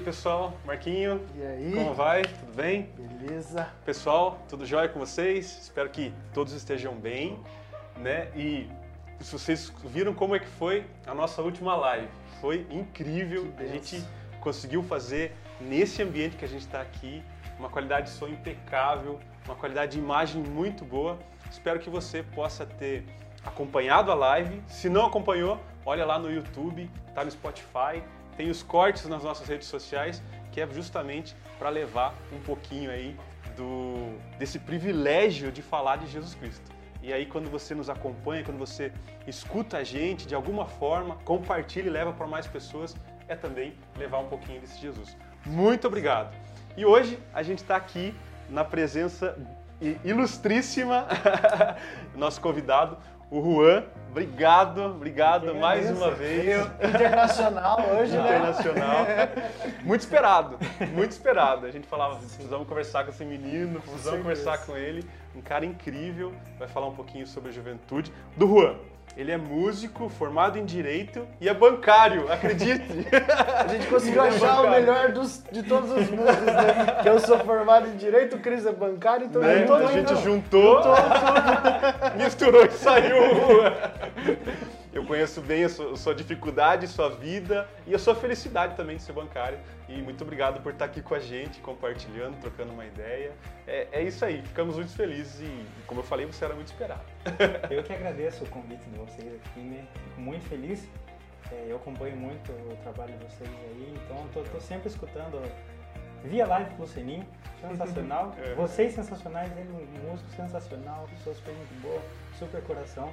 [0.00, 1.20] pessoal, Marquinho.
[1.36, 1.72] E aí?
[1.74, 2.22] Como vai?
[2.22, 2.90] Tudo bem?
[2.96, 3.68] Beleza.
[3.84, 5.58] Pessoal, tudo jóia com vocês?
[5.62, 7.38] Espero que todos estejam bem,
[7.98, 8.28] né?
[8.34, 8.68] E
[9.20, 12.08] se vocês viram como é que foi a nossa última live,
[12.40, 13.52] foi incrível.
[13.58, 14.02] A gente
[14.40, 17.22] conseguiu fazer nesse ambiente que a gente está aqui,
[17.58, 21.18] uma qualidade de som impecável, uma qualidade de imagem muito boa.
[21.50, 23.04] Espero que você possa ter
[23.44, 24.62] acompanhado a live.
[24.66, 28.02] Se não acompanhou, olha lá no YouTube, tá no Spotify,
[28.36, 33.16] tem os cortes nas nossas redes sociais, que é justamente para levar um pouquinho aí
[33.56, 36.70] do desse privilégio de falar de Jesus Cristo.
[37.02, 38.92] E aí quando você nos acompanha, quando você
[39.26, 42.94] escuta a gente de alguma forma, compartilha e leva para mais pessoas,
[43.28, 45.16] é também levar um pouquinho desse Jesus.
[45.46, 46.34] Muito obrigado.
[46.76, 48.14] E hoje a gente está aqui
[48.48, 49.36] na presença
[50.04, 51.06] ilustríssima
[52.14, 52.98] nosso convidado,
[53.30, 53.84] o Juan.
[54.10, 56.48] Obrigado, obrigado mais uma vez.
[56.48, 58.36] Eu- internacional hoje, né?
[58.38, 59.06] Internacional.
[59.84, 60.58] Muito esperado,
[60.92, 61.64] muito esperado.
[61.66, 65.08] A gente falava, precisamos conversar com esse menino, precisamos conversar com ele.
[65.34, 68.12] Um cara incrível, vai falar um pouquinho sobre a juventude.
[68.36, 68.74] Do Juan,
[69.16, 72.84] ele é músico, formado em Direito e é bancário, acredite.
[73.58, 74.70] A gente conseguiu é achar o bancário.
[74.70, 76.98] melhor dos, de todos os mundos, né?
[77.02, 79.62] Que eu sou formado em Direito, o Cris é bancário, então Né?
[79.64, 80.80] tô A gente indo- juntou,
[82.16, 83.16] misturou e saiu.
[83.16, 84.40] o.
[84.92, 88.96] Eu conheço bem a sua, a sua dificuldade, sua vida e a sua felicidade também
[88.96, 89.58] de ser bancário.
[89.88, 93.32] E muito obrigado por estar aqui com a gente, compartilhando, trocando uma ideia.
[93.68, 97.02] É, é isso aí, ficamos muito felizes e, como eu falei, você era muito esperado.
[97.70, 99.86] Eu que agradeço o convite de vocês aqui, né?
[100.04, 100.88] Fico muito feliz.
[101.52, 105.42] É, eu acompanho muito o trabalho de vocês aí, então tô, tô sempre escutando
[106.22, 107.26] via live pelo Seninho,
[107.60, 108.34] sensacional.
[108.40, 108.54] É.
[108.54, 112.00] Vocês sensacionais, ele um músico sensacional, pessoas super gente boa,
[112.38, 113.12] super coração.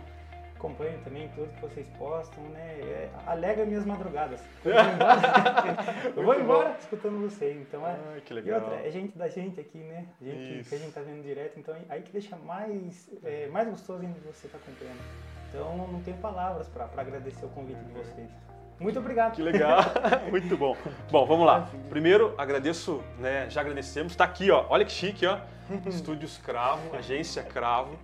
[0.58, 2.80] Acompanho também tudo que vocês postam, né?
[2.82, 4.42] É, alegra minhas madrugadas.
[4.66, 7.96] Eu vou embora, eu vou embora escutando vocês, então é.
[8.14, 8.62] Ai, que E legal.
[8.62, 10.06] outra, é gente da gente aqui, né?
[10.20, 10.70] Gente Isso.
[10.70, 14.20] que a gente tá vendo direto, então aí que deixa mais, é, mais gostoso ainda
[14.22, 15.00] você estar acompanhando.
[15.50, 18.30] Então não tenho palavras para agradecer o convite de vocês.
[18.80, 19.34] Muito obrigado.
[19.36, 19.80] Que legal,
[20.30, 20.76] muito bom.
[21.12, 21.70] Bom, vamos lá.
[21.90, 23.48] Primeiro, agradeço, né?
[23.50, 24.16] Já agradecemos.
[24.16, 24.66] Tá aqui, ó.
[24.70, 25.38] Olha que chique, ó.
[25.86, 27.96] Estúdios Cravo, agência Cravo.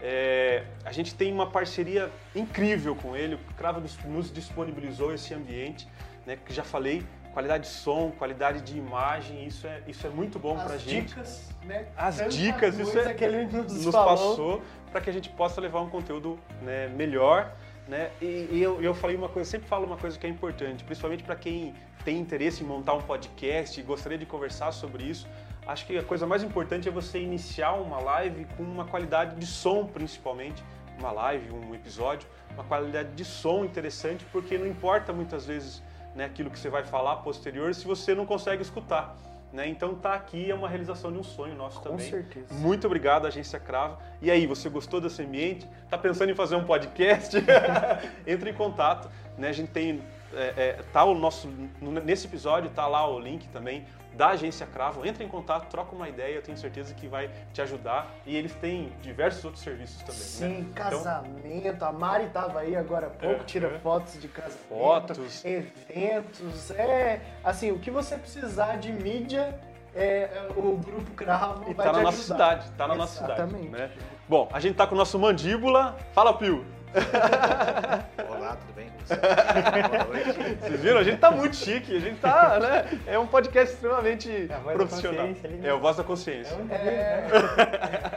[0.00, 3.34] É, a gente tem uma parceria incrível com ele.
[3.34, 5.88] O Cravo nos, disponibilizou esse ambiente,
[6.24, 6.36] né?
[6.44, 9.46] Que já falei, qualidade de som, qualidade de imagem.
[9.46, 11.08] Isso é, isso é muito bom pra As gente.
[11.08, 11.86] dicas, né?
[11.96, 15.60] As Tanta dicas, isso é- que ele nos, nos passou para que a gente possa
[15.60, 17.52] levar um conteúdo né, melhor.
[17.88, 18.10] Né?
[18.20, 21.22] E, e eu, eu falei uma coisa, sempre falo uma coisa que é importante, principalmente
[21.22, 25.26] para quem tem interesse em montar um podcast e gostaria de conversar sobre isso.
[25.68, 29.44] Acho que a coisa mais importante é você iniciar uma live com uma qualidade de
[29.44, 30.64] som, principalmente,
[30.98, 35.82] uma live, um episódio, uma qualidade de som interessante, porque não importa muitas vezes
[36.14, 39.14] né, aquilo que você vai falar posterior se você não consegue escutar.
[39.52, 39.66] Né?
[39.68, 42.10] Então tá aqui é uma realização de um sonho nosso Com também.
[42.10, 42.52] certeza.
[42.54, 43.98] Muito obrigado, Agência Cravo.
[44.20, 45.66] E aí, você gostou desse ambiente?
[45.88, 47.36] Tá pensando em fazer um podcast?
[48.26, 49.10] Entre em contato.
[49.38, 49.48] Né?
[49.48, 50.02] A gente tem.
[50.34, 51.48] É, é, tá o nosso.
[51.80, 55.06] Nesse episódio tá lá o link também da Agência Cravo.
[55.06, 58.12] Entra em contato, troca uma ideia, eu tenho certeza que vai te ajudar.
[58.26, 60.14] E eles têm diversos outros serviços também.
[60.20, 60.66] Sim, né?
[60.70, 61.84] Então, casamento.
[61.84, 63.78] A Mari tava aí agora há pouco, É, tira é.
[63.78, 64.68] fotos de casamento.
[64.68, 65.44] Fotos.
[65.44, 66.70] Eventos.
[66.72, 69.58] É, assim, o que você precisar de mídia,
[69.94, 72.50] é, o Grupo Cravo e vai tá na nossa ajudar.
[72.50, 73.40] cidade, tá na nossa cidade.
[73.40, 73.70] Exatamente.
[73.70, 73.90] Né?
[74.28, 75.96] Bom, a gente tá com o nosso mandíbula.
[76.12, 76.66] Fala, Pio.
[78.28, 78.88] Olá, tudo bem?
[79.08, 80.58] Boa noite.
[80.60, 80.98] Vocês viram?
[80.98, 82.98] A gente tá muito chique, a gente tá, né?
[83.06, 85.24] É um podcast extremamente É a voz da profissional.
[85.26, 85.68] ali, né?
[85.68, 86.54] É o Voz da É Consciência.
[86.70, 87.26] É.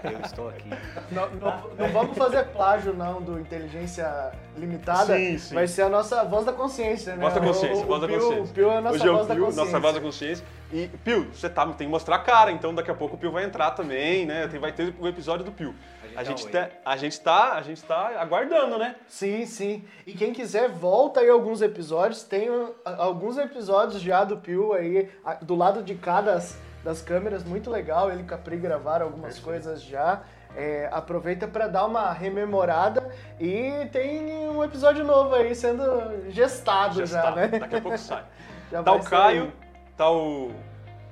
[0.03, 0.11] né?
[0.13, 0.69] Eu estou aqui.
[1.11, 5.15] Não, não- não vamos fazer plágio, não, do Inteligência Limitada.
[5.15, 5.55] Sim, sim.
[5.55, 7.21] Vai ser a nossa voz da consciência, né?
[7.21, 8.43] Voz da consciência, o, o, voz da Pio- consciência.
[8.43, 9.65] O Pio é a nossa Hoje é o voz da Pio, consciência.
[9.65, 10.45] nossa voz da consciência.
[10.73, 13.31] E, Pio, você tá, tem que mostrar a cara, então daqui a pouco o Pio
[13.31, 14.47] vai entrar também, né?
[14.47, 15.73] Tem, vai ter o episódio do Pio.
[16.13, 18.95] A gente, tá tá, a, gente tá, a gente tá aguardando, né?
[19.07, 19.83] Sim, sim.
[20.05, 22.23] E quem quiser, volta aí alguns episódios.
[22.23, 25.09] Tem uh, alguns episódios já do Pio aí,
[25.41, 26.41] do lado de cada
[26.83, 28.11] das, câmeras, muito legal.
[28.11, 30.21] Ele e Capri gravaram algumas coisas já.
[30.53, 33.09] É, aproveita para dar uma rememorada
[33.39, 37.47] e tem um episódio novo aí sendo gestado já, Já né?
[37.47, 38.25] daqui a pouco sai.
[38.69, 39.01] Já Tá o.
[39.01, 39.53] Caio,
[39.95, 40.51] tá o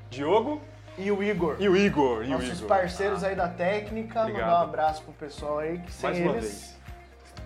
[0.09, 0.61] Diogo
[0.97, 1.55] e o Igor.
[1.57, 2.23] e o Igor.
[2.23, 2.67] E o Nossos Igor.
[2.67, 4.41] parceiros aí da técnica, Obrigado.
[4.45, 6.78] mandar um abraço pro pessoal aí, que sem Mais eles.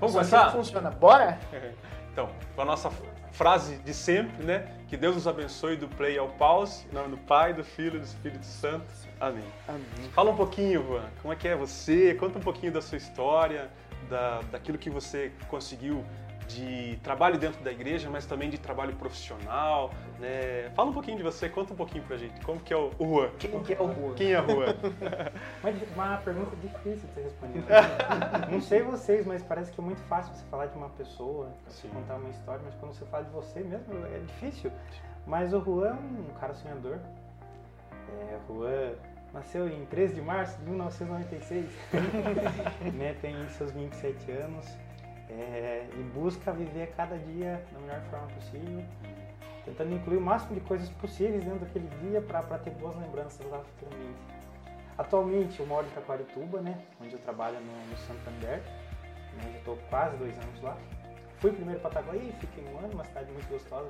[0.03, 0.51] Vamos começar?
[0.51, 0.91] funciona.
[0.91, 1.39] Bora?
[2.13, 2.91] Então, com a nossa
[3.31, 4.71] frase de sempre, né?
[4.87, 6.85] Que Deus nos abençoe do play ao pause.
[6.91, 8.85] Em nome do Pai, do Filho e do Espírito Santo.
[9.19, 9.43] Amém.
[9.67, 10.11] Amém.
[10.13, 12.13] Fala um pouquinho, Juan, como é que é você?
[12.13, 13.67] Conta um pouquinho da sua história,
[14.07, 16.05] da, daquilo que você conseguiu
[16.47, 19.91] de trabalho dentro da igreja, mas também de trabalho profissional.
[20.19, 20.71] Né?
[20.75, 22.39] Fala um pouquinho de você, conta um pouquinho pra gente.
[22.45, 23.29] Como que é o o Juan?
[23.39, 24.13] Quem que é o Rua?
[24.15, 24.75] Quem é Juan?
[25.63, 27.63] Mas uma pergunta difícil de você responder.
[28.51, 31.87] Não sei vocês, mas parece que é muito fácil você falar de uma pessoa, você
[31.87, 34.71] contar uma história, mas quando você fala de você mesmo é difícil.
[35.25, 36.99] Mas o Juan é um cara sonhador.
[38.09, 38.93] É, o Juan
[39.33, 41.65] nasceu em 13 de março de 1996,
[42.93, 44.77] né, tem seus 27 anos
[45.29, 48.83] é, e busca viver cada dia da melhor forma possível,
[49.65, 53.59] tentando incluir o máximo de coisas possíveis dentro daquele dia para ter boas lembranças lá
[53.59, 54.19] futuramente.
[54.97, 58.59] Atualmente eu moro em Taquarituba, né, onde eu trabalho no, no Santander,
[59.37, 60.77] né, já estou quase dois anos lá.
[61.37, 63.89] Fui primeiro para Itaguaí, fiquei um ano, uma cidade muito gostosa,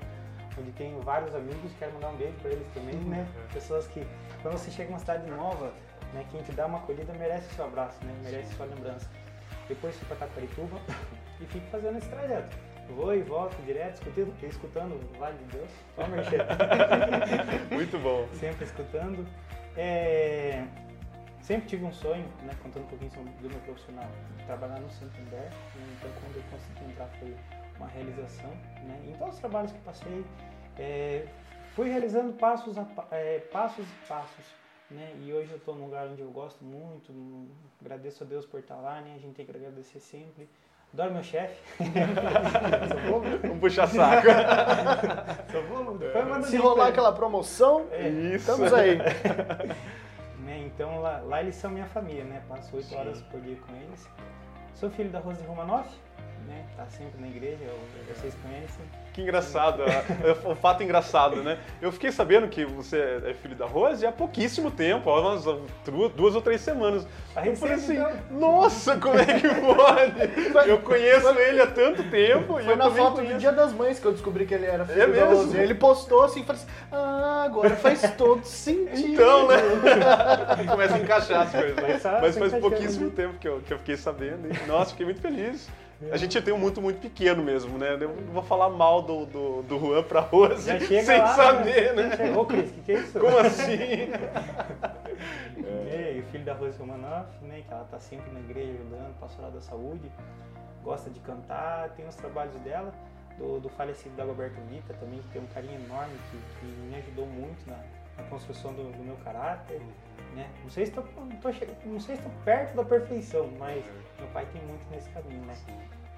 [0.57, 3.27] onde tenho vários amigos, quero mandar um beijo para eles também, né?
[3.51, 4.07] Pessoas que,
[4.41, 5.73] quando você chega em uma cidade nova,
[6.13, 8.15] né, quem te dá uma acolhida merece o seu abraço, né?
[8.23, 9.09] Merece sua lembrança.
[9.67, 10.79] Depois fui para Taquarituba
[11.43, 12.55] e fico fazendo esse trajeto.
[12.89, 15.71] Vou e volto direto, escutando, escutando o Vale de Deus.
[17.71, 18.27] Muito bom.
[18.33, 19.25] sempre escutando.
[19.75, 20.65] É,
[21.41, 24.07] sempre tive um sonho, né, contando um pouquinho sobre do meu profissional,
[24.37, 25.49] de trabalhar no Santander.
[25.49, 27.35] Né, então, quando eu consegui entrar, foi
[27.77, 28.49] uma realização.
[28.49, 30.25] Né, em todos os trabalhos que passei,
[30.77, 31.25] é,
[31.75, 34.45] fui realizando passos, a, é, passos e passos.
[34.91, 37.47] Né, e hoje eu estou num lugar onde eu gosto muito,
[37.81, 40.47] agradeço a Deus por estar lá, né, a gente tem que agradecer sempre.
[40.93, 41.55] Adoro meu chefe.
[41.77, 43.25] Sou bobo?
[43.41, 44.27] Vamos puxar saco.
[45.51, 45.99] Sou bobo?
[46.29, 48.07] Manda Se rolar aquela promoção, É.
[48.09, 48.35] Isso.
[48.51, 48.97] estamos aí.
[50.45, 50.59] né?
[50.67, 52.43] Então lá, lá eles são minha família, né?
[52.47, 54.07] Passo oito horas por dia com eles.
[54.75, 55.89] Sou filho da Rose Romanoff,
[56.47, 56.63] né?
[56.75, 57.57] Tá sempre na igreja,
[58.15, 58.85] vocês conhecem.
[59.13, 61.59] Que engraçado, é um fato engraçado, né?
[61.79, 65.43] Eu fiquei sabendo que você é filho da Rose há pouquíssimo tempo, há umas
[66.15, 67.05] duas, ou três semaas.
[67.35, 68.11] A Eu falei assim, então.
[68.31, 70.67] nossa, como é que pode?
[70.69, 73.33] Eu conheço ele há tanto tempo Foi na foto conheço.
[73.35, 75.35] do Dia das Mães que eu descobri que ele era filho É da mesmo?
[75.43, 75.57] Rose.
[75.59, 79.13] Ele postou assim e falou assim: Ah, agora faz todo sentido.
[79.13, 79.57] Então, né?
[80.67, 82.01] Começa a encaixar as coisas.
[82.01, 83.13] Só Mas faz encaixando, pouquíssimo né?
[83.15, 84.47] tempo que eu, que eu fiquei sabendo.
[84.51, 85.69] E, nossa, fiquei muito feliz.
[86.11, 87.93] A gente tem um muito, muito pequeno mesmo, né?
[87.93, 91.95] Eu não vou falar mal do, do, do Juan pra Rose chega sem lá, saber,
[91.95, 92.37] já né?
[92.37, 93.19] Ô Cris, o que, que é isso?
[93.19, 93.77] Como assim?
[95.89, 97.63] É, e o filho da Rose Romanoff, né?
[97.65, 100.11] Que ela tá sempre na igreja ajudando, pastoral da saúde,
[100.83, 102.93] gosta de cantar, tem os trabalhos dela,
[103.37, 107.25] do, do falecido Dagoberto Vita também, que tem um carinho enorme, que, que me ajudou
[107.25, 107.77] muito na,
[108.17, 109.81] na construção do, do meu caráter.
[110.35, 110.49] Né?
[110.63, 111.03] Não sei se estou
[111.99, 113.83] se perto da perfeição, mas
[114.19, 115.55] meu pai tem muito nesse caminho, né?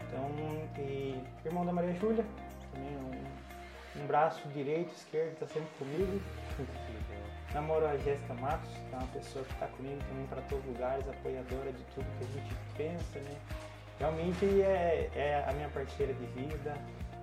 [0.08, 0.30] Então,
[0.78, 2.26] e irmão da Maria Júlia,
[2.72, 6.22] também um, um braço direito, esquerdo, está sempre comigo.
[7.54, 10.72] Namoro a Jéssica Matos, que é uma pessoa que está comigo também para todos os
[10.74, 13.38] lugares, apoiadora de tudo que a gente pensa, né?
[13.98, 16.76] Realmente é, é a minha parceira de vida.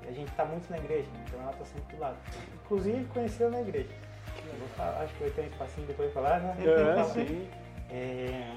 [0.09, 2.17] A gente está muito na igreja, então ela está sempre do lado.
[2.65, 3.91] Inclusive conheceu na igreja.
[4.47, 6.57] Eu vou falar- acho que vai ter um espacinho depois de falar, né?
[6.65, 7.51] É, sim.
[7.91, 8.57] É,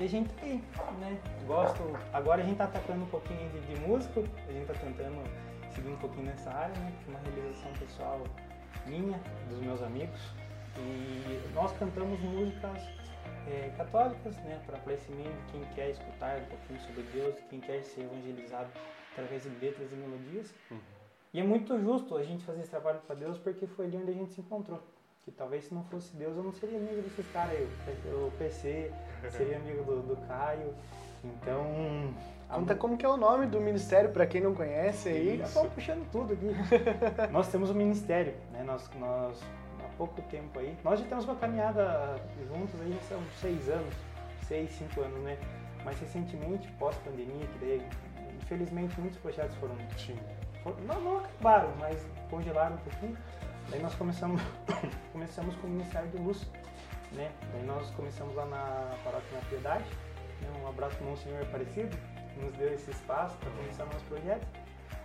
[0.00, 0.62] e a gente tá aí,
[0.98, 1.20] né?
[1.46, 1.82] Gosto.
[2.14, 5.22] Agora a gente tá atacando um pouquinho de, de músico, a gente tá tentando
[5.74, 6.92] seguir um pouquinho nessa área, né?
[7.04, 8.22] Que é uma realização pessoal
[8.86, 9.20] minha,
[9.50, 10.18] dos meus amigos.
[10.78, 12.78] E nós cantamos músicas
[13.46, 14.62] é, católicas, né?
[14.64, 18.70] Para de quem quer escutar um pouquinho sobre Deus, quem quer ser evangelizado
[19.12, 20.54] através de letras e melodias.
[21.34, 24.12] E é muito justo a gente fazer esse trabalho para Deus porque foi ali onde
[24.12, 24.82] a gente se encontrou.
[25.30, 27.68] Que talvez se não fosse Deus eu não seria amigo desses caras aí.
[28.12, 28.90] O PC
[29.30, 30.74] seria amigo do, do Caio.
[31.22, 32.12] Então.
[32.48, 35.40] Conta como que é o nome do ministério pra quem não conhece aí.
[35.40, 36.50] estão puxando tudo aqui.
[37.30, 38.64] nós temos um ministério, né?
[38.64, 39.40] Nós, nós,
[39.84, 42.16] há pouco tempo aí, nós já temos uma caminhada
[42.48, 43.94] juntos aí, já são seis anos,
[44.48, 45.38] seis, cinco anos, né?
[45.84, 47.86] Mas recentemente, pós-pandemia, que daí,
[48.42, 49.76] infelizmente, muitos projetos foram,
[50.64, 53.16] foram- não, não acabaram, mas congelaram um pouquinho.
[53.70, 54.42] Daí nós começamos,
[55.12, 56.46] começamos com o Ministério de Luz,
[57.12, 57.30] né?
[57.52, 59.84] Daí nós começamos lá na Paróquia na Piedade,
[60.40, 60.60] né?
[60.62, 61.96] Um abraço para o Monsenhor Aparecido,
[62.34, 64.46] que nos deu esse espaço para começar o nosso projeto.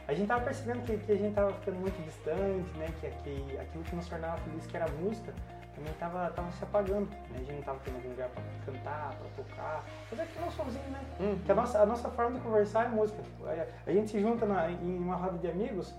[0.07, 2.87] A gente tava percebendo que, que a gente tava ficando muito distante, né?
[2.99, 5.33] Que, que aquilo que nos tornava feliz, que era a música,
[5.75, 7.09] também tava, tava se apagando.
[7.09, 7.35] Né?
[7.35, 11.01] A gente não tava tendo algum lugar para cantar, para tocar, fazer aquilo sozinho, né?
[11.19, 11.39] Hum.
[11.45, 13.21] Que a nossa, a nossa forma de conversar é música.
[13.85, 15.93] A, gente se junta na- em uma roda de amigos,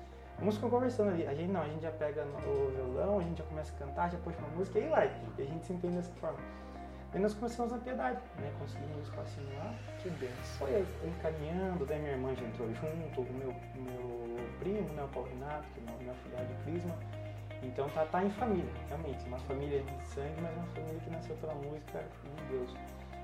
[0.45, 1.27] música conversando ali.
[1.27, 4.11] A gente não, a gente já pega o violão, a gente já começa a cantar,
[4.11, 5.13] já puxa uma música e aí vai.
[5.39, 6.39] E a gente se entende dessa forma.
[7.13, 8.53] Daí nós começamos na piedade, né?
[8.59, 9.75] Conseguimos um espacinho lá.
[10.03, 10.37] Que benção.
[10.59, 15.29] Foi encaminhando, daí minha irmã já entrou junto, o meu, meu primo, né, o Paulo
[15.29, 16.95] Renato, que é meu, afilhado de Crisma.
[17.63, 21.37] Então tá, tá em família, realmente, uma família de sangue, mas uma família que nasceu
[21.37, 22.75] pela música de Deus.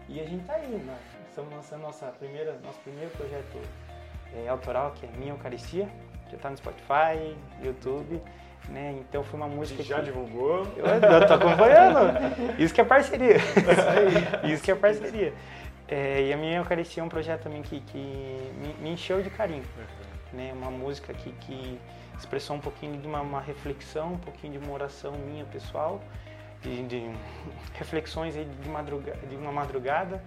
[0.09, 0.99] E a gente tá aí, né?
[1.29, 3.61] Estamos lançando nossa primeira, nosso primeiro projeto
[4.35, 5.89] é, autoral, que é Minha Eucaristia.
[6.33, 8.23] Já tá no Spotify, YouTube,
[8.71, 8.97] né?
[9.01, 10.07] Então foi uma música Já que...
[10.07, 10.67] divulgou?
[10.77, 11.99] Eu, eu tô acompanhando.
[12.59, 13.37] Isso que é parceria.
[14.45, 15.35] Isso que é parceria.
[15.87, 19.29] É, e a minha Eucaristia é um projeto também que, que me, me encheu de
[19.29, 19.63] carinho.
[20.33, 20.51] Né?
[20.55, 21.79] Uma música que, que
[22.19, 26.01] expressou um pouquinho de uma, uma reflexão, um pouquinho de uma oração minha pessoal,
[26.63, 27.11] de, de
[27.75, 30.23] reflexões aí de, madruga, de uma madrugada.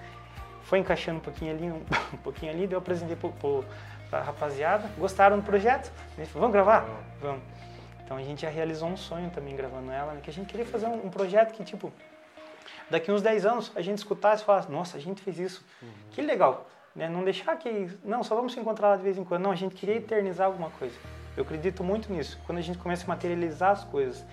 [0.61, 1.81] Foi encaixando um pouquinho ali, um,
[2.13, 3.65] um pouquinho ali, daí eu apresentei pro, pro,
[4.21, 4.89] rapaziada.
[4.97, 5.91] Gostaram do projeto?
[6.17, 6.85] Eles falaram, vamos gravar?
[7.21, 7.41] Vamos.
[8.03, 10.19] Então a gente já realizou um sonho também gravando ela, né?
[10.21, 11.91] que a gente queria fazer um, um projeto que, tipo,
[12.89, 15.65] daqui uns 10 anos a gente escutasse e falasse, nossa, a gente fez isso.
[16.11, 16.67] Que legal.
[16.95, 17.09] Né?
[17.09, 19.41] Não deixar que, não, só vamos se encontrar lá de vez em quando.
[19.41, 20.95] Não, a gente queria eternizar alguma coisa.
[21.35, 22.39] Eu acredito muito nisso.
[22.45, 24.25] Quando a gente começa a materializar as coisas,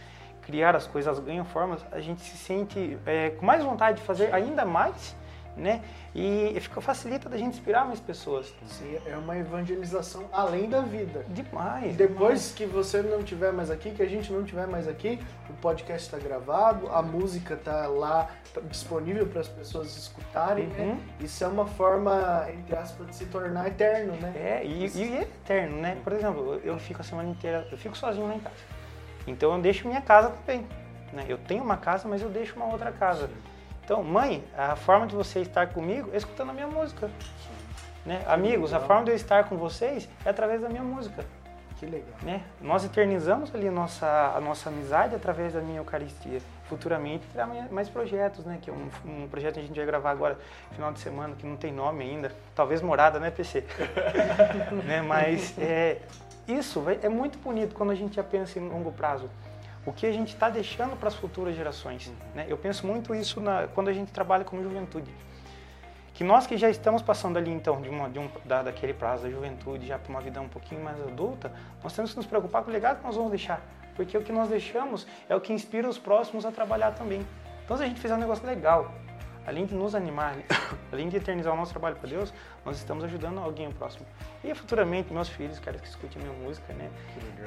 [0.43, 4.05] criar as coisas, elas ganham formas, a gente se sente é, com mais vontade de
[4.05, 5.17] fazer ainda mais,
[5.57, 5.83] né?
[6.15, 8.53] E fica, facilita da gente inspirar mais pessoas.
[8.67, 11.25] Sim, é uma evangelização além da vida.
[11.29, 11.97] Demais.
[11.97, 15.19] Depois que você não estiver mais aqui, que a gente não estiver mais aqui,
[15.49, 18.31] o podcast está gravado, a música está lá
[18.65, 20.85] disponível para as pessoas escutarem, né?
[20.85, 21.25] Uhum.
[21.25, 24.33] Isso é uma forma, entre aspas, de se tornar eterno, né?
[24.37, 25.97] É, e, e é eterno, né?
[26.03, 28.57] Por exemplo, eu fico a semana inteira, eu fico sozinho lá em casa.
[29.27, 30.67] Então eu deixo minha casa também.
[31.13, 31.27] Né?
[31.29, 33.31] Eu tenho uma casa, mas eu deixo uma outra casa.
[33.85, 37.11] Então, mãe, a forma de você estar comigo é escutando a minha música.
[38.07, 38.23] Né?
[38.27, 41.25] Amigos, a forma de eu estar com vocês é através da minha música.
[41.79, 42.15] Que legal.
[42.23, 42.43] Né?
[42.61, 46.41] Nós eternizamos ali a nossa, a nossa amizade através da minha Eucaristia.
[46.69, 48.59] Futuramente terá mais projetos, né?
[48.63, 50.39] Que é um, um projeto que a gente vai gravar agora,
[50.71, 52.33] final de semana, que não tem nome ainda.
[52.55, 53.65] Talvez morada, né, PC?
[54.87, 55.03] né?
[55.03, 55.99] Mas é,
[56.47, 59.29] isso é muito bonito quando a gente já pensa em longo prazo.
[59.85, 62.13] O que a gente está deixando para as futuras gerações.
[62.35, 62.47] Né?
[62.49, 65.11] Eu penso muito isso na, quando a gente trabalha como juventude.
[66.15, 69.25] Que nós que já estamos passando ali, então, de uma, de um, da, daquele prazo
[69.25, 71.51] da juventude já para uma vida um pouquinho mais adulta,
[71.83, 73.61] nós temos que nos preocupar com o legado que nós vamos deixar.
[73.97, 77.27] Porque o que nós deixamos é o que inspira os próximos a trabalhar também.
[77.65, 78.93] Então, se a gente fizer um negócio legal,
[79.47, 80.37] além de nos animar,
[80.93, 82.33] além de eternizar o nosso trabalho para Deus,
[82.65, 84.07] nós estamos ajudando alguém próximo.
[84.45, 86.91] E futuramente, meus filhos, quero que escutem minha música, né?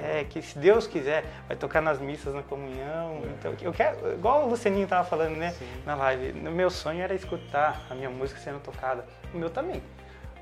[0.02, 3.22] É, que se Deus quiser, vai tocar nas missas, na comunhão.
[3.38, 7.82] Então, eu quero, igual o Lucianinho tava falando, né, na live, meu sonho era escutar
[7.90, 9.06] a minha música sendo tocada.
[9.34, 9.82] O meu também.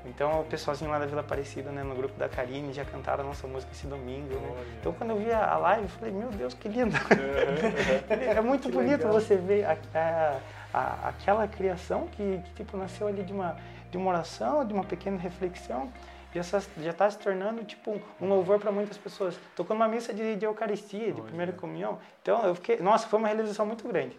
[0.06, 3.26] Então, o pessoalzinho lá da Vila Aparecida, né, no grupo da Karine, já cantaram a
[3.26, 4.48] nossa música esse domingo, né?
[4.50, 4.66] Olha.
[4.78, 6.94] Então, quando eu vi a live, eu falei, meu Deus, que lindo.
[8.10, 9.12] é muito Que bonito legal.
[9.12, 10.38] você ver a- a-
[10.74, 13.56] a- aquela criação que, que, tipo, nasceu ali de uma,
[13.90, 15.90] de uma oração, de uma pequena reflexão,
[16.34, 16.60] já está
[16.96, 19.38] tá se tornando tipo um louvor para muitas pessoas.
[19.54, 21.98] Tocando uma missa de, de Eucaristia, de primeira comunhão.
[22.20, 24.18] Então eu fiquei, nossa, foi uma realização muito grande.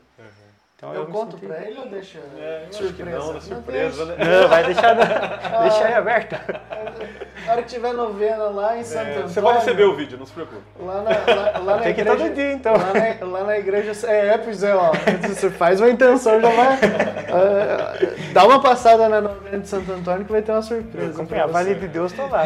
[0.77, 3.17] Então, Eu me conto senti- pra ele ou deixa É, eu surpresa?
[3.17, 4.25] não, surpresa, deixa.
[4.25, 4.41] né?
[4.41, 4.93] Não, vai deixar,
[5.63, 6.41] deixa aí aberta.
[7.45, 9.29] Na hora que tiver novena lá em Santo É, Antônio...
[9.29, 10.61] você vai receber o vídeo, não se preocupe.
[10.77, 12.73] Lá na, lá, lá na Tem que ir igreja, todo dia, então.
[12.73, 14.91] Lá na, lá na igreja, é, pois é, ó.
[15.29, 16.73] Você faz uma intenção, já vai.
[17.31, 17.93] ah,
[18.33, 21.23] dá uma passada na novena de Santo Antônio que vai ter uma surpresa.
[21.23, 21.35] você.
[21.47, 22.43] vale de Deus, tô lá.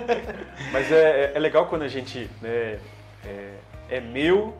[0.72, 2.78] Mas é, é- é legal quando a gente né,
[3.26, 3.50] é,
[3.90, 4.54] é meu,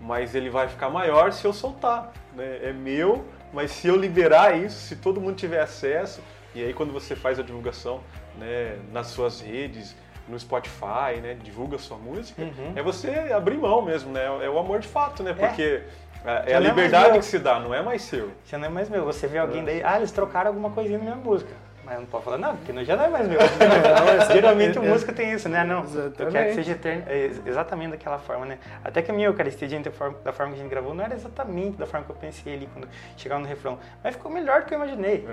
[0.00, 2.12] mas ele vai ficar maior se eu soltar.
[2.34, 2.58] Né?
[2.62, 6.20] É meu, mas se eu liberar isso, se todo mundo tiver acesso,
[6.54, 8.00] e aí quando você faz a divulgação
[8.38, 9.94] né, nas suas redes,
[10.28, 12.72] no Spotify, né, divulga sua música, Uhum.
[12.76, 14.24] é você abrir mão mesmo, né?
[14.44, 15.32] É o amor de fato, né?
[15.32, 15.82] Porque
[16.24, 17.18] é, é a é liberdade meu.
[17.18, 18.30] que se dá, não é mais seu.
[18.46, 19.04] Já não é mais meu.
[19.04, 21.50] Você vê alguém daí, ah, eles trocaram alguma coisinha na minha música.
[21.90, 23.40] Mas não pode falar nada, porque não, já não é mais meu.
[24.32, 25.64] Geralmente o música tem isso, né?
[25.64, 26.54] Não, eu quero que Exatamente.
[26.54, 28.58] seja eterno, é, ex- exatamente daquela forma, né?
[28.84, 31.14] Até que a minha Eucaristia, da forma, da forma que a gente gravou, não era
[31.14, 33.76] exatamente da forma que eu pensei ali quando chegava no refrão.
[34.04, 35.26] Mas ficou melhor do que eu imaginei.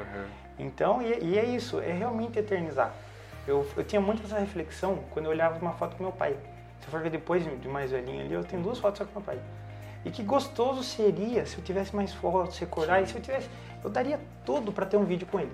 [0.58, 2.92] Então, e, e é isso, é realmente eternizar.
[3.48, 6.36] Eu, eu tinha muito essa reflexão quando eu olhava uma foto com meu pai.
[6.80, 9.06] Se eu for ver depois de de mais velhinho ali, eu tenho duas fotos só
[9.06, 9.38] com meu pai.
[10.04, 13.48] E que gostoso seria se eu tivesse mais fotos, recordar, e se eu tivesse,
[13.84, 15.52] eu daria tudo para ter um vídeo com ele.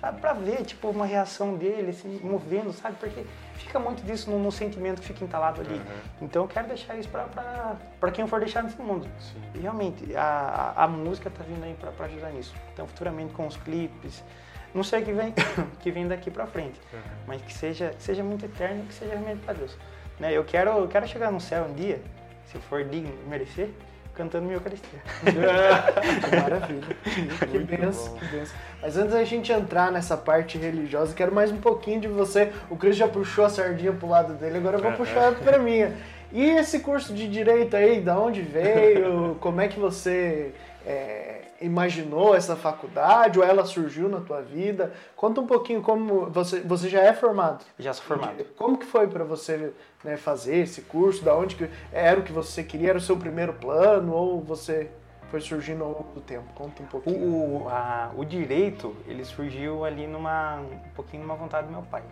[0.00, 2.96] Sabe, pra ver, tipo, uma reação dele, se movendo, sabe?
[2.98, 5.78] Porque fica muito disso no, no sentimento que fica entalado ali.
[6.22, 9.06] Então eu quero deixar isso pra, pra, pra quem for deixar nesse mundo.
[9.18, 9.42] Sim.
[9.54, 12.54] E realmente, a, a, a música tá vindo aí pra, pra ajudar nisso.
[12.72, 14.24] Então, futuramente com os clipes,
[14.74, 15.34] não sei o que vem,
[15.80, 16.80] que vem daqui pra frente,
[17.26, 19.76] mas que seja, que seja muito eterno e que seja realmente pra Deus.
[20.18, 20.32] Né?
[20.32, 22.00] Eu, quero, eu quero chegar no céu um dia,
[22.46, 23.70] se eu for digno merecer,
[24.14, 25.00] cantando minha Eucaristia.
[26.20, 26.96] Que maravilha.
[27.50, 28.56] Que benção, que benção.
[28.82, 32.52] Mas antes da gente entrar nessa parte religiosa, quero mais um pouquinho de você.
[32.68, 35.94] O Cris já puxou a sardinha pro lado dele, agora eu vou puxar pra minha.
[36.32, 39.36] E esse curso de direito aí, da onde veio?
[39.40, 40.52] Como é que você
[40.86, 44.92] é, imaginou essa faculdade ou ela surgiu na tua vida?
[45.16, 47.64] Conta um pouquinho como você você já é formado.
[47.78, 48.44] Já sou formado.
[48.56, 51.24] Como que foi para você né, fazer esse curso?
[51.24, 52.90] Da onde que era o que você queria?
[52.90, 54.90] Era o seu primeiro plano ou você
[55.30, 56.44] foi surgindo ao longo do tempo?
[56.54, 57.18] Conta um pouquinho.
[57.64, 62.02] o, a- o direito, ele surgiu ali numa, um pouquinho numa vontade do meu pai.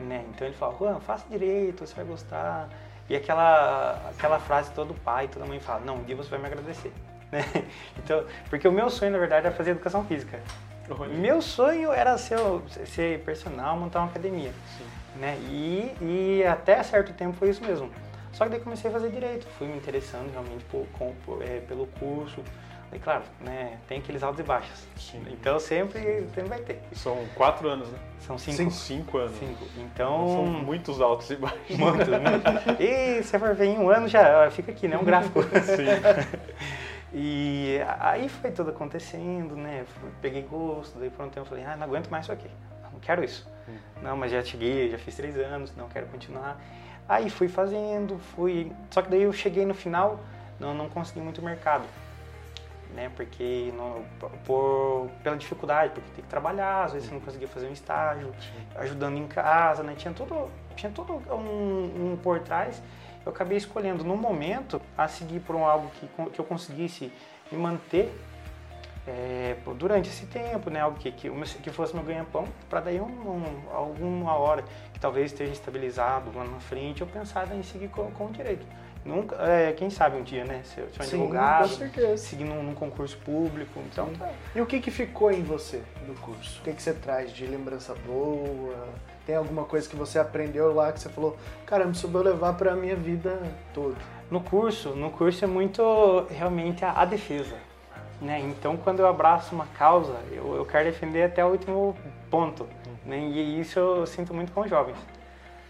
[0.00, 0.24] Né?
[0.30, 2.68] Então ele falou, Juan, faça direito, você vai gostar.
[3.08, 6.46] E aquela, aquela frase todo pai, toda mãe fala, não, um dia você vai me
[6.46, 6.92] agradecer.
[7.34, 7.44] Né?
[7.98, 10.38] Então, porque o meu sonho, na verdade, era fazer educação física.
[11.18, 12.38] Meu sonho era ser,
[12.86, 14.52] ser personal, montar uma academia.
[15.16, 15.38] Né?
[15.48, 17.90] E, e até certo tempo foi isso mesmo.
[18.32, 21.60] Só que daí comecei a fazer direito, fui me interessando realmente por, com- por- é,
[21.60, 22.42] pelo curso.
[22.92, 24.84] E claro, né, tem aqueles altos e baixos.
[24.98, 25.22] Sim.
[25.30, 26.00] Então sempre,
[26.34, 26.80] sempre vai ter.
[26.92, 27.98] São quatro anos, né?
[28.20, 28.56] São cinco.
[28.56, 29.36] Cinco, cinco anos.
[29.38, 29.64] Cinco.
[29.64, 31.76] São Então, muitos altos e baixos.
[31.76, 32.76] muito, muito.
[32.82, 34.96] E se for ver em um ano, já fica aqui, né?
[34.98, 35.42] Um gráfico.
[35.64, 35.86] Sim.
[37.16, 39.86] E aí foi tudo acontecendo, né?
[40.20, 42.50] Peguei gosto, daí por um tempo eu falei, ah, não aguento mais isso aqui,
[42.92, 43.48] não quero isso.
[44.02, 46.60] Não, mas já cheguei, já fiz três anos, não quero continuar.
[47.08, 48.72] Aí fui fazendo, fui.
[48.90, 50.20] Só que daí eu cheguei no final,
[50.58, 51.84] não, não consegui muito mercado.
[52.94, 53.10] Né?
[53.14, 54.04] Porque não,
[54.44, 58.32] por, pela dificuldade, porque tem que trabalhar, às vezes você não conseguia fazer um estágio,
[58.76, 59.94] ajudando em casa, né?
[59.96, 62.82] Tinha tudo, tinha tudo um, um por trás.
[63.24, 67.10] Eu acabei escolhendo no momento a seguir por um algo que, que eu conseguisse
[67.50, 68.12] me manter
[69.06, 70.80] é, durante esse tempo, né?
[70.80, 71.30] Algo que, que,
[71.62, 76.44] que fosse meu ganha-pão, para daí um, um- alguma hora que talvez esteja estabilizado lá
[76.44, 78.66] na frente, eu pensar em seguir com, com o direito.
[79.04, 80.62] Nunca, é, quem sabe um dia, né?
[80.64, 82.16] Ser, ser um Sim, advogado, com certeza.
[82.16, 83.78] seguir num, num concurso público.
[83.90, 84.30] Então, tá.
[84.54, 86.60] E o que, que ficou em você do curso?
[86.60, 88.88] O que, que você traz de lembrança boa?
[89.26, 92.54] Tem alguma coisa que você aprendeu lá que você falou, caramba, isso eu vou levar
[92.54, 93.40] pra minha vida
[93.74, 93.96] toda?
[94.30, 97.56] No curso, no curso é muito realmente a, a defesa,
[98.20, 98.40] né?
[98.40, 101.96] Então, quando eu abraço uma causa, eu, eu quero defender até o último
[102.30, 102.66] ponto,
[103.04, 103.18] né?
[103.18, 104.96] E isso eu sinto muito com os jovens,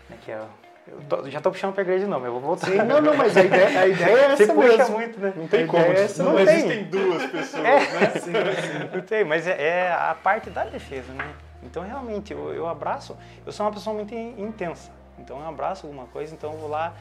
[0.09, 0.16] né?
[0.24, 0.44] Que eu,
[0.87, 2.66] eu tô- já tô puxando pra igreja de novo, eu vou voltar.
[2.66, 4.94] Sim, não, não, mas a ideia, a ideia é essa puxa mesmo.
[4.97, 5.33] muito, né?
[5.37, 5.83] Não tem A como.
[5.85, 6.51] é essa não mesmo.
[6.51, 7.79] existem duas pessoas, É.
[7.79, 8.90] né?
[8.94, 11.33] Não tem, mas é, é a parte da defesa, né?
[11.62, 13.16] Então, realmente, eu, eu abraço,
[13.47, 14.90] eu sou uma pessoa muito in- intensa.
[15.18, 16.92] Então, eu abraço alguma coisa, então eu vou lá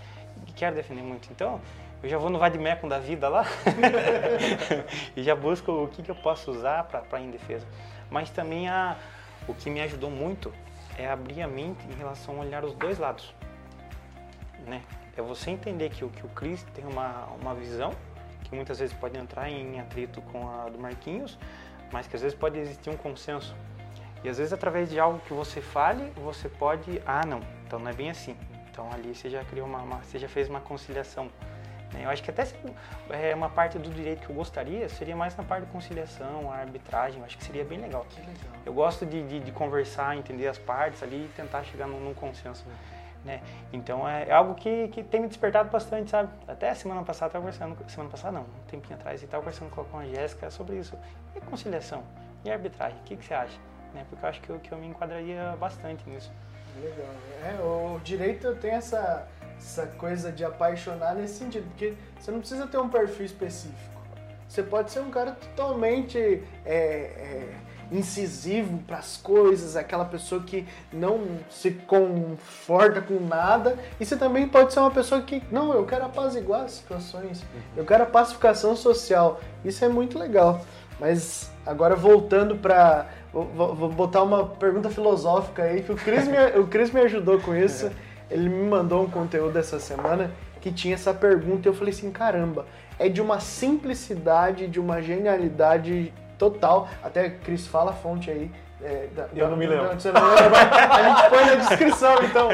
[0.47, 1.27] e quero defender muito.
[1.31, 1.59] Então,
[2.01, 3.45] eu já vou no vademecum da vida lá
[5.15, 7.65] e já busco o que, que eu posso usar para ir em defesa.
[8.09, 8.95] Mas também a,
[9.47, 10.53] o que me ajudou muito
[10.97, 13.33] é abrir a mente em relação a olhar os dois lados.
[14.65, 14.81] Né?
[15.17, 17.91] É você entender que, o- que o Cris tem uma, uma visão
[18.43, 21.37] que muitas vezes pode entrar em atrito com a do Marquinhos,
[21.91, 23.55] mas que às vezes pode existir um consenso.
[24.23, 27.89] E às vezes através de algo que você fale, você pode, ah não, então não
[27.89, 28.35] é bem assim.
[28.71, 31.25] Então ali você já criou uma, uma- você já fez uma conciliação.
[31.93, 32.05] né?
[32.05, 32.43] Eu acho que até
[33.11, 36.55] é uma parte do direito que eu gostaria seria mais na parte de conciliação, a
[36.55, 37.19] arbitragem.
[37.19, 38.05] Eu acho que seria bem legal.
[38.65, 42.13] Eu gosto de, de, de conversar, entender as partes ali e tentar chegar num, num
[42.13, 42.65] consenso.
[43.23, 43.41] Né?
[43.71, 46.29] Então é, é algo que, que tem me despertado bastante, sabe?
[46.47, 49.97] Até semana passada estava conversando, semana passada não, um tempinho atrás, e estava conversando com
[49.97, 50.97] a Jéssica sobre isso.
[51.35, 52.03] E conciliação?
[52.43, 52.97] E arbitragem?
[52.99, 53.57] O que, que você acha?
[53.93, 54.05] Né?
[54.09, 56.31] Porque eu acho que eu, que eu me enquadraria bastante nisso.
[56.81, 57.07] Legal.
[57.43, 62.67] É, o direito tem essa, essa coisa de apaixonar nesse sentido, porque você não precisa
[62.67, 63.93] ter um perfil específico.
[64.47, 67.55] Você pode ser um cara totalmente é, é,
[67.93, 74.47] incisivo para as coisas, aquela pessoa que não se conforta com nada, e você também
[74.47, 77.43] pode ser uma pessoa que, não, eu quero apaziguar as situações,
[77.77, 79.39] eu quero a pacificação social.
[79.63, 80.61] Isso é muito legal.
[80.99, 86.37] Mas agora voltando para Vou, vou- botar uma pergunta filosófica aí, que o Cris me,
[86.61, 87.89] o Cris me ajudou com isso.
[88.29, 90.29] Ele me mandou um conteúdo essa semana
[90.61, 92.67] que tinha essa pergunta e eu falei assim, caramba,
[92.99, 96.13] é de uma simplicidade, de uma genialidade
[96.49, 96.87] total.
[97.03, 98.51] Até Cris fala a fonte aí.
[98.81, 99.85] é, da- Eu não me lembro.
[99.85, 102.49] não lembra, mas a gente põe na descrição, então.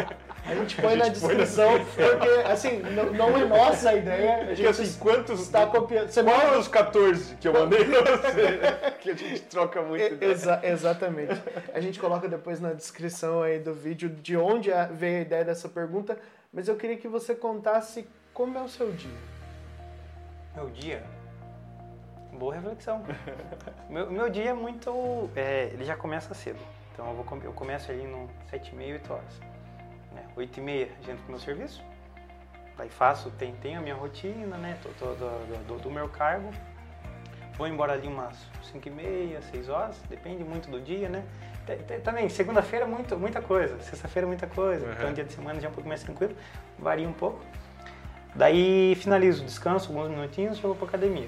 [0.45, 3.89] A gente põe A na gente põe na descrição, porque assim, não, não é nossa
[3.89, 4.34] a ideia.
[4.34, 5.39] A Porque gente assim, quantos.
[5.41, 6.08] está copiando.
[6.10, 8.91] Você Qual dos 14 que eu mandei pra você?
[9.02, 11.39] que a gente troca muito exa- exatamente.
[11.73, 15.67] A gente coloca depois na descrição aí do vídeo de onde veio a ideia dessa
[15.69, 16.17] pergunta,
[16.54, 19.12] mas eu queria que você contasse como é o seu dia.
[20.56, 21.04] Meu dia.
[22.39, 23.04] Boa reflexão.
[23.89, 25.30] meu, meu dia é muito.
[25.36, 26.60] é, ele já começa cedo.
[26.93, 29.39] Então eu, vou, eu começo ali no 7 e meia, 8 horas.
[30.13, 30.23] Né?
[30.36, 31.84] 8 e meia, gente pro meu serviço.
[32.78, 34.78] Daí faço, tem, tem a minha rotina, né?
[34.82, 36.49] Tô, tô do, do- do meu cargo.
[37.58, 38.38] Vou embora ali umas
[38.71, 41.25] 5 e meia, 6 horas, depende muito do dia, né?
[42.06, 44.91] Também, segunda-feira muito, muita coisa, sexta-feira muita coisa, Uhum.
[44.93, 46.34] então dia de semana já é um pouco mais tranquilo,
[46.80, 47.41] varia um pouco.
[48.34, 51.28] Daí finalizo, descanso alguns minutinhos e vou pra academia.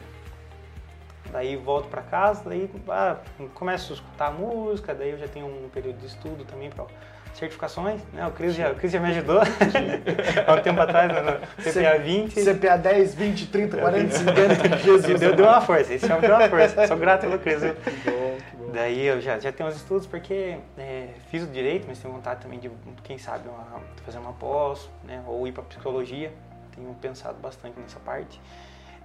[1.32, 3.18] Daí volto para casa, daí ah,
[3.54, 6.86] começo a escutar música, daí eu já tenho um período de estudo também para
[7.34, 8.26] certificações, né?
[8.28, 9.40] O Cris já, o Chris já me ajudou
[10.48, 12.44] há um tempo atrás no CPA 20.
[12.44, 15.20] CPA 10, 20, 30, 40, 50, Jesus.
[15.20, 16.88] Deu, deu uma força, esse homem deu uma força.
[16.88, 17.62] Sou grato pelo Cris.
[17.62, 18.72] Que bom, que bom.
[18.74, 22.42] Daí eu já, já tenho os estudos porque é, fiz o direito, mas tenho vontade
[22.42, 22.70] também de,
[23.04, 25.24] quem sabe, uma, fazer uma pós, né?
[25.26, 26.32] Ou ir para psicologia.
[26.76, 28.40] Tenho pensado bastante nessa parte.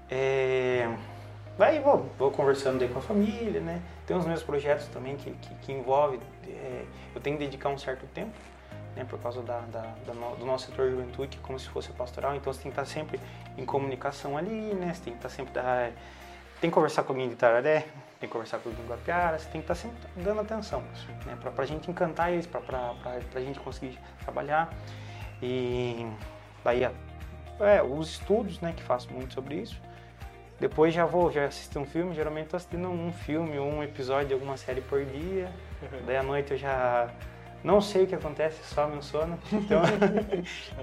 [0.08, 0.88] É,
[1.58, 3.80] Daí vou, vou conversando daí com a família, né?
[4.06, 7.78] Tem os meus projetos também que, que, que envolve, é, eu tenho que dedicar um
[7.78, 8.32] certo tempo,
[8.94, 9.06] né?
[9.08, 12.34] Por causa da, da, da no, do nosso setor de juventude, como se fosse pastoral,
[12.34, 13.18] então você tem que estar sempre
[13.56, 14.92] em comunicação ali, né?
[14.92, 15.90] Você tem que estar sempre, da,
[16.60, 17.86] tem que conversar com alguém de Tararé,
[18.20, 20.82] tem que conversar com alguém de Guapiara, você tem que estar sempre dando atenção,
[21.24, 21.38] né?
[21.40, 24.70] Pra, pra gente encantar eles, pra, pra gente conseguir trabalhar.
[25.42, 26.06] E
[26.62, 28.74] daí, é, os estudos, né?
[28.76, 29.80] Que faço muito sobre isso.
[30.58, 34.28] Depois já vou, já assisto um filme, geralmente estou assistindo um filme ou um episódio
[34.28, 35.50] de alguma série por dia.
[36.06, 37.10] Daí à noite eu já
[37.62, 39.38] não sei o que acontece, só meu sono.
[39.52, 39.82] Então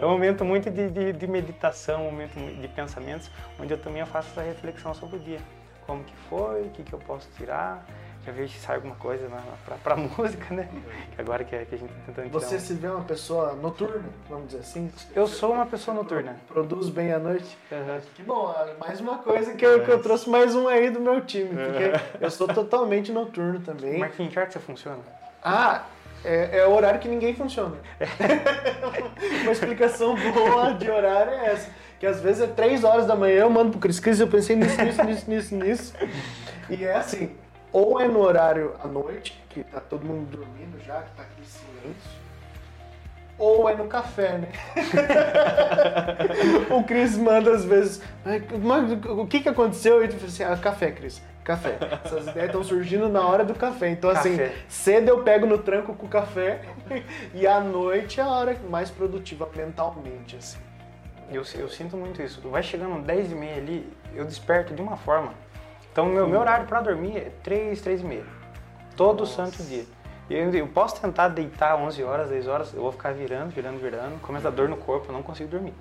[0.01, 4.05] é um momento muito de, de, de, meditação, um momento de pensamentos, onde eu também
[4.05, 5.39] faço essa reflexão sobre o dia.
[5.87, 7.85] Como que foi, o que, que eu posso tirar,
[8.25, 9.27] já vejo se sai alguma coisa
[9.65, 10.69] para pra, música, né?
[11.17, 12.59] Agora que, que a gente tá tentando tirar Você um...
[12.59, 14.91] se vê uma pessoa noturna, vamos dizer assim?
[15.13, 16.37] Eu sou uma pessoa noturna.
[16.47, 17.57] Produz bem à noite?
[17.71, 18.01] Uhum.
[18.15, 21.21] Que bom, mais uma coisa que eu, que eu trouxe mais um aí do meu
[21.21, 23.99] time, porque eu sou totalmente noturno também.
[23.99, 24.99] Marquinhos, que hora que você funciona?
[25.43, 25.83] Ah,
[26.23, 27.75] é, é, o horário que ninguém funciona.
[29.43, 31.69] uma explicação boa de horário é essa.
[31.99, 34.55] Que às vezes é 3 horas da manhã, eu mando pro Cris Cris, eu pensei
[34.55, 35.93] nisso, nisso, nisso, nisso, nisso.
[36.69, 37.31] E é assim,
[37.73, 41.47] ou é no horário à noite, que tá todo mundo dormindo já, que tá aquele
[41.47, 42.23] silêncio,
[43.37, 44.49] ou é no café, né?
[46.69, 48.01] o Cris manda às vezes,
[48.61, 50.03] mas o que que aconteceu?
[50.03, 51.77] E tu fala assim, ah, café, Cris, café.
[52.05, 53.89] Essas ideias estão surgindo na hora do café.
[53.89, 54.53] Então assim, Café.
[54.69, 56.61] cedo eu pego no tranco com o café
[57.33, 60.59] e à noite é a hora mais produtiva mentalmente, assim.
[61.31, 62.39] Eu, eu sinto muito isso.
[62.49, 65.33] Vai chegando 10 e meia ali, eu desperto de uma forma.
[65.93, 68.25] Então, meu, meu horário para dormir é 3, 3 e meia.
[68.97, 69.85] Todo santo dia.
[70.27, 74.19] Eu, eu posso tentar deitar 11 horas, 10 horas, eu vou ficar virando, virando, virando.
[74.21, 75.73] Começa a dor no corpo, eu não consigo dormir.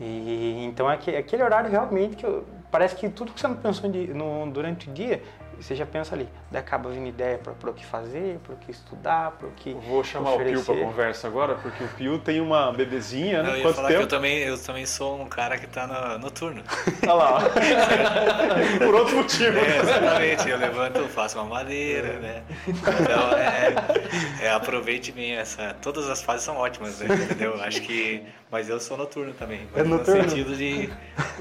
[0.00, 3.56] E, então, é aque- aquele horário realmente que eu, parece que tudo que você não
[3.56, 5.22] pensou no- durante o dia,
[5.60, 6.28] você já pensa ali.
[6.50, 9.70] Daí acaba vindo ideia para o que fazer, para o que estudar, para o que
[9.70, 10.72] Eu Vou chamar o Pio oferecer.
[10.72, 13.56] para conversa agora, porque o Pio tem uma bebezinha, Eu né?
[13.56, 14.10] ia Quanto falar que eu tempo?
[14.10, 16.62] também, eu também sou um cara que tá no, noturno.
[17.02, 17.40] Olha lá.
[18.78, 19.58] Por outro motivo.
[19.58, 22.42] É, exatamente, eu levanto, faço uma madeira, né?
[22.66, 25.74] Então, é, é, aproveite bem essa.
[25.82, 27.14] Todas as fases são ótimas, né?
[27.14, 27.60] entendeu?
[27.62, 28.24] Acho que.
[28.50, 29.60] Mas eu sou noturno também.
[29.76, 30.22] É noturno?
[30.22, 30.88] No sentido de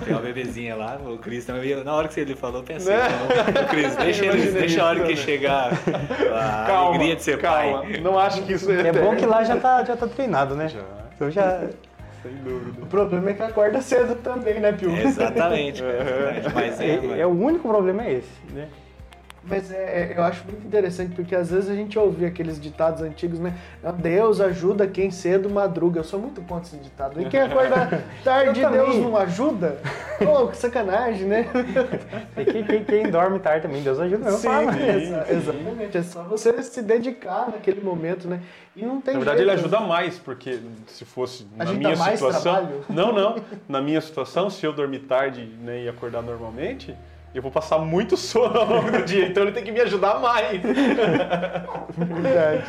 [0.04, 1.70] ter uma bebezinha lá, o Cris também.
[1.70, 3.04] eu- Na hora que ele falou, eu pensei, Né?
[3.08, 5.16] não, o Cris, deixa, deixa a hora que também.
[5.16, 7.82] chegar a Calma, alegria de ser calma.
[7.84, 8.02] pai.
[8.02, 10.68] Não acho que isso é É bom que lá já tá, já tá treinado, né?
[10.68, 10.82] Já.
[11.16, 11.62] Então já.
[12.22, 12.82] Sem dúvida.
[12.84, 14.94] O problema é que acorda cedo também, né, Pio?
[14.94, 16.54] Exatamente, exatamente.
[16.54, 17.22] Mas é, É, mano.
[17.22, 18.68] é o único problema é esse, né?
[19.50, 23.02] Mas é, é- eu acho muito interessante, porque às vezes a gente ouve aqueles ditados
[23.02, 23.54] antigos, né?
[23.98, 26.02] Deus ajuda quem cedo madruga.
[26.02, 27.22] Eu sou muito contra esse ditado.
[27.22, 28.60] E quem acorda tarde.
[28.60, 29.78] Deus não ajuda?
[30.24, 31.46] Pô, que sacanagem, né?
[32.36, 35.98] E quem, quem, quem dorme tarde também, Deus ajuda, não Sim, exa- exatamente.
[35.98, 38.42] É só você se dedicar naquele momento, né?
[38.76, 39.60] E não tem Na verdade, ele jeito.
[39.66, 42.42] ajuda mais, porque se fosse na minha situação.
[42.54, 42.82] trabalho?
[42.90, 43.36] Não, não.
[43.68, 46.96] Na minha situação, se eu dormir tarde né, e acordar normalmente,
[47.34, 49.28] eu vou passar muito sono ao longo do dia.
[49.28, 50.62] Então ele tem que me ajudar mais.
[51.98, 52.64] Verdade.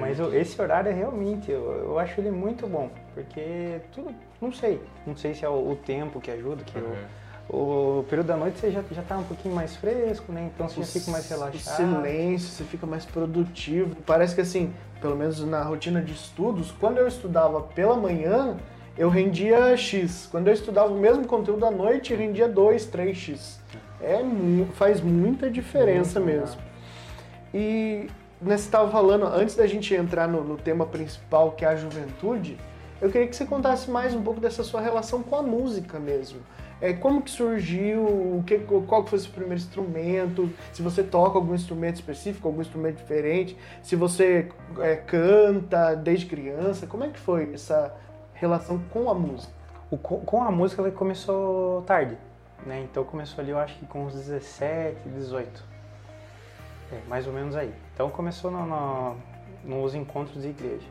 [0.00, 2.90] Mas eu- esse horário é realmente, eu, eu acho ele muito bom.
[3.14, 4.80] Porque tudo, não sei.
[5.06, 6.78] Não sei se é o, o tempo que ajuda, que
[7.48, 10.50] o, o período da noite você já, já tá um pouquinho mais fresco, né?
[10.54, 11.76] Então você já fica mais O relaxado.
[11.76, 13.94] silêncio, você fica mais produtivo.
[14.06, 18.56] Parece que assim, pelo menos na rotina de estudos, quando eu estudava pela manhã,
[18.96, 20.28] eu rendia X.
[20.30, 23.59] Quando eu estudava o mesmo conteúdo à noite, eu rendia 2, 3X.
[24.02, 24.20] É,
[24.74, 26.60] faz muita diferença Muito mesmo.
[27.52, 28.06] E
[28.40, 31.76] né, você estava falando, antes da gente entrar no, no tema principal, que é a
[31.76, 32.56] juventude,
[33.00, 36.40] eu queria que você contasse mais um pouco dessa sua relação com a música mesmo.
[36.82, 41.02] É, como que surgiu, o que, qual que foi o seu primeiro instrumento, se você
[41.02, 47.08] toca algum instrumento específico, algum instrumento diferente, se você é, canta desde criança, como é
[47.08, 47.94] que foi essa
[48.32, 49.52] relação com a música?
[49.90, 52.16] O, co- com a música ela começou tarde,
[52.66, 52.86] né?
[52.90, 55.64] Então começou ali, eu acho que com uns 17, 18.
[56.92, 57.72] É, mais ou menos aí.
[57.94, 59.16] Então começou no, no-
[59.64, 60.86] nos encontros de igreja.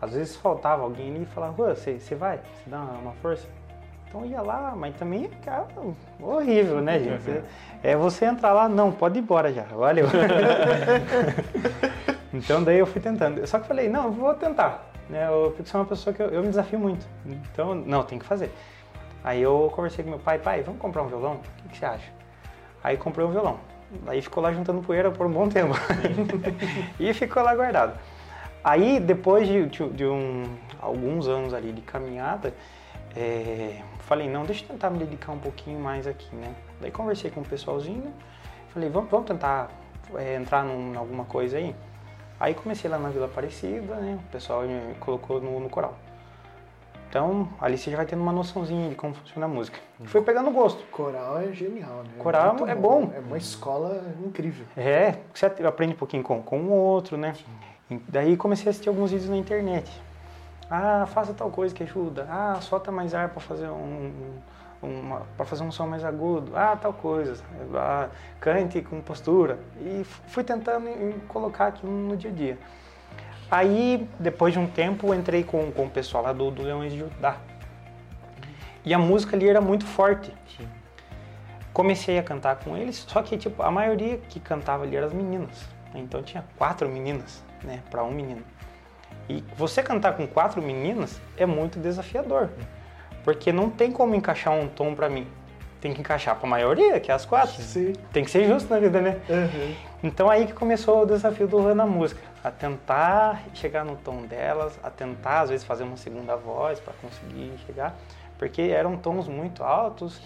[0.00, 2.36] Às vezes faltava alguém ali e falava, você vai?
[2.38, 3.46] Você dá uma, uma força?
[4.08, 5.66] Então ia lá, mas também cara,
[6.20, 7.42] horrível, né, gente?
[7.82, 10.06] É você entrar lá, não, pode ir embora já, valeu.
[12.32, 13.44] então daí eu fui tentando.
[13.46, 14.90] Só que falei, não, vou tentar.
[15.08, 15.26] Né?
[15.28, 17.06] Eu, porque sou uma pessoa que eu, eu me desafio muito.
[17.24, 18.50] Então, não, tem que fazer.
[19.26, 21.32] Aí eu conversei com meu pai, pai, vamos comprar um violão?
[21.34, 22.12] O que, que você acha?
[22.82, 23.58] Aí comprei um violão.
[24.06, 25.74] Aí ficou lá juntando poeira por um bom tempo.
[27.00, 27.98] e ficou lá guardado.
[28.62, 30.44] Aí, depois de, de, um,
[30.80, 32.54] alguns anos ali de caminhada,
[33.16, 36.54] é, falei, não, deixa eu tentar me dedicar um pouquinho mais aqui, né?
[36.80, 38.14] Daí conversei com o pessoalzinho,
[38.72, 39.70] falei, vamos, vamos tentar
[40.14, 41.74] é, entrar em alguma coisa aí?
[42.38, 44.20] Aí comecei lá na Vila Aparecida, né?
[44.28, 45.96] O pessoal me colocou no, no coral.
[47.08, 49.78] Então, ali você já vai tendo uma noçãozinha de como funciona a música.
[50.00, 50.84] E foi pegando gosto.
[50.90, 52.10] Coral é genial, né?
[52.18, 53.10] Coral Muito é bom.
[53.14, 54.66] É uma escola incrível.
[54.76, 57.34] É, você aprende um pouquinho com, com o outro, né?
[57.90, 59.90] E daí comecei a assistir alguns vídeos na internet.
[60.68, 62.26] Ah, faça tal coisa que ajuda.
[62.28, 64.12] Ah, solta mais ar para fazer um,
[64.82, 66.52] um para fazer um som mais agudo.
[66.56, 67.42] Ah, tal coisa.
[67.74, 68.08] Ah,
[68.40, 69.60] cante com postura.
[69.80, 70.88] E fui tentando
[71.28, 72.58] colocar aquilo no dia a dia.
[73.50, 76.98] Aí, depois de um tempo, entrei com, com o pessoal lá do, do Leões de
[76.98, 77.36] Judá.
[78.84, 80.32] E a música ali era muito forte.
[80.56, 80.68] Sim.
[81.72, 85.12] Comecei a cantar com eles, só que tipo, a maioria que cantava ali eram as
[85.12, 85.64] meninas.
[85.94, 88.42] Então tinha quatro meninas, né, para um menino.
[89.28, 92.48] E você cantar com quatro meninas é muito desafiador,
[93.24, 95.26] porque não tem como encaixar um tom para mim.
[95.80, 97.62] Tem que encaixar para a maioria, que é as quatro.
[97.62, 97.92] Sim.
[98.12, 99.20] Tem que ser justo na vida, né?
[99.28, 99.74] Uhum.
[100.02, 104.78] Então aí que começou o desafio do na música, a tentar chegar no tom delas,
[104.82, 107.94] a tentar às vezes fazer uma segunda voz para conseguir chegar,
[108.38, 110.20] porque eram tons muito altos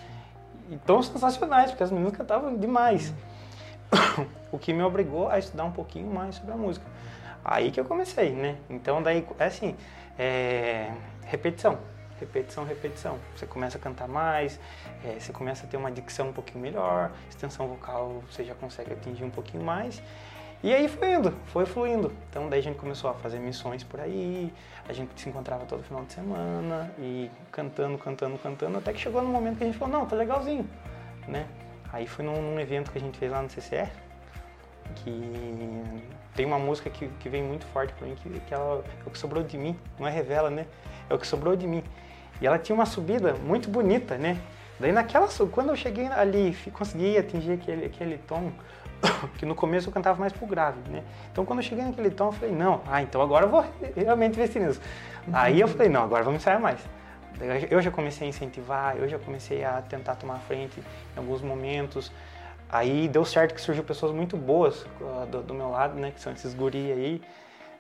[0.71, 3.13] e tons sensacionais, porque as meninas cantavam demais.
[4.53, 6.87] o que me obrigou a estudar um pouquinho mais sobre a música.
[7.45, 8.57] Aí que eu comecei, né?
[8.69, 9.75] Então daí, é assim,
[10.19, 10.91] é,
[11.25, 11.79] repetição,
[12.21, 13.19] repetição, repetição.
[13.35, 14.61] Você começa a cantar mais,
[15.05, 18.93] é, você começa a ter uma dicção um pouquinho melhor, extensão vocal você já consegue
[18.93, 20.03] atingir um pouquinho mais.
[20.63, 22.13] E aí foi indo, foi fluindo.
[22.29, 24.53] Então daí a gente começou a fazer missões por aí,
[24.87, 29.23] a gente se encontrava todo final de semana e cantando, cantando, cantando, até que chegou
[29.23, 30.69] no momento que a gente falou, não, tá legalzinho,
[31.27, 31.47] né?
[31.93, 33.91] Aí foi num, num evento que a gente fez lá no CCR,
[34.97, 35.83] que
[36.35, 39.11] tem uma música que, que vem muito forte para mim, que, que ela, é o
[39.11, 40.67] que sobrou de mim, não é revela, né?
[41.09, 41.83] É o que sobrou de mim.
[42.41, 44.39] E ela tinha uma subida muito bonita, né?
[44.79, 48.51] Daí naquela, quando eu cheguei ali, consegui atingir aquele, aquele tom,
[49.37, 51.03] que no começo eu cantava mais pro grave, né?
[51.31, 54.37] Então quando eu cheguei naquele tom, eu falei, não, ah, então agora eu vou realmente
[54.37, 54.81] investir nisso.
[55.33, 56.81] Aí eu falei, não, agora vamos ensaiar mais.
[57.71, 60.79] Eu já comecei a incentivar, eu já comecei a tentar tomar frente
[61.15, 62.11] em alguns momentos.
[62.69, 66.11] Aí deu certo que surgiu pessoas muito boas uh, do, do, meu lado, né?
[66.11, 67.23] Que são esses guri aí,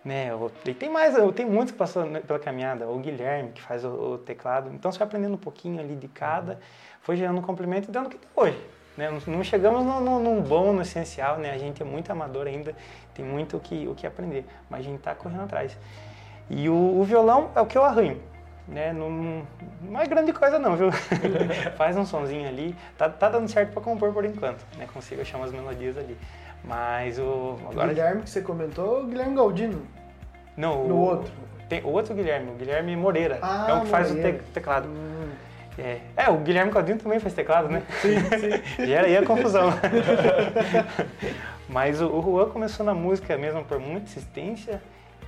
[0.05, 0.31] né?
[0.65, 2.89] e tem mais, eu tenho muitos que passam pela caminhada.
[2.89, 4.71] O Guilherme, que faz o, o, teclado.
[4.73, 6.59] Então, você vai aprendendo um pouquinho ali de cada.
[7.03, 8.59] Foi gerando um complemento e dando o que tem hoje.
[8.97, 9.11] Né?
[9.27, 11.53] Não chegamos no, no, num bom, no essencial, né?
[11.53, 12.75] A gente é muito amador ainda,
[13.15, 14.45] tem muito o que, o que aprender.
[14.69, 15.77] Mas a gente está correndo atrás.
[16.49, 18.21] E o, o violão é o que eu arranho
[18.71, 18.93] né?
[18.93, 19.45] Não,
[19.83, 20.91] não é grande coisa não, viu?
[21.77, 24.87] Faz um sonzinho ali, tá, tá dando certo para compor por enquanto, né?
[24.93, 26.17] Consigo achar umas melodias ali.
[26.65, 29.83] Mas o agora o Guilherme que você comentou, o Guilherme Galdino.
[30.57, 31.33] Não, no o, outro.
[31.69, 34.39] Tem o outro Guilherme, o Guilherme Moreira, ah, é o que faz Moreira.
[34.39, 34.89] o te, teclado.
[34.89, 35.31] Hum.
[35.79, 36.01] É.
[36.17, 37.83] é, o Guilherme Galdino também faz teclado, né?
[38.03, 38.19] Sim,
[38.77, 38.87] sim.
[38.87, 39.71] Gera aí a confusão.
[41.69, 44.83] Mas o, o Juan começou na música mesmo por muita insistência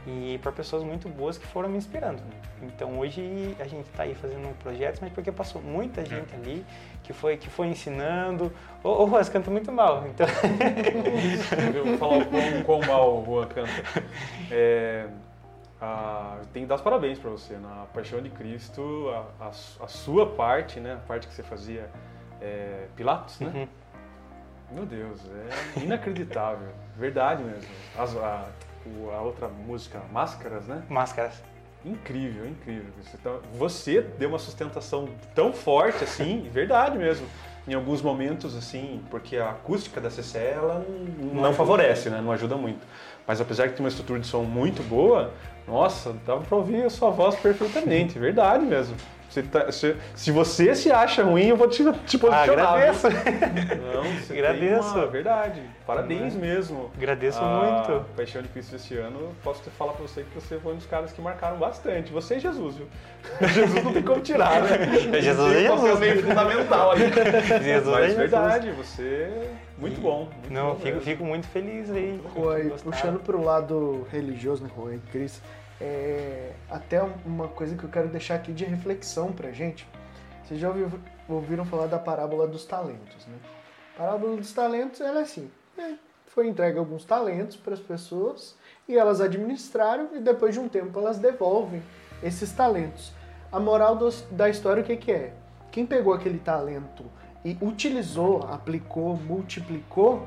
[0.07, 2.21] e por pessoas muito boas que foram me inspirando.
[2.63, 6.65] Então hoje a gente está aí fazendo projetos, mas porque passou muita gente ali
[7.03, 8.53] que foi, que foi ensinando.
[8.83, 10.27] O, o Juan canta muito mal, então.
[11.75, 13.71] Eu vou falar o quão, quão mal o Juan canta.
[14.51, 15.07] É,
[15.81, 17.57] a, tem que dar os parabéns para você.
[17.57, 21.91] Na Paixão de Cristo, a, a, a, sua parte, né, a parte que você fazia
[22.41, 23.53] é, Pilatos, né?
[23.55, 23.69] Uhum.
[24.73, 25.21] Meu Deus,
[25.77, 26.69] é inacreditável.
[26.97, 27.69] Verdade mesmo.
[27.99, 28.49] As, a,
[29.15, 30.83] a outra música, Máscaras, né?
[30.89, 31.43] Máscaras.
[31.85, 32.93] Incrível, incrível.
[33.03, 37.27] Você, tá, você deu uma sustentação tão forte assim, verdade mesmo.
[37.67, 40.85] Em alguns momentos, assim, porque a acústica da CCE ela
[41.19, 42.21] não, não favorece, né?
[42.21, 42.85] Não ajuda muito.
[43.27, 45.33] Mas apesar de ter uma estrutura de som muito boa,
[45.67, 48.97] nossa, dava para ouvir a sua voz perfeitamente, verdade mesmo.
[49.33, 52.67] Você tá, se, se, você se acha ruim, eu vou te, te posicionar.
[52.67, 53.09] Ah, agradeço.
[53.09, 54.95] Não, você agradeço.
[54.95, 55.63] Uma, verdade.
[55.87, 56.91] Parabéns mesmo.
[56.95, 58.05] Agradeço a muito.
[58.15, 60.85] Paixão de Cristo esse ano, posso te falar para você que você foi um dos
[60.85, 62.13] caras que marcaram bastante.
[62.13, 62.87] Você e Jesus, viu?
[63.49, 64.99] Jesus não tem como tirar, né?
[65.23, 65.99] Jesus é Jesus.
[65.99, 67.05] meio fundamental ali.
[67.65, 68.17] Jesus Mas é Jesus.
[68.19, 70.29] verdade, você muito bom.
[70.31, 72.21] Muito não, bom fico, fico, muito feliz aí.
[72.35, 75.41] Foi, puxando pro lado religioso, né, Rui Cristo
[75.83, 79.87] é, até uma coisa que eu quero deixar aqui de reflexão pra gente.
[80.45, 80.93] Vocês já ouviram,
[81.29, 83.37] ouviram falar da parábola dos talentos, né?
[83.97, 85.99] A parábola dos talentos, ela é assim, né?
[86.27, 88.57] foi entregue alguns talentos para as pessoas
[88.89, 91.83] e elas administraram e depois de um tempo elas devolvem
[92.23, 93.13] esses talentos.
[93.51, 95.35] A moral dos- da história o que, que é?
[95.71, 97.05] Quem pegou aquele talento
[97.45, 100.27] e utilizou, aplicou, multiplicou,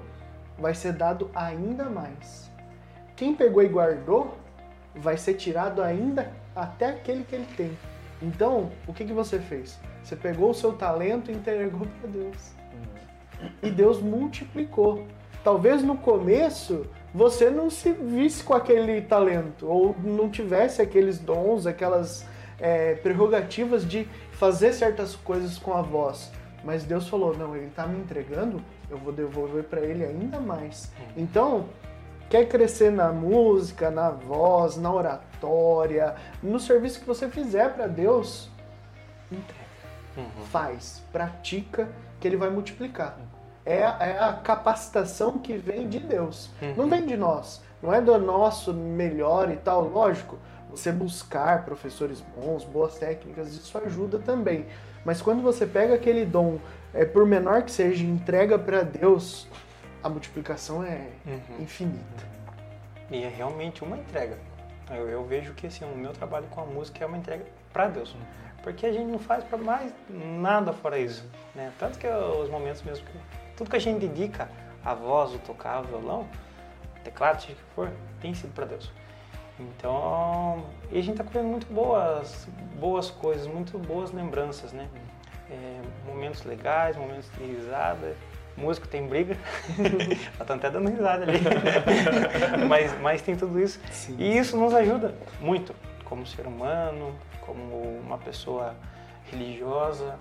[0.59, 2.51] vai ser dado ainda mais.
[3.15, 4.37] Quem pegou e guardou,
[4.95, 7.77] vai ser tirado ainda até aquele que ele tem.
[8.21, 9.77] Então, o que, que você fez?
[10.03, 12.51] Você pegou o seu talento e entregou para Deus.
[13.61, 15.05] E Deus multiplicou.
[15.43, 21.65] Talvez no começo você não se visse com aquele talento, ou não tivesse aqueles dons,
[21.65, 22.25] aquelas
[22.59, 26.31] é, prerrogativas de fazer certas coisas com a voz.
[26.63, 30.91] Mas Deus falou: não, ele está me entregando, eu vou devolver para ele ainda mais.
[31.15, 31.65] Então,
[32.29, 38.49] quer crescer na música, na voz, na oratória, no serviço que você fizer para Deus,
[39.31, 39.65] entrega.
[40.51, 43.17] Faz, pratica, que ele vai multiplicar.
[43.65, 46.49] É, a- é a capacitação que vem de Deus.
[46.77, 47.61] Não vem de nós.
[47.81, 49.83] Não é do nosso melhor e tal.
[49.89, 50.37] Lógico,
[50.69, 54.65] você buscar professores bons, boas técnicas, isso ajuda também.
[55.03, 56.57] Mas quando você pega aquele dom,
[56.93, 59.47] é, por menor que seja, entrega para Deus,
[60.05, 61.61] a multiplicação é Uhum.
[61.61, 62.23] infinita.
[63.09, 64.37] E é realmente uma entrega.
[64.91, 67.87] Eu, eu vejo que assim, o meu trabalho com a música é uma entrega para
[67.87, 68.15] Deus.
[68.61, 71.27] Porque a gente não faz para mais nada fora isso.
[71.55, 71.71] Né?
[71.79, 73.17] Tanto que os momentos mesmo que.
[73.57, 74.47] Tudo que a gente dedica
[74.83, 76.27] a voz, o tocar, o violão,
[77.03, 77.91] teclado, seja o que for,
[78.21, 78.91] tem sido para Deus.
[79.59, 82.47] Então, e a gente está colhendo muito boas,
[82.79, 84.87] boas coisas, muito boas lembranças, né?
[85.49, 88.15] É, momentos legais, momentos de risada.
[88.57, 89.35] Músico tem briga,
[90.45, 91.39] tá até dando risada ali.
[92.69, 93.79] mas, mas tem tudo isso.
[94.17, 98.73] E isso nos ajuda muito, como ser humano, como uma pessoa
[99.29, 100.17] religiosa.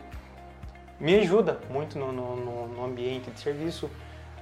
[0.99, 3.91] Me ajuda muito no, no, no- ambiente de serviço.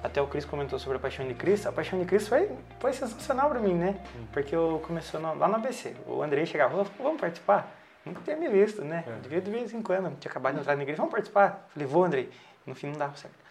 [0.03, 1.69] Até o Cris comentou sobre a Paixão de Cristo.
[1.69, 2.51] A Paixão de Cristo foi,
[2.81, 3.97] foi sensacional para mim, né?
[4.33, 5.95] Porque eu comecei lá no ABC.
[6.07, 7.71] O Andrei chegava e falou, vamos participar?
[8.05, 9.05] Nunca tinha me visto, né?
[9.23, 10.17] Devia de vez em quando.
[10.19, 11.69] Tinha acabado de entrar na igreja, vamos participar?
[11.73, 12.31] Falei, vou, Andrei.
[12.67, 13.42] No fim não dava certo.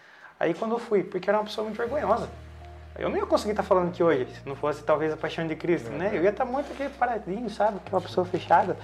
[0.41, 2.27] Aí quando eu fui, porque era uma pessoa muito vergonhosa.
[2.97, 5.56] Eu não ia conseguir estar falando aqui hoje, se não fosse talvez a paixão de
[5.56, 6.10] Cristo, né?
[6.12, 7.77] Eu ia estar muito aqui paradinho, sabe?
[7.86, 8.75] Aquela pessoa fechada.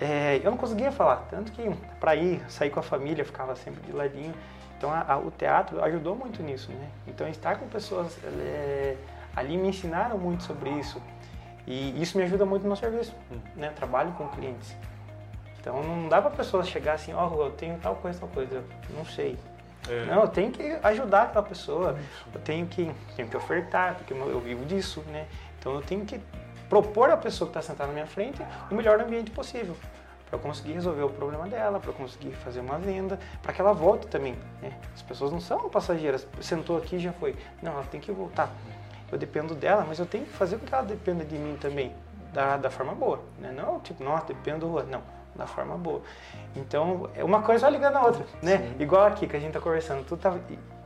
[0.00, 1.68] É, eu não conseguia falar, tanto que
[2.00, 4.32] para ir, sair com a família, ficava sempre de ladinho.
[4.78, 6.88] Então a- a- o teatro ajudou muito nisso, né?
[7.06, 8.96] Então estar com pessoas é,
[9.36, 11.02] ali me ensinaram muito sobre isso.
[11.66, 13.14] E isso me ajuda muito no serviço,
[13.54, 13.68] né?
[13.76, 14.74] Trabalho com clientes.
[15.60, 18.64] Então não dá para pessoa chegar assim, ó, eu tenho tal coisa, tal coisa, eu
[18.96, 19.38] não sei.
[19.88, 20.06] É.
[20.06, 21.98] Não, eu tenho que ajudar aquela pessoa.
[22.34, 25.26] Eu tenho que, tenho que ofertar, porque eu vivo disso, né?
[25.58, 26.20] Então eu tenho que
[26.68, 29.76] propor à pessoa que está sentada na minha frente o melhor ambiente possível.
[30.28, 34.06] Para conseguir resolver o problema dela, para conseguir fazer uma venda, para que ela volte
[34.08, 34.36] também.
[34.60, 34.78] Né?
[34.94, 36.26] As pessoas não são passageiras.
[36.42, 37.34] Sentou aqui já foi.
[37.62, 38.50] Não, ela tem que voltar.
[39.10, 41.94] Eu dependo dela, mas eu tenho que fazer com que ela dependa de mim também,
[42.34, 43.20] da, da forma boa.
[43.38, 43.52] Né?
[43.52, 44.82] Não, tipo, nossa, dependo do.
[44.84, 45.02] Não,
[45.38, 46.02] da forma boa.
[46.56, 48.74] Então, é uma coisa vai ligando a outra, né?
[48.78, 50.04] Igual aqui que a gente tá conversando.
[50.04, 50.36] Tu tá,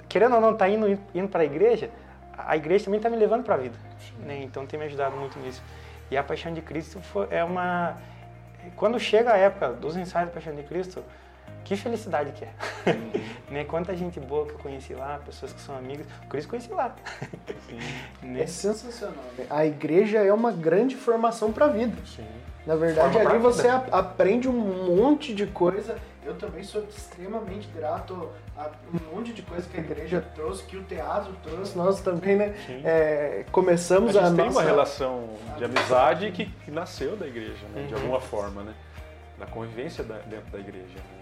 [0.09, 1.91] querendo ou não, tá indo, indo para a igreja,
[2.37, 3.77] a igreja também tá me levando para a vida.
[4.21, 4.43] Né?
[4.43, 5.63] Então, tem me ajudado muito nisso.
[6.11, 7.97] E a Paixão de Cristo foi- é uma...
[8.77, 11.03] Quando chega a época dos ensaios da Paixão de Cristo,
[11.65, 12.53] que felicidade que é.
[13.51, 13.65] né?
[13.65, 16.07] Quanta gente boa que eu conheci lá, pessoas que são amigas.
[16.25, 16.95] O Cristo conheci lá.
[18.23, 18.43] Né?
[18.43, 19.25] É sensacional.
[19.37, 19.47] né?
[19.51, 21.97] A igreja é uma grande formação para a vida.
[22.07, 22.25] Sim.
[22.67, 25.97] Na verdade, Forma ali você a- aprende um monte de coisa.
[26.25, 30.77] Eu também sou extremamente grato a um monte de coisa que a igreja trouxe, que
[30.77, 31.77] o teatro trouxe.
[31.77, 32.55] Nós também, né?
[32.85, 34.59] É, A começamos a, gente tem nossa...
[34.59, 37.83] uma relação de amizade que, que nasceu da igreja, né?
[37.89, 38.01] De Uhum.
[38.03, 38.73] alguma forma, né?
[39.37, 40.87] Da convivência da- dentro da igreja.
[40.95, 41.22] Né?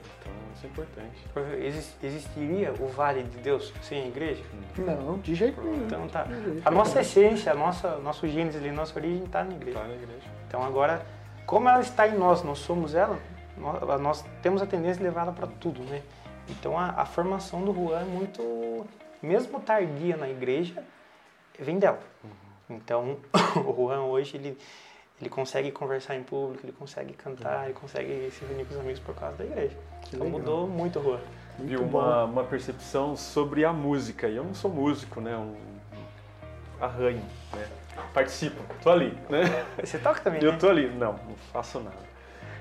[0.61, 1.65] Isso é importante.
[1.65, 4.43] Exis- Existiria o Vale de Deus sem a igreja?
[4.77, 5.87] Não, de jeito nenhum.
[5.87, 6.27] Então tá.
[6.65, 9.79] A nossa essência, a nossa, nosso gênese ali, nossa origem está na igreja.
[9.79, 10.27] Tá na igreja.
[10.47, 11.05] Então agora,
[11.47, 13.19] como ela está em nós, nós somos ela,
[13.57, 16.03] nós, nós temos a tendência de levar ela para tudo, né?
[16.51, 18.87] Então a, a formação do Juan é muito,
[19.23, 20.85] mesmo tardia na igreja,
[21.59, 22.01] vem dela.
[22.69, 23.17] Então
[23.65, 24.59] o Juan hoje ele
[25.21, 29.01] ele consegue conversar em público, ele consegue cantar, ele consegue se reunir com os amigos
[29.01, 29.77] por causa da igreja.
[30.09, 30.39] Então legal.
[30.41, 31.21] mudou muito o Juan.
[31.59, 34.29] Vi Muito uma, uma percepção sobre a música.
[34.29, 35.37] E eu não sou músico, né?
[35.37, 35.57] Um
[36.81, 37.69] arranho, né?
[38.15, 39.67] Participo, tô ali, né?
[39.85, 40.59] Você toca também, Eu né?
[40.59, 40.89] tô ali.
[40.89, 42.10] Não, não faço nada.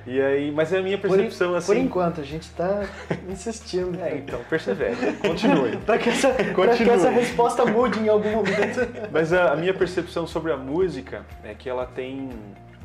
[0.10, 1.82] E aí, mas é a minha Por, percepção por assim.
[1.82, 2.84] enquanto, a gente tá
[3.30, 3.97] insistindo.
[4.01, 4.95] É, então, persevere.
[5.18, 5.78] Continue.
[5.86, 6.89] Para que, essa, pra que Continue.
[6.89, 8.80] essa resposta mude em algum momento.
[9.12, 12.30] Mas a, a minha percepção sobre a música é que ela tem,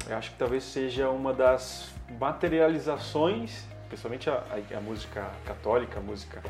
[0.09, 1.89] eu acho que talvez seja uma das
[2.21, 3.65] materializações
[3.95, 6.43] especialmente a, a, a música católica, a música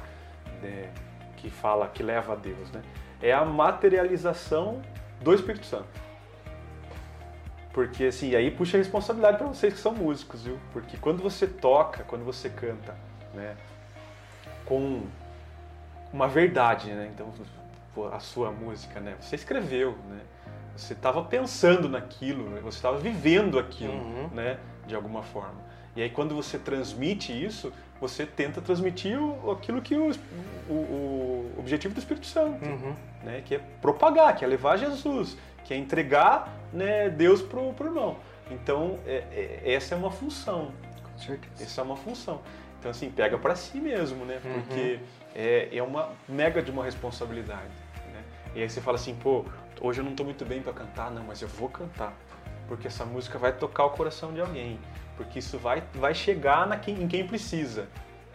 [0.62, 0.90] né,
[1.36, 2.82] que fala, que leva a Deus, né?
[3.22, 4.82] É a materialização
[5.20, 5.86] do Espírito Santo.
[7.74, 10.58] Porque assim, aí puxa a responsabilidade para vocês que são músicos, viu?
[10.72, 12.94] Porque quando você toca, quando você canta,
[13.34, 13.56] né,
[14.64, 15.02] com
[16.12, 17.10] uma verdade, né?
[17.12, 17.32] Então,
[18.12, 19.14] a sua música, né?
[19.20, 20.20] Você escreveu, né?
[20.76, 22.60] Você estava pensando naquilo, né?
[22.62, 24.28] você estava vivendo aquilo, Uhum.
[24.32, 24.58] né?
[24.86, 25.60] De alguma forma.
[25.96, 30.10] E aí quando você transmite isso, você tenta transmitir o- aquilo que o,
[30.68, 32.94] o- o objetivo do Espírito Santo, Uhum.
[33.22, 33.42] né?
[33.44, 38.16] Que é propagar, que é levar Jesus, que é entregar né, Deus pro, pro irmão.
[38.50, 39.24] Então é-
[39.64, 40.72] é- essa é uma função,
[41.12, 41.62] Com certeza.
[41.62, 42.40] essa é uma função.
[42.78, 44.40] Então, assim, pega para si mesmo, né?
[44.44, 44.52] Uhum.
[44.60, 45.00] Porque
[45.34, 47.72] é, é uma mega de uma responsabilidade,
[48.12, 48.22] né?
[48.54, 49.46] E aí você fala assim, pô,
[49.80, 52.12] hoje eu não tô muito bem para cantar, não, mas eu vou cantar.
[52.68, 54.78] Porque essa música vai tocar o coração de alguém.
[55.16, 57.88] Porque isso vai, vai chegar na quem, em quem precisa,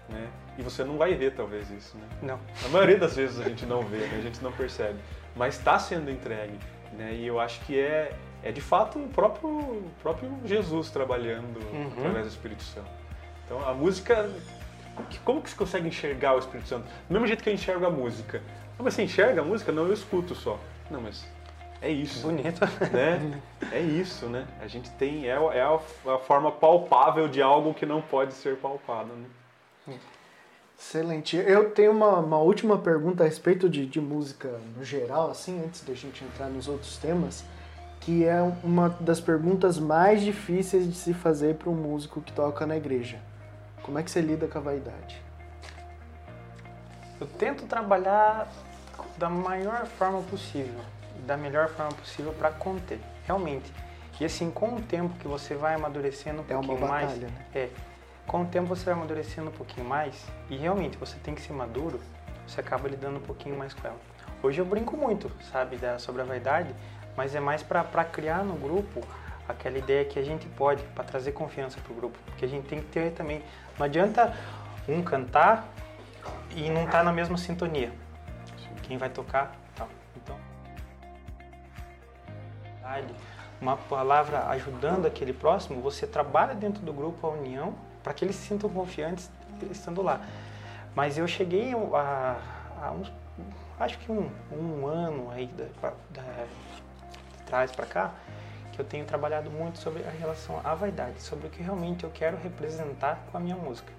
[0.08, 0.28] né?
[0.58, 2.08] E você não vai ver, talvez, isso, né?
[2.22, 2.40] Não.
[2.66, 4.18] A maioria das vezes a gente não vê, né?
[4.18, 4.98] a gente não percebe.
[5.36, 6.58] Mas está sendo entregue,
[7.00, 7.14] né?
[7.14, 8.12] E eu acho que é,
[8.44, 11.92] é de fato o próprio, próprio Jesus trabalhando Uhum.
[11.98, 12.90] através do Espírito Santo.
[13.46, 14.30] Então a música.
[14.96, 16.84] como que- Como que você consegue enxergar o Espírito Santo?
[17.08, 18.42] Do mesmo jeito que eu enxergo a música.
[18.78, 19.72] Ah, mas você enxerga a música?
[19.72, 20.60] Não, eu escuto só.
[20.92, 21.26] Não, mas
[21.82, 22.22] é isso.
[22.28, 22.60] Bonito.
[22.92, 23.42] Né?
[23.72, 24.46] É isso, né?
[24.62, 25.26] A gente tem.
[25.26, 25.80] É, é a,
[26.14, 29.26] a forma palpável de algo que não pode ser palpado, né?
[30.80, 31.36] Excelente.
[31.36, 35.84] Eu tenho uma, uma última pergunta a respeito de, de música no geral, assim, antes
[35.84, 37.44] da gente entrar nos outros temas,
[38.00, 42.66] que é uma das perguntas mais difíceis de se fazer para um músico que toca
[42.66, 43.20] na igreja.
[43.84, 45.22] Como é que você lida com a vaidade?
[47.20, 48.48] Eu tento trabalhar
[49.18, 50.80] da maior forma possível,
[51.28, 53.70] da melhor forma possível para conter, realmente.
[54.18, 57.28] E assim, com o tempo que você vai amadurecendo um É uma pouquinho mais, batalha,
[57.28, 57.46] né?
[57.54, 57.70] é,
[58.30, 61.52] com o tempo você vai amadurecendo um pouquinho mais e realmente você tem que ser
[61.52, 62.00] maduro,
[62.48, 63.98] você acaba lidando um pouquinho mais com ela.
[64.44, 66.74] Hoje eu brinco muito, sabe, da, sobre a vaidade,
[67.18, 69.02] mas é mais para criar no grupo
[69.48, 72.80] aquela ideia que a gente pode, para trazer confiança pro grupo, porque a gente tem
[72.80, 73.42] que ter também.
[73.80, 74.38] Não adianta
[74.88, 75.68] um cantar
[76.56, 77.92] e não estar na mesma sintonia.
[78.84, 79.88] Quem vai tocar, tal.
[80.16, 80.38] Então,
[82.80, 83.12] vaidade,
[83.60, 88.38] uma palavra ajudando aquele próximo, você trabalha dentro do grupo a união para que eles
[88.38, 89.30] se sintam confiantes
[89.70, 90.20] estando lá.
[90.96, 92.38] Mas eu cheguei a,
[92.82, 93.14] a uns,
[93.80, 96.24] acho que um, um ano aí da, da,
[97.38, 98.12] de trás para cá,
[98.72, 102.10] que eu tenho trabalhado muito sobre a relação à vaidade, sobre o que realmente eu
[102.10, 103.94] quero representar com a minha música.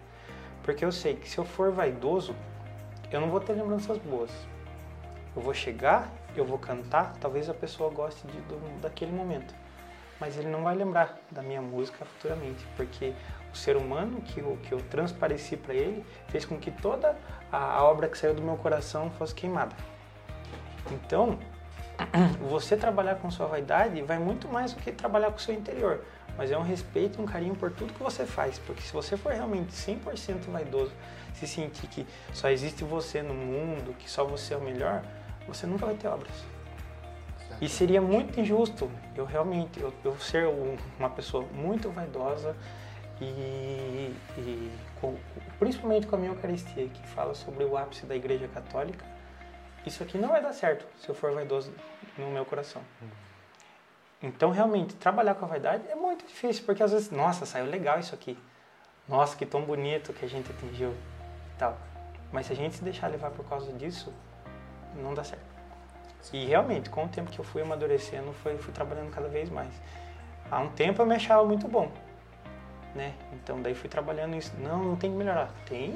[0.65, 2.35] Porque eu sei que se eu for vaidoso,
[3.13, 4.33] eu não vou ter lembranças boas.
[5.37, 9.55] Eu vou chegar, eu vou cantar, talvez a pessoa goste de, do, daquele momento.
[10.19, 13.15] Mas ele não vai lembrar da minha música futuramente, porque
[13.53, 17.17] o ser humano que eu, que eu transpareci para ele fez com que toda
[17.51, 19.75] a, obra que saiu do meu coração fosse queimada.
[20.91, 21.39] Então,
[22.49, 26.05] você trabalhar com sua vaidade vai muito mais do que trabalhar com o seu interior.
[26.39, 28.59] Mas é um respeito, um carinho por tudo que você faz.
[28.59, 30.93] Porque se você for realmente 100% vaidoso,
[31.35, 35.03] se sentir que só existe você no mundo, que só você é o melhor,
[35.47, 36.33] você nunca vai ter obras.
[37.61, 42.57] E seria muito injusto eu realmente, eu, eu ser um- uma pessoa muito vaidosa
[43.21, 45.17] e, e com-
[45.59, 49.05] principalmente com a minha Eucaristia, que fala sobre o ápice da Igreja Católica,
[49.87, 51.73] isso aqui não vai dar certo se eu for vaidoso
[52.19, 52.83] no meu coração.
[54.23, 57.99] Então, realmente, trabalhar com a vaidade é muito difícil, porque às vezes, nossa, saiu legal
[57.99, 58.39] isso aqui.
[59.09, 61.79] Nossa, que tão bonito que a gente atingiu e tal.
[62.31, 64.13] Mas se a gente se deixar levar por causa disso,
[64.95, 65.45] não dá certo.
[66.33, 69.73] E realmente, com o tempo que eu fui amadurecendo, foi, fui trabalhando cada vez mais.
[70.51, 71.91] Há um tempo eu me achava muito bom,
[72.95, 73.15] né?
[73.33, 74.53] Então daí fui trabalhando isso.
[74.59, 75.51] Não, não tem que melhorar.
[75.67, 75.95] Tem.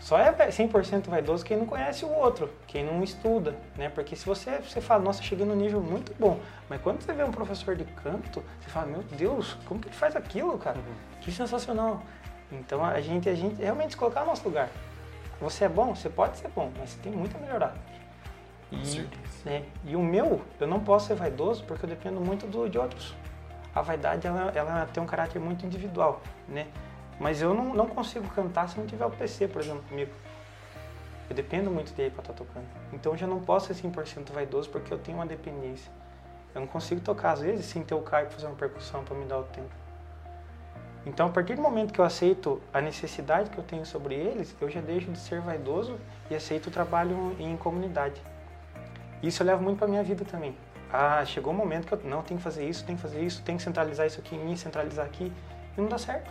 [0.00, 3.90] Só é 100% vaidoso quem não conhece o outro, quem não estuda, né?
[3.90, 6.40] Porque se você, você fala, nossa, cheguei num nível muito bom,
[6.70, 9.94] mas quando você vê um professor de canto, você fala, meu Deus, como que ele
[9.94, 10.78] faz aquilo, cara?
[11.20, 12.02] Que sensacional.
[12.50, 14.70] Então a gente, a gente realmente se colocar no nosso lugar.
[15.38, 15.94] Você é bom?
[15.94, 17.74] Você pode ser bom, mas você tem muito a melhorar.
[18.72, 19.06] E,
[19.44, 22.78] né, e o meu, eu não posso ser vaidoso porque eu dependo muito do, de
[22.78, 23.14] outros.
[23.74, 26.66] A vaidade, ela, ela tem um caráter muito individual, né?
[27.18, 30.10] Mas eu não, não consigo cantar se não tiver o PC, por exemplo, comigo.
[31.28, 32.66] Eu dependo muito dele para estar tocando.
[32.92, 35.92] Então eu já não posso ser 100% vaidoso porque eu tenho uma dependência.
[36.54, 39.24] Eu não consigo tocar, às vezes, sem ter o Caio fazer uma percussão para me
[39.24, 39.70] dar o tempo.
[41.06, 44.54] Então, a partir do momento que eu aceito a necessidade que eu tenho sobre eles,
[44.60, 45.98] eu já deixo de ser vaidoso
[46.30, 48.20] e aceito o trabalho em comunidade.
[49.22, 50.54] Isso eu levo muito para minha vida também.
[50.92, 53.22] Ah, chegou o um momento que eu não tenho que fazer isso, tenho que fazer
[53.22, 55.32] isso, tenho que centralizar isso aqui em mim, centralizar aqui,
[55.76, 56.30] e não dá certo.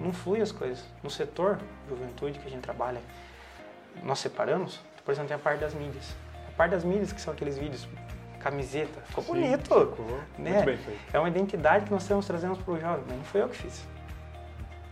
[0.00, 0.84] Não flui as coisas.
[1.02, 1.58] No setor
[1.88, 3.00] juventude que a gente trabalha,
[4.02, 6.14] nós separamos, por exemplo, tem a parte das mídias.
[6.48, 7.86] A parte das mídias, que são aqueles vídeos,
[8.40, 9.62] camiseta, ficou Sim, bonito.
[9.62, 10.06] ficou
[10.38, 10.52] né?
[10.52, 11.00] Muito bem feito.
[11.12, 13.56] É uma identidade que nós estamos trazendo para o jovem, mas não foi eu que
[13.56, 13.86] fiz.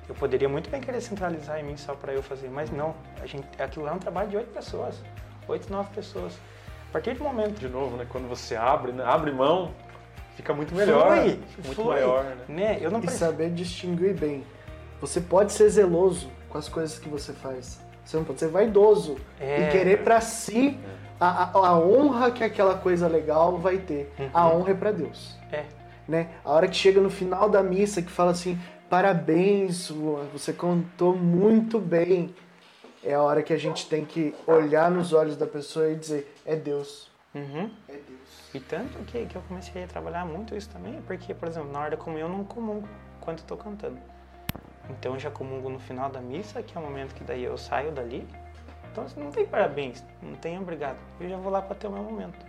[0.09, 2.95] Eu poderia muito bem querer centralizar em mim só para eu fazer, mas não.
[3.20, 5.01] A gente, aquilo lá é um trabalho de oito pessoas,
[5.47, 6.39] oito, nove pessoas.
[6.93, 8.07] A partir do momento De novo, né?
[8.07, 9.03] Quando você abre, né?
[9.03, 9.70] abre mão,
[10.36, 11.16] fica muito melhor.
[11.16, 12.36] Flui, fica muito flui, maior, né?
[12.49, 12.78] né?
[12.82, 13.24] Eu não E preciso.
[13.24, 14.45] saber distinguir bem.
[15.01, 17.80] Você pode ser zeloso com as coisas que você faz.
[18.05, 19.62] Você não pode ser vaidoso É.
[19.68, 20.78] e querer pra si
[21.18, 24.12] a, a, a honra que aquela coisa legal vai ter.
[24.34, 25.38] A honra é pra Deus.
[25.51, 25.64] É.
[26.07, 26.28] Né?
[26.45, 28.59] A hora que chega no final da missa que fala assim,
[28.90, 29.90] parabéns,
[30.30, 32.34] você contou muito bem.
[33.05, 36.34] É a hora que a gente tem que olhar nos olhos da pessoa e dizer,
[36.46, 37.11] é Deus.
[37.34, 37.70] Uhum.
[37.88, 38.55] É Deus.
[38.55, 41.80] E tanto que, que eu comecei a trabalhar muito isso também, porque, por exemplo, na
[41.80, 42.86] hora da comunhão eu não comungo
[43.20, 43.98] enquanto eu tô cantando.
[44.90, 47.57] Então eu já comungo no final da missa, que é o momento que daí eu
[47.57, 48.26] saio dali.
[48.90, 50.98] Então assim, não tem parabéns, não tem obrigado.
[51.18, 52.44] Eu já vou lá para ter o meu momento.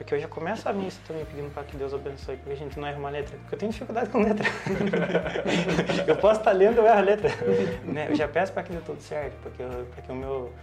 [0.00, 2.80] Porque eu já começo a missa também pedindo para que Deus abençoe, porque a gente
[2.80, 3.36] não erra uma letra.
[3.36, 4.48] Porque eu tenho dificuldade com letra.
[6.08, 7.28] eu posso estar lendo, eu erro a letra.
[7.84, 8.06] né?
[8.08, 10.54] Eu já peço para que dê tudo certo, porque, para que o meu,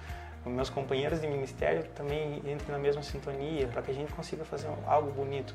[0.43, 4.43] os meus companheiros de ministério também entrem na mesma sintonia, para que a gente consiga
[4.43, 5.53] fazer algo bonito.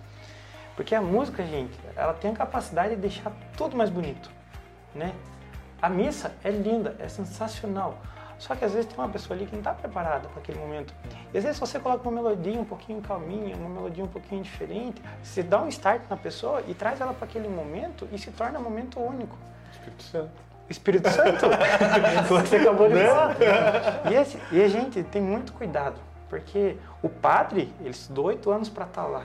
[0.76, 4.30] Porque a música, gente, ela tem a capacidade de deixar tudo mais bonito,
[4.94, 5.12] né?
[5.82, 8.00] A missa é linda, é sensacional.
[8.42, 10.92] Só que às vezes tem uma pessoa ali que não está preparada para aquele momento.
[11.32, 15.00] E às vezes você coloca uma melodia um pouquinho calminha, uma melodia um pouquinho diferente,
[15.22, 18.58] você dá um start na pessoa e traz ela para aquele momento e se torna
[18.58, 19.36] um momento único.
[19.70, 20.30] Espírito Santo.
[20.68, 21.46] Espírito Santo,
[22.28, 23.36] você acabou de falar.
[24.10, 28.68] E, esse- e a gente tem muito cuidado, porque o padre, ele estudou oito anos
[28.68, 29.22] para estar lá,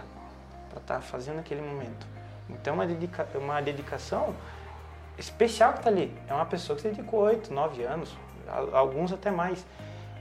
[0.70, 2.06] para estar fazendo aquele momento.
[2.52, 4.36] Então, uma, dedica, uma dedicação
[5.18, 6.16] especial que está ali.
[6.28, 8.16] É uma pessoa que se dedicou oito, nove anos,
[8.74, 9.66] alguns até mais.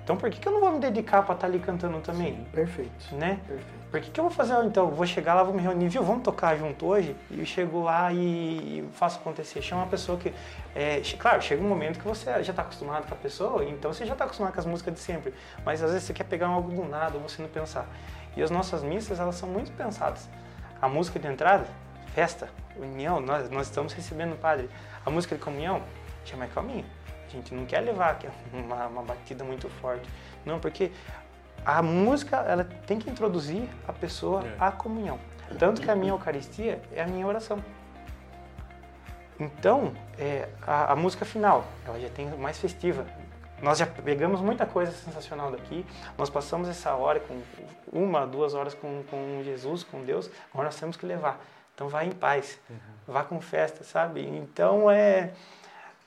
[0.07, 2.47] Então, por que, que eu não vou me dedicar para estar ali cantando também?
[2.53, 3.13] Perfeito.
[3.17, 3.41] Né?
[3.45, 3.77] Perfeito.
[3.91, 4.89] Por que, que eu vou fazer então?
[4.89, 6.05] Vou chegar lá, vou me reunir, viu?
[6.05, 7.17] Vamos tocar junto hoje?
[7.29, 9.61] E eu chego lá e, e faço acontecer.
[9.63, 10.33] Chama uma pessoa que.
[10.77, 14.07] É, claro, chega um momento que você já está acostumado com a pessoa, então você
[14.07, 15.35] já está acostumado com as músicas de sempre.
[15.65, 17.89] Mas às vezes você quer pegar algo do nada, você não pensar.
[18.37, 20.29] E as nossas missas, elas são muito pensadas.
[20.81, 21.67] A música de entrada,
[22.15, 24.71] festa, união, nós, nós estamos recebendo o padre.
[25.05, 25.83] A música de comunhão,
[26.25, 26.85] já é mais calminha.
[27.27, 28.19] A gente não quer levar
[28.53, 30.09] uma, uma batida muito forte.
[30.45, 30.93] Não, porque
[31.65, 34.57] a música ela tem que introduzir a pessoa É.
[34.59, 35.19] à comunhão.
[35.59, 37.63] Tanto que a minha Eucaristia é a minha oração.
[39.39, 43.07] Então, é, a, a música final, ela já tem mais festiva.
[43.63, 45.85] Nós já pegamos muita coisa sensacional daqui,
[46.19, 47.41] nós passamos essa hora, com
[47.93, 51.41] uma, duas horas com, com Jesus, com Deus, agora nós temos que levar.
[51.75, 52.59] Então, vá em paz,
[53.07, 54.27] vá com festa, sabe?
[54.27, 55.33] Então, é,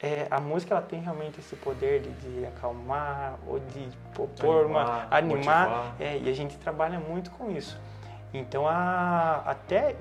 [0.02, 5.08] é, a música ela tem realmente esse poder de, de acalmar ou de propor uma
[5.12, 5.96] Animar, motivar.
[6.00, 7.78] é, e a gente trabalha muito com isso.
[8.34, 9.96] Então a, até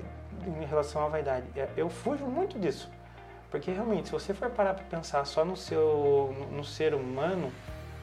[0.45, 2.89] em relação à vaidade é, eu fujo muito disso.
[3.51, 7.51] Porque realmente se você for parar para pensar só no seu no, no ser humano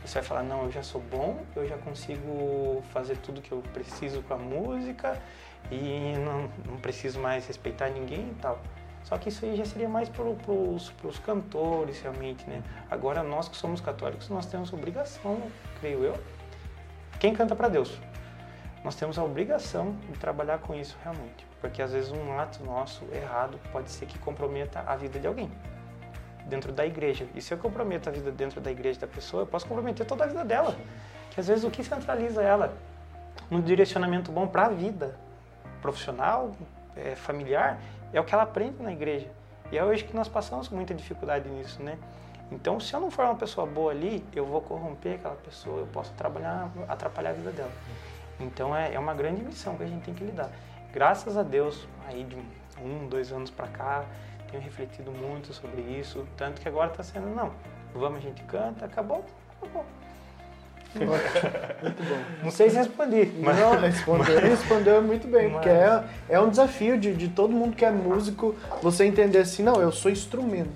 [0.04, 3.62] você vai falar não eu já sou bom eu já consigo fazer tudo que eu
[3.72, 5.20] preciso com a música
[5.70, 8.58] e não, não preciso mais respeitar ninguém e tal
[9.06, 12.60] só que isso aí já seria mais para os cantores, realmente, né?
[12.90, 15.40] Agora, nós que somos católicos, nós temos obrigação,
[15.78, 16.18] creio eu,
[17.20, 17.96] quem canta para Deus.
[18.82, 21.46] Nós temos a obrigação de trabalhar com isso realmente.
[21.60, 25.52] Porque às vezes um ato nosso errado pode ser que comprometa a vida de alguém
[26.46, 27.28] dentro da igreja.
[27.32, 30.24] E se eu comprometo a vida dentro da igreja da pessoa, eu posso comprometer toda
[30.24, 30.76] a vida dela.
[31.30, 32.76] Que às vezes o que centraliza ela
[33.48, 35.16] no direcionamento bom para a vida
[35.80, 36.50] profissional,
[36.96, 37.78] é, familiar,
[38.16, 39.28] é o que ela aprende na igreja.
[39.70, 41.98] E é hoje que nós passamos muita dificuldade nisso, né?
[42.50, 45.86] Então, se eu não for uma pessoa boa ali, eu vou corromper aquela pessoa, eu
[45.88, 47.72] posso trabalhar, atrapalhar a vida dela.
[48.38, 50.50] Então, é, é uma grande missão que a gente tem que lidar.
[50.92, 52.36] Graças a Deus, aí de
[52.80, 54.04] um, dois anos para cá,
[54.50, 57.52] tenho refletido muito sobre isso, tanto que agora está sendo, não,
[57.92, 59.24] vamos, a gente canta, acabou,
[59.60, 59.84] acabou.
[61.04, 62.18] Muito bom.
[62.42, 63.58] Não sei se respondi, mas...
[63.58, 67.76] Não, respondeu, respondeu muito bem, Mas- porque é, é um desafio de, de todo mundo
[67.76, 70.70] que é músico, você entender assim, não, eu sou instrumento.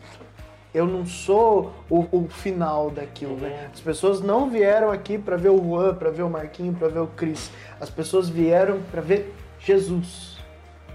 [0.73, 3.69] Eu não sou o, o final daquilo, né?
[3.75, 7.01] As pessoas não vieram aqui para ver o Juan, para ver o Marquinho, para ver
[7.01, 7.51] o Cris.
[7.81, 10.39] As pessoas vieram para ver Jesus,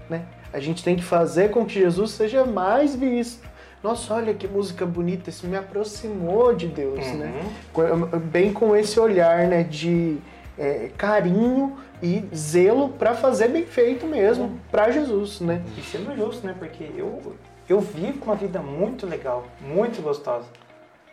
[0.08, 0.24] né?
[0.50, 3.46] A gente tem que fazer com que Jesus seja mais visto.
[3.82, 7.32] Nossa, olha que música bonita, isso me aproximou de Deus, né?
[7.72, 10.18] Com- Bem com esse olhar, né, de
[10.58, 15.62] é, carinho e zelo para fazer bem feito mesmo para Jesus, né?
[15.78, 16.54] E sendo justo, né?
[16.58, 17.34] Porque eu,
[17.68, 20.46] eu vivo uma vida muito legal, muito gostosa,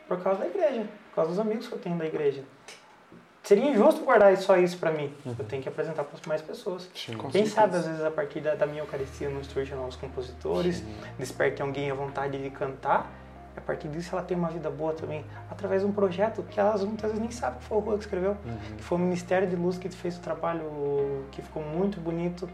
[0.08, 2.44] por causa da igreja, por causa dos amigos que eu tenho da igreja.
[3.44, 5.14] Seria injusto guardar só isso para mim.
[5.26, 6.90] Eu tenho que apresentar para mais pessoas.
[7.30, 10.82] Quem sabe, às vezes, a partir da, da minha Eucaristia não surgem novos compositores,
[11.20, 13.12] desperte alguém a vontade de cantar.
[13.56, 16.84] A partir disso, ela tem uma vida boa também, através de um projeto que elas
[16.86, 18.38] muitas vezes nem sabem que foi o Rua que escreveu,
[18.78, 22.50] que foi o Ministério de Luz que fez o trabalho que ficou muito bonito.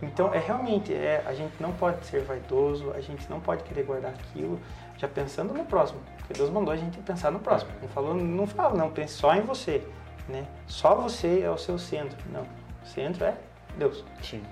[0.00, 3.82] Então, é realmente, é, a gente não pode ser vaidoso, a gente não pode querer
[3.82, 4.60] guardar aquilo,
[4.96, 6.00] já pensando no próximo.
[6.18, 7.72] Porque Deus mandou a gente pensar no próximo.
[7.82, 9.84] Não falou, não fala, não, pense só em você,
[10.28, 10.46] né?
[10.66, 12.16] Só você é o seu centro.
[12.32, 13.34] Não, o centro é
[13.76, 14.04] Deus.
[14.22, 14.42] Sim.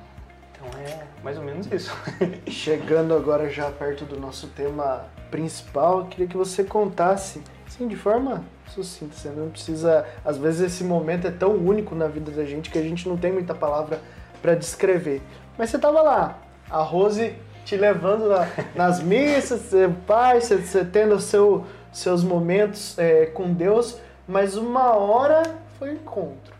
[0.53, 1.95] Então é mais ou menos isso.
[2.49, 7.97] Chegando agora já perto do nosso tema principal, eu queria que você contasse, assim, de
[7.97, 9.15] forma sucinta.
[9.15, 10.07] Você não precisa.
[10.25, 13.17] Às vezes esse momento é tão único na vida da gente que a gente não
[13.17, 14.01] tem muita palavra
[14.41, 15.23] para descrever.
[15.59, 16.39] Mas você tava lá,
[16.71, 22.99] a Rose te levando na- nas missas, você, pai, você, você tendo seu, seus momentos
[22.99, 25.43] é, com Deus, mas uma hora
[25.83, 26.55] foi um encontro.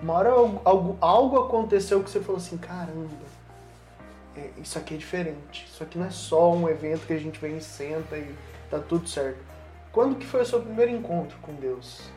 [0.00, 3.10] Uma hora algo, algo, algo aconteceu que você falou assim, caramba,
[4.34, 5.66] é, isso aqui é diferente.
[5.70, 8.34] Isso aqui não é só um evento que a gente vem e senta e
[8.70, 9.38] tá tudo certo.
[9.92, 12.10] Quando que foi o seu primeiro encontro com Deus?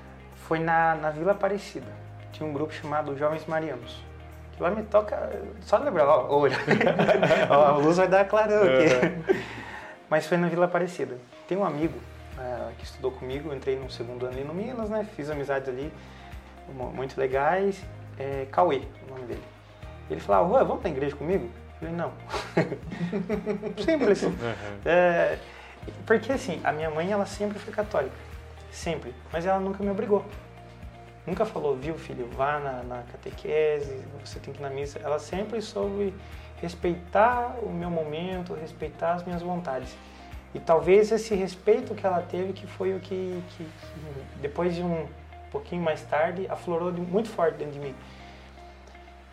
[0.47, 1.91] Foi na, na Vila Aparecida.
[2.31, 4.01] Tinha um grupo chamado Jovens Marianos.
[4.53, 5.29] Que lá me toca.
[5.61, 6.55] Só lembrar, ó, olha.
[7.51, 9.35] Ó, a luz vai dar clarão aqui.
[10.09, 11.17] Mas foi na Vila Aparecida.
[11.47, 11.99] Tem um amigo
[12.39, 15.05] eh, que estudou comigo, eu entrei no segundo ano ali no Minas, né?
[15.15, 15.91] Fiz amizades ali
[16.73, 17.81] muito legais.
[18.19, 19.43] É, Cauê, o nome dele.
[20.09, 21.49] Ele falava, "Rô, vamos na igreja comigo?
[21.81, 22.11] Eu falei, não.
[23.83, 24.23] Simples.
[24.85, 25.37] É,
[26.05, 28.15] porque assim, a minha mãe ela sempre foi católica.
[28.71, 29.13] Sempre.
[29.31, 30.25] Mas ela nunca me obrigou.
[31.25, 34.97] Nunca falou, viu filho, vá na, na catequese, você tem que ir na missa.
[35.03, 36.13] Ela sempre soube
[36.61, 39.95] respeitar o meu momento, respeitar as minhas vontades.
[40.55, 44.81] E talvez esse respeito que ela teve que foi o que, que- que depois de
[44.81, 45.05] um
[45.51, 47.95] pouquinho mais tarde, aflorou de- muito forte dentro de mim.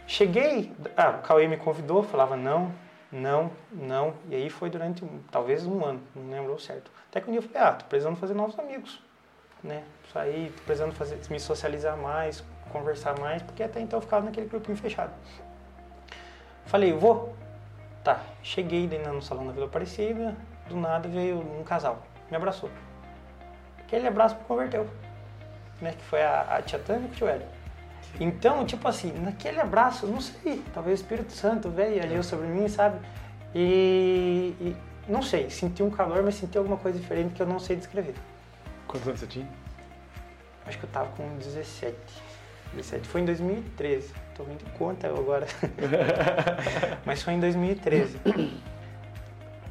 [0.07, 2.73] Cheguei, ah, o Cauê me convidou, falava não,
[3.11, 6.91] não, não, e aí foi durante um- talvez um ano, não lembro certo.
[7.09, 9.01] Até que um dia eu falei, ah, tô precisando fazer novos amigos,
[9.63, 9.83] né?
[10.13, 14.47] Sair, tô precisando fazer, me socializar mais, conversar mais, porque até então eu ficava naquele
[14.47, 15.13] grupinho fechado.
[16.67, 17.35] Falei, vou.
[18.03, 20.37] Tá, cheguei daí no salão da Vila Aparecida,
[20.69, 22.69] do nada veio um casal, me abraçou.
[23.79, 24.87] Aquele abraço me converteu,
[25.81, 25.93] né?
[25.93, 27.47] Que foi a, a tia Tânia e o tio Hélio.
[28.21, 32.69] Então, tipo assim, naquele abraço, não sei, talvez o Espírito Santo veio agiu sobre mim,
[32.69, 32.99] sabe?
[33.55, 34.77] E, e
[35.09, 38.15] não sei, senti um calor, mas senti alguma coisa diferente que eu não sei descrever.
[38.87, 39.49] Quantos anos você tinha?
[40.67, 41.97] Acho que eu tava com 17.
[42.75, 44.13] 17 foi em 2013.
[44.35, 45.47] Tô de conta agora.
[47.05, 48.19] Mas foi em 2013.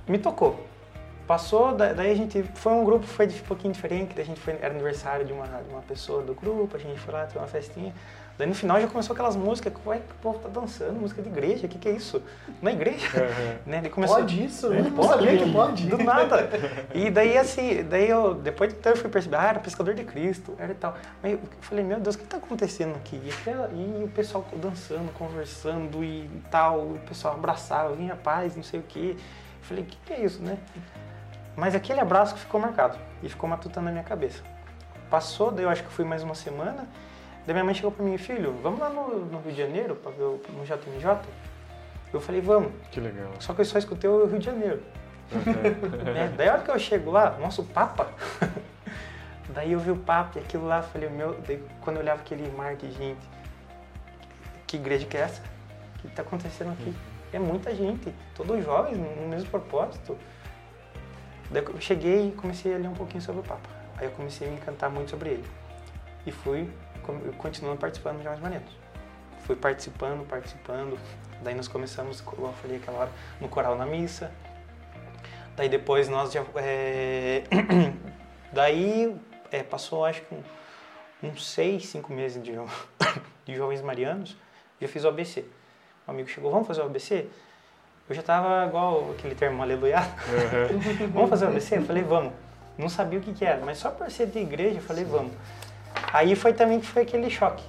[0.08, 0.66] Me tocou.
[1.28, 2.44] Passou, da- daí a gente.
[2.56, 4.14] Foi um grupo, foi um pouquinho diferente.
[4.14, 7.00] daí A gente foi, era aniversário de uma, de uma pessoa do grupo, a gente
[7.00, 7.94] foi lá ter uma festinha.
[8.36, 11.30] Daí no final já começou aquelas músicas, ué, que o povo tá dançando, música de
[11.30, 12.20] igreja, o que, que é isso?
[12.64, 13.08] Na igreja?
[13.64, 13.80] né?
[13.80, 14.74] Daí começou, Pode isso?
[14.74, 15.86] É, Eu não sabia que pode.
[15.86, 16.50] do nada.
[16.96, 20.04] E daí, assim, daí eu, depois de tempo, eu fui perceber, ah, era pescador de
[20.04, 20.98] Cristo, era e tal.
[21.22, 23.22] Aí eu falei, meu Deus, o que tá acontecendo aqui?
[23.24, 28.64] E, aquela- e o pessoal dançando, conversando e tal, o pessoal abraçava, vinha paz, não
[28.64, 29.16] sei o quê.
[29.16, 30.58] Eu falei, o que, que é isso, né?
[31.56, 34.42] Mas aquele abraço que ficou marcado e ficou matutando na minha cabeça.
[35.10, 36.88] Passou, daí eu acho que fui mais uma semana,
[37.46, 40.12] daí minha mãe chegou pra mim, filho, vamos lá no, no Rio de Janeiro, pra
[40.12, 41.20] ver o, no JMJ?
[42.12, 42.72] Eu falei, vamos.
[42.92, 43.32] Que legal.
[43.40, 44.82] Só que eu só escutei o Rio de Janeiro.
[46.14, 46.34] né?
[46.36, 48.10] Daí a hora que eu chego lá, nossa, o Papa.
[49.50, 52.50] Daí eu vi o Papa e aquilo lá, falei, meu, daí quando eu olhava aquele
[52.56, 53.22] mar de gente,
[54.66, 55.42] que igreja que é essa?
[55.96, 56.94] O que está acontecendo aqui?
[57.32, 60.18] É muita gente, todos jovens, no mesmo propósito.
[61.54, 63.70] Daí eu cheguei e comecei a ler um pouquinho sobre o Papa.
[63.98, 65.46] Aí eu comecei a me encantar muito sobre ele.
[66.26, 66.70] E fui
[67.38, 68.74] continuando participando de Jovens Manetos.
[69.46, 70.98] Fui participando, participando.
[71.44, 74.32] Daí nós começamos, como eu falei aquela hora, no coral na missa.
[75.56, 76.44] Daí depois nós já.
[76.56, 77.44] é,
[78.52, 79.16] Daí
[79.52, 80.44] é, passou acho que um-
[81.30, 82.68] uns seis, cinco meses de, jo-
[83.46, 84.36] de Jovens Marianos
[84.80, 85.46] e eu fiz o ABC.
[86.08, 87.28] Um amigo chegou, vamos fazer o ABC?
[88.10, 90.02] Eu já tava igual aquele termo aleluia.
[91.14, 91.78] vamos fazer o ABC?
[91.78, 92.34] Eu falei, vamos.
[92.78, 95.32] Não sabia o que, que era, mas só por ser de igreja, eu falei, vamos.
[96.12, 97.64] Aí foi também que foi aquele choque.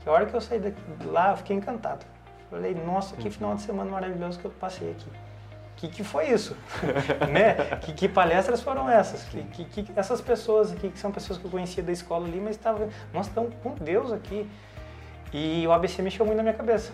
[0.00, 2.06] Que a hora que eu saí daqui, de lá, eu fiquei encantado.
[2.50, 5.10] Falei, nossa, que final de semana maravilhoso que eu passei aqui.
[5.76, 6.56] Que que foi isso?
[7.30, 7.76] né?
[7.82, 9.24] Que, que palestras foram essas?
[9.24, 12.40] Que, que, que essas pessoas aqui, que são pessoas que eu conhecia da escola ali,
[12.40, 14.48] mas estavam, nós estamos com Deus aqui.
[15.32, 16.92] E o ABC mexeu muito na minha cabeça.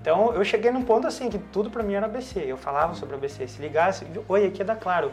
[0.00, 2.42] Então eu cheguei num ponto assim que tudo pra mim era ABC.
[2.46, 3.46] Eu falava sobre ABC.
[3.48, 5.10] Se ligasse, oi, aqui é da Claro.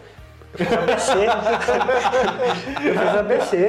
[0.54, 1.14] Eu fiz ABC.
[2.88, 3.68] eu fiz ABC,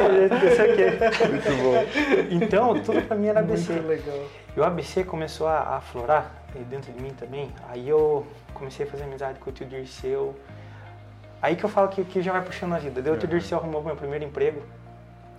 [0.53, 1.29] isso aqui.
[1.29, 2.45] Muito bom.
[2.45, 3.73] Então tudo pra mim era ABC.
[3.73, 4.25] Muito legal.
[4.57, 6.33] E o ABC começou a, aflorar
[6.69, 7.51] dentro de mim também.
[7.69, 10.35] Aí eu comecei a fazer amizade com o tio Dirceu.
[11.43, 13.01] Aí que eu falo que, que já vai puxando a vida.
[13.01, 14.63] Daí o tio Dirceu arrumou meu primeiro emprego.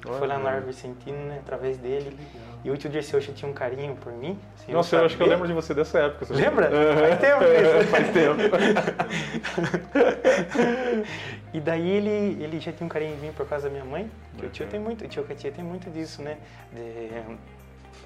[0.03, 1.39] Foi lá na Árvore Vicentino, né?
[1.43, 2.17] Através dele.
[2.63, 4.39] E o tio Dirceu já tinha um carinho por mim.
[4.57, 6.25] sem Nossa, eu acho que eu lembro de você dessa época.
[6.25, 6.69] você Lembra?
[6.69, 7.87] Faz tempo isso.
[7.89, 8.41] Faz tempo.
[11.53, 14.09] E daí ele, ele já tinha um carinho em mim por causa da minha mãe.
[14.37, 16.37] Que o tio tem muito, o tio Catia tem muito disso, né?
[16.71, 17.37] De-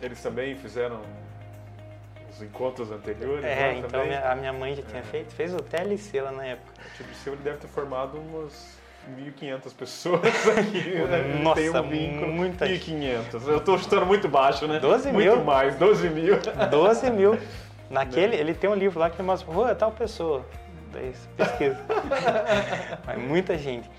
[0.01, 0.99] Eles também fizeram
[2.31, 3.45] os encontros anteriores.
[3.45, 4.17] é, lá então também.
[4.17, 5.03] a minha mãe já tinha É.
[5.03, 6.71] feito, fez o TLC lá na época.
[6.79, 8.79] O tio Dirceu ele deve ter formado umas
[9.17, 10.21] 1.500 pessoas
[10.57, 10.95] aqui.
[10.95, 11.39] né?
[11.43, 12.31] Nossa, tem um vínculo.
[12.31, 13.47] muita 1.500.
[13.47, 14.79] Eu tô chutando muito baixo, né?
[14.79, 15.43] 12 muito mil.
[15.43, 16.35] mais, 12 mil.
[16.71, 17.39] 12 mil.
[17.89, 20.45] Naquele, ele tem um livro lá que mostra, rua tal pessoa.
[20.91, 21.77] Daí pesquisa.
[23.05, 23.89] Mas muita gente.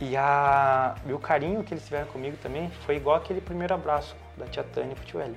[0.00, 4.14] E, a, e o carinho que eles tiveram comigo também foi igual aquele primeiro abraço
[4.36, 5.36] da tia Tânia pro tio Hélio.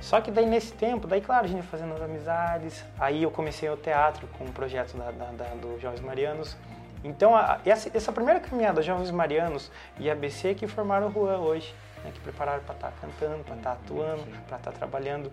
[0.00, 3.30] Só que daí nesse tempo, daí claro, a gente ia fazendo as amizades, aí eu
[3.32, 6.56] comecei o teatro com o projeto da, da, da- do Jovens Marianos.
[7.04, 11.74] Então a- essa, essa primeira caminhada, Jovens Marianos e ABC que formaram o Juan hoje,
[12.04, 15.32] né, que prepararam para estar cantando, para estar atuando, para estar trabalhando.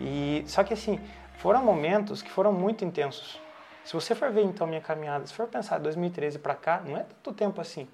[0.00, 1.00] E só que assim,
[1.38, 3.40] foram momentos que foram muito intensos.
[3.84, 7.02] Se você for ver então minha caminhada, se for pensar 2013 para cá, não é
[7.04, 7.88] tanto tempo assim.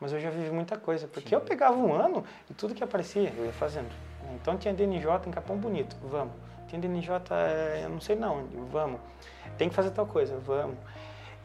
[0.00, 3.32] Mas eu já vivi muita coisa, porque eu pegava um ano e tudo que aparecia
[3.36, 3.90] eu ia fazendo.
[4.34, 6.32] Então tinha DNJ em Capão Bonito, vamos.
[6.68, 9.00] Tinha DNJ, eh, eu não sei não, vamos.
[9.58, 10.76] Tem que fazer tal coisa, vamos.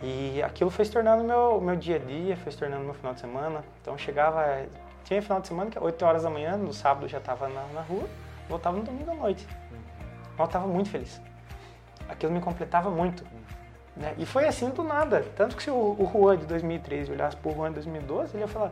[0.01, 3.13] E aquilo foi se tornando meu meu dia a dia, foi se tornando meu final
[3.13, 3.63] de semana.
[3.81, 4.65] Então chegava,
[5.03, 7.81] tinha final de semana que 8 horas da manhã, no sábado já estava na, na
[7.81, 8.07] rua,
[8.49, 9.47] voltava no domingo à noite.
[10.37, 11.21] Eu estava muito feliz.
[12.09, 13.23] Aquilo me completava muito.
[13.95, 14.13] né?
[14.17, 15.25] E foi assim do nada.
[15.35, 18.47] Tanto que se o, o Juan de 2013 olhasse pro Juan de 2012, ele ia
[18.47, 18.71] falar,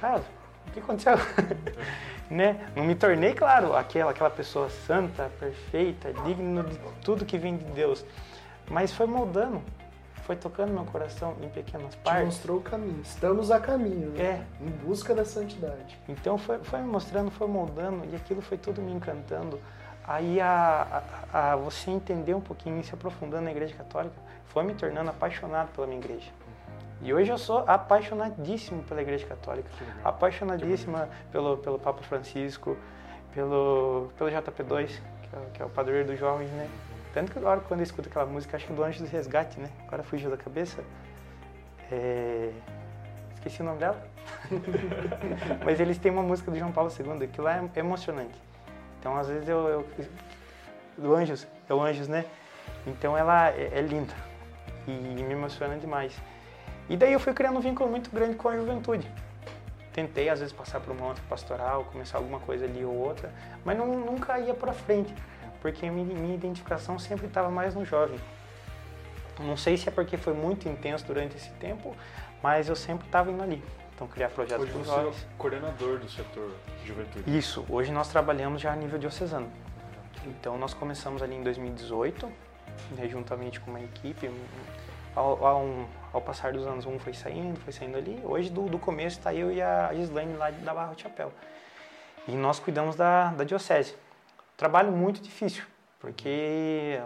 [0.00, 0.22] cara,
[0.68, 1.14] o que aconteceu?
[2.30, 2.66] né?
[2.74, 7.64] Não me tornei, claro, aquela, aquela pessoa santa, perfeita, digna de tudo que vem de
[7.72, 8.04] Deus.
[8.70, 9.60] Mas foi moldando,
[10.22, 12.24] foi tocando meu coração em pequenas Te partes.
[12.26, 13.00] mostrou o caminho.
[13.02, 14.22] Estamos a caminho, né?
[14.22, 14.42] É.
[14.64, 15.98] Em busca da santidade.
[16.08, 19.60] Então foi, foi me mostrando, foi moldando e aquilo foi tudo me encantando.
[20.06, 21.02] Aí a,
[21.32, 24.14] a, a você entender um pouquinho e se aprofundando na igreja católica
[24.46, 26.30] foi me tornando apaixonado pela minha igreja.
[27.00, 29.68] E hoje eu sou apaixonadíssimo pela igreja católica,
[30.04, 32.76] apaixonadíssima pelo, pelo Papa Francisco,
[33.34, 36.68] pelo, pelo JP2, que é, o- que é o padroeiro dos jovens, né?
[37.12, 39.68] Tanto que agora quando eu escuto aquela música, acho que do Anjo do Resgate, né?
[39.86, 40.82] Agora fugiu da cabeça.
[41.90, 42.50] É...
[43.34, 44.02] Esqueci o nome dela.
[45.64, 48.40] Mas eles têm uma música do João Paulo II, que lá é emocionante.
[48.98, 49.68] Então, às vezes, eu...
[49.68, 49.86] eu
[50.96, 52.24] do Anjos, é o Anjos, né?
[52.86, 54.14] Então, ela é, é linda
[54.86, 56.14] e me emociona demais.
[56.88, 59.08] E daí eu fui criando um vínculo muito grande com a juventude.
[59.92, 63.30] Tentei, às vezes, passar por uma outra pastoral, começar alguma coisa ali ou outra,
[63.64, 65.14] mas não, nunca ia para frente,
[65.62, 68.18] porque minha, identificação sempre estava mais no jovem.
[69.38, 71.96] Não sei se é porque foi muito intenso durante esse tempo,
[72.42, 73.62] mas eu sempre estava indo ali.
[73.94, 75.26] Então, criar projetos Hoje com você é o jovens.
[75.38, 76.50] coordenador do setor
[76.80, 77.38] de juventude.
[77.38, 79.50] Isso, hoje nós trabalhamos já a nível diocesano.
[80.26, 82.26] Então nós começamos ali em 2018,
[82.96, 84.30] né, juntamente com uma equipe.
[85.14, 88.20] Ao, ao, ao passar dos anos, um foi saindo, foi saindo ali.
[88.24, 91.32] Hoje, do, do começo, está eu e a Gislaine lá da Barra do Chapéu.
[92.26, 93.94] E nós cuidamos da, da diocese.
[94.62, 95.64] Trabalho muito difícil,
[95.98, 97.00] porque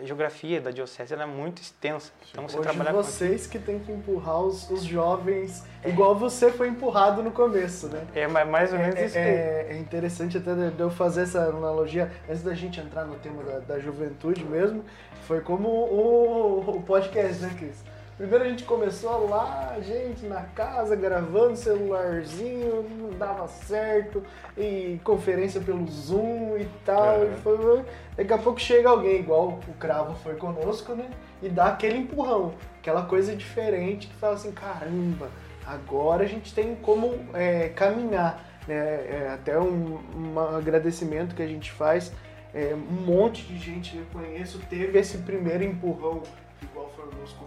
[0.00, 2.10] a geografia da diocese ela é muito extensa.
[2.30, 6.50] Então você Hoje trabalhar com vocês que tem que empurrar os, os jovens, igual você
[6.50, 8.04] foi empurrado no começo, né?
[8.14, 9.24] É ma- mais ou menos isso aí.
[9.24, 13.16] É, é interessante até de de eu fazer essa analogia, antes da gente entrar no
[13.16, 14.84] tema da, da juventude mesmo,
[15.26, 17.84] foi como o, o podcast, né, Cris?
[18.20, 24.22] Primeiro a gente começou lá, gente, na casa, gravando celularzinho, não dava certo,
[24.58, 27.32] e conferência pelo Zoom e tal, É.
[27.32, 27.82] e foi,
[28.18, 31.08] daqui a pouco chega alguém, igual o Cravo foi conosco, né,
[31.42, 35.30] e dá aquele empurrão, aquela coisa diferente que fala assim, caramba,
[35.66, 41.48] agora a gente tem como é, caminhar, né, é, até um, um agradecimento que a
[41.48, 42.12] gente faz,
[42.52, 46.22] é, um monte de gente que eu conheço teve esse primeiro empurrão,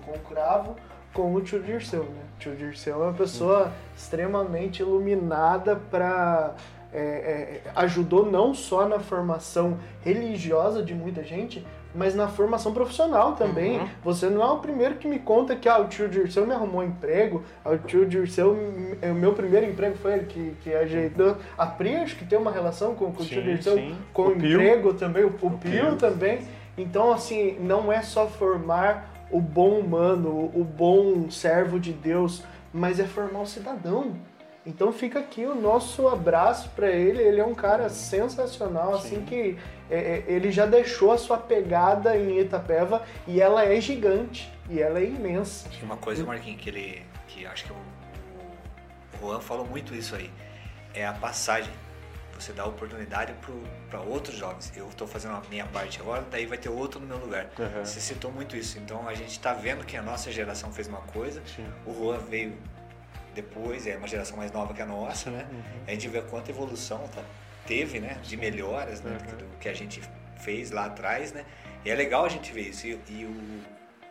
[0.05, 0.75] com o Cravo,
[1.13, 2.21] com o tio Dirceu, né?
[2.35, 6.55] O tio Dirceu é uma pessoa extremamente iluminada para
[6.93, 13.33] é, é, ajudou não só na formação religiosa de muita gente, mas na formação profissional
[13.33, 13.79] também.
[13.79, 13.87] Uhum.
[14.03, 16.81] Você não é o primeiro que me conta que ah, o tio Dirceu me arrumou
[16.81, 21.37] um emprego, ah, o tio Dirceu, o meu primeiro emprego foi ele que, que ajeitou.
[21.57, 23.95] A Pri acho que tem uma relação com, com o tio Sim, Dirceu, sim.
[24.11, 24.53] com O o Pio.
[24.61, 25.95] emprego também, o, o, Pio Pio.
[25.95, 26.39] também.
[26.77, 32.99] Então, assim, não é só formar o bom humano, o bom servo de Deus, mas
[32.99, 34.15] é formar o cidadão.
[34.65, 37.21] Então fica aqui o nosso abraço para ele.
[37.21, 39.57] Ele é um cara sensacional, assim que
[39.89, 44.79] é, é, ele já deixou a sua pegada em Itapeva e ela é gigante e
[44.79, 45.67] ela é imensa.
[45.81, 47.01] E uma coisa, Marquinhos, que ele.
[47.27, 50.31] que acho que o, o Juan falou muito isso aí.
[50.93, 51.73] É a passagem.
[52.43, 53.33] Você dá oportunidade
[53.89, 54.69] para outros jovens.
[54.75, 57.45] Eu estou fazendo a minha parte agora, daí vai ter outro no meu lugar.
[57.57, 57.85] Uhum.
[57.85, 58.77] Você citou muito isso.
[58.79, 61.65] Então a gente está vendo que a nossa geração fez uma coisa, Sim.
[61.85, 62.57] o Juan veio
[63.33, 65.47] depois, é uma geração mais nova que a nossa, né?
[65.87, 67.23] A gente vê quanta evolução tá,
[67.65, 68.19] teve, né?
[68.21, 69.17] De melhoras, né?
[69.21, 69.37] Uhum.
[69.37, 70.01] Do que a gente
[70.41, 71.45] fez lá atrás, né?
[71.85, 72.85] E é legal a gente ver isso.
[72.85, 73.63] E, e o,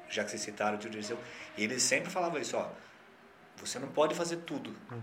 [0.09, 1.18] já que vocês citaram o tio Dirceu,
[1.59, 2.70] ele sempre falava isso, ó.
[3.59, 4.74] Você não pode fazer tudo.
[4.91, 5.03] Uhum.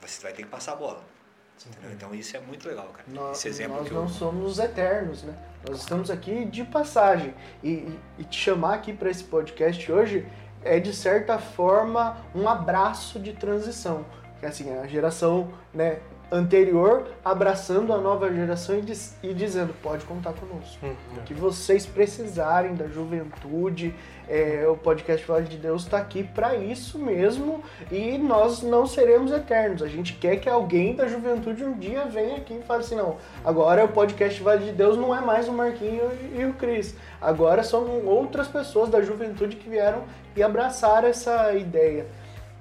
[0.00, 1.17] Você vai ter que passar a bola.
[1.66, 1.90] Entendeu?
[1.92, 3.04] Então isso é muito legal, cara.
[3.08, 4.08] Nós, Esse exemplo nós que não eu...
[4.08, 5.34] somos eternos, né?
[5.68, 7.34] Nós estamos aqui de passagem.
[7.62, 10.26] E, e- e te chamar aqui para esse podcast hoje
[10.62, 14.04] é, de certa forma, um abraço de transição.
[14.40, 15.98] Que assim, a geração né,
[16.30, 20.78] anterior abraçando a nova geração e, diz- e dizendo, pode contar conosco.
[21.16, 23.94] O que vocês precisarem da juventude,
[24.28, 29.32] é, o podcast Vale de Deus está aqui para isso mesmo e nós não seremos
[29.32, 29.82] eternos.
[29.82, 33.16] A gente quer que alguém da juventude um dia venha aqui e fale assim: não,
[33.44, 36.94] agora o podcast Vale de Deus não é mais o Marquinho e, e o Cris.
[37.20, 40.04] Agora são outras pessoas da juventude que vieram
[40.36, 42.06] e abraçaram essa ideia.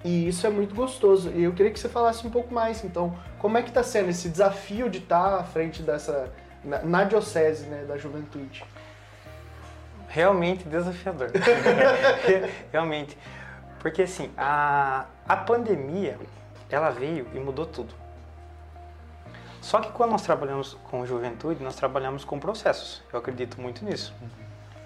[0.04, 1.32] E isso é muito gostoso.
[1.32, 4.10] E eu queria que você falasse um pouco mais, então, como é que está sendo
[4.10, 6.32] esse desafio de estar à frente dessa.
[6.64, 8.64] na, na diocese né, da juventude?
[10.08, 11.32] realmente desafiador.
[12.72, 13.18] realmente.
[13.80, 16.18] Porque assim, a, a pandemia,
[16.70, 17.94] ela veio e mudou tudo.
[19.62, 23.04] Só que quando nós trabalhamos com juventude, nós trabalhamos com processos.
[23.12, 24.14] Eu acredito muito nisso.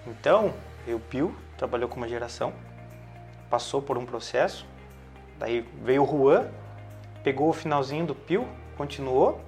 [0.06, 0.52] Então,
[0.86, 2.52] eu, Pio, trabalhou com uma geração,
[3.48, 4.66] passou por um processo,
[5.42, 6.46] daí veio o Juan,
[7.24, 9.40] pegou o finalzinho do Pio, continuou,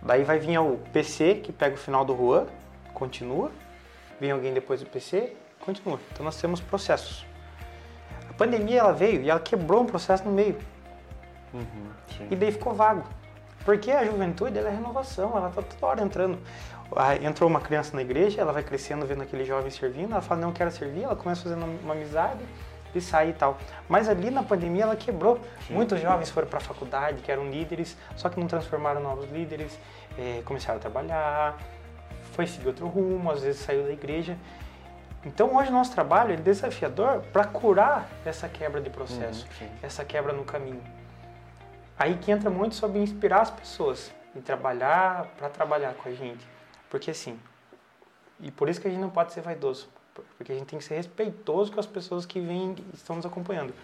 [0.00, 2.46] daí vai vir o PC, que pega o final do Juan,
[2.94, 3.52] continua,
[4.18, 6.00] vem alguém depois do PC, continua.
[6.10, 7.26] Então nós temos processos.
[8.30, 10.56] A pandemia ela veio e ela quebrou um processo no meio.
[11.52, 12.26] Uhum.
[12.30, 13.04] E daí ficou vago.
[13.66, 16.38] Porque a juventude ela é renovação, ela está toda hora entrando.
[16.96, 20.40] Ah, Entrou uma criança na igreja, ela vai crescendo vendo aquele jovem servindo, ela fala,
[20.40, 22.40] não quero servir, ela começa fazendo uma amizade
[22.94, 23.58] e sai e tal.
[23.88, 25.40] Mas ali na pandemia ela quebrou.
[25.70, 29.78] Muitos jovens foram para a faculdade, que eram líderes, só que não transformaram novos líderes,
[30.18, 31.58] eh, começaram a trabalhar,
[32.32, 34.36] foi seguir outro rumo, às vezes saiu da igreja.
[35.24, 39.70] Então hoje o nosso trabalho é desafiador para curar essa quebra de processo, Uhum, sim.
[39.82, 40.82] essa quebra no caminho.
[41.98, 46.44] Aí que entra muito sobre inspirar as pessoas e trabalhar para trabalhar com a gente.
[46.90, 47.38] Porque assim,
[48.40, 49.88] e por isso que a gente não pode ser vaidoso,
[50.36, 53.24] porque a gente tem que ser respeitoso com as pessoas que vêm e estão nos
[53.24, 53.74] acompanhando.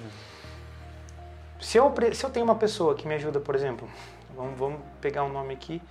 [1.61, 3.89] Se eu, se eu tenho uma pessoa que me ajuda, por exemplo,
[4.35, 5.83] vamos, vamos pegar um nome aqui,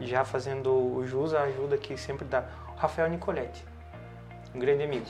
[0.00, 2.44] já fazendo o jus à ajuda que sempre dá,
[2.76, 3.64] Rafael Nicoletti,
[4.54, 5.06] um grande amigo.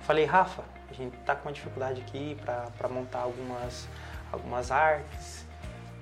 [0.00, 3.88] Falei, Rafa, a gente tá com uma dificuldade aqui para montar algumas,
[4.32, 5.44] algumas artes.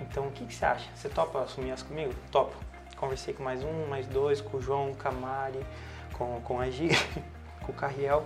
[0.01, 0.89] Então, o que, que você acha?
[0.95, 2.15] Você topa assumir as comigo?
[2.31, 2.55] Topo.
[2.97, 5.67] Conversei com mais um, mais dois, com o João, com a Mari,
[6.13, 6.89] com, com a Gi,
[7.67, 8.25] com o Carriel.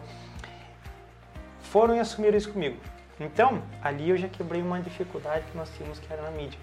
[1.63, 2.77] Foram e assumiram isso comigo.
[3.19, 6.59] Então, ali eu já quebrei uma dificuldade que nós tínhamos que era na mídia.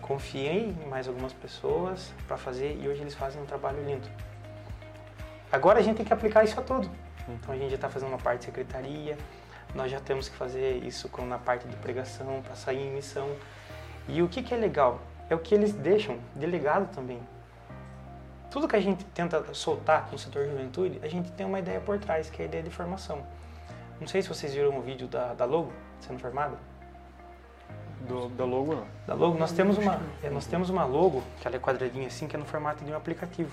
[0.00, 4.08] Confiei em mais algumas pessoas para fazer e hoje eles fazem um trabalho lindo.
[5.50, 6.90] Agora a gente tem que aplicar isso a tudo.
[7.28, 9.16] Então a gente já está fazendo uma parte de secretaria,
[9.74, 13.28] nós já temos que fazer isso com, na parte de pregação, para sair em missão.
[14.08, 15.00] E o que, que é legal?
[15.30, 17.20] É o que eles deixam delegado também.
[18.54, 21.80] Tudo que a gente tenta soltar com o setor juventude, a gente tem uma ideia
[21.80, 23.18] por trás, que é a ideia de formação.
[24.00, 26.56] Não sei se vocês viram o vídeo da, da logo sendo formada.
[28.02, 28.86] Do, da logo não.
[29.08, 32.28] Da logo, nós temos uma, é, nós temos uma logo, que ela é quadradinha assim,
[32.28, 33.50] que é no formato de um aplicativo.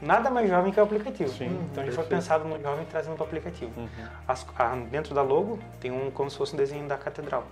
[0.00, 1.30] Nada mais jovem que o aplicativo.
[1.30, 2.08] Sim, então a gente foi perfeito.
[2.08, 3.78] pensado no jovem trazendo para o aplicativo.
[3.78, 3.88] Uhum.
[4.26, 7.44] As- a- dentro da logo tem um como se fosse um desenho da catedral.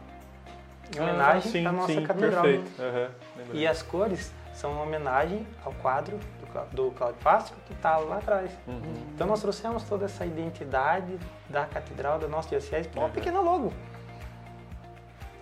[0.97, 2.45] Em homenagem Ah, sim, à nossa sim, catedral.
[2.45, 2.81] Perfeito.
[2.81, 3.09] Uhum.
[3.53, 8.51] E as cores são uma homenagem ao quadro do, do Cláudio que está lá atrás.
[8.67, 8.81] Uhum.
[9.15, 13.13] Então nós trouxemos toda essa identidade da catedral da nossa diocese para uma Uhum.
[13.13, 13.73] pequena logo.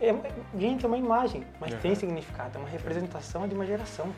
[0.00, 0.12] é,
[0.58, 1.78] gente, é uma imagem, mas Uhum.
[1.80, 4.12] tem significado, é uma representação de uma geração,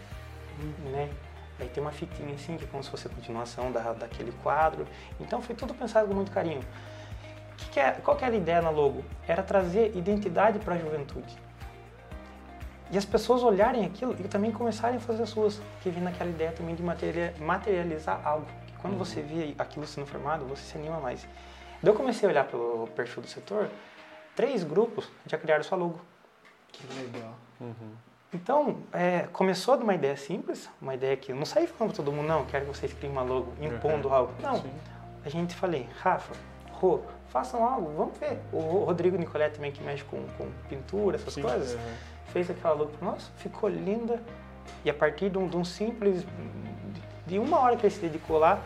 [0.90, 1.10] né?
[1.60, 4.86] Aí tem uma fitinha assim, que é como se fosse a continuação da, daquele quadro.
[5.20, 6.60] Então foi tudo pensado com muito carinho.
[7.56, 9.02] Que que é, qual que era a ideia na logo?
[9.28, 11.34] Era trazer identidade para a juventude.
[12.90, 16.30] E as pessoas olharem aquilo e também começarem a fazer as suas, que vem naquela
[16.30, 18.46] ideia também de materia- materializar algo.
[18.66, 21.26] Que quando você vê aquilo sendo formado, você se anima mais.
[21.82, 23.68] Daí eu comecei a olhar pelo perfil do setor,
[24.36, 26.00] três grupos já criaram sua logo.
[26.68, 27.34] Que legal.
[28.32, 32.04] Então, é, começou de uma ideia simples, uma ideia que eu não saí falando para
[32.04, 34.14] todo mundo, não, quero que vocês criem uma logo, impondo Uhum.
[34.14, 34.32] algo.
[34.42, 34.70] Não, Sim.
[35.24, 36.34] a gente falei, Rafa,
[36.72, 38.38] Rô, façam algo, vamos ver.
[38.52, 41.94] O Ro- Rodrigo Nicolete também, que mexe com, com pintura, essas Sim, coisas, uhum.
[42.32, 44.20] Fez aquela para nós, ficou linda.
[44.84, 46.24] E a partir de um, de um simples,
[47.26, 48.60] de uma hora que ele se dedicou lá,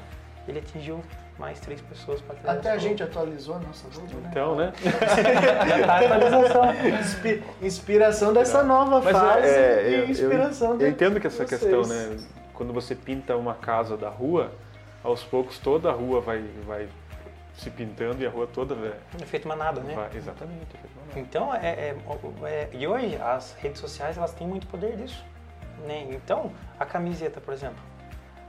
[0.48, 1.02] ele atingiu
[1.38, 4.28] mais três pessoas para Até a gente atualizou a nossa logo, né?
[4.30, 4.72] Então, né?
[4.82, 4.92] Já
[5.86, 6.64] tá a atualização.
[7.00, 11.46] Inspi- inspiração dessa nova Mas fase é, e eu- inspiração Eu de entendo que essa
[11.46, 11.60] vocês.
[11.60, 12.16] questão, né?
[12.52, 14.52] Quando você pinta uma casa da rua,
[15.02, 16.86] aos poucos toda a rua vai, vai
[17.60, 18.94] se pintando e a rua toda vai.
[19.20, 19.94] Efeito manada, né?
[19.94, 20.66] vai- exatamente.
[20.74, 21.18] efetivamente.
[21.18, 21.96] Então, é, é-
[22.46, 25.22] é- e hoje as redes sociais elas têm muito poder disso.
[25.86, 26.06] Né?
[26.10, 27.78] Então, a camiseta, por exemplo,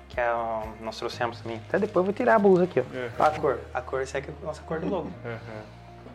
[0.08, 1.62] que é, a- nós trouxemos também.
[1.68, 2.84] Até depois eu vou tirar a blusa aqui, ó.
[2.96, 3.10] É.
[3.20, 3.60] A cor.
[3.74, 5.12] A cor segue a nossa cor do logo.
[5.26, 5.62] Aham.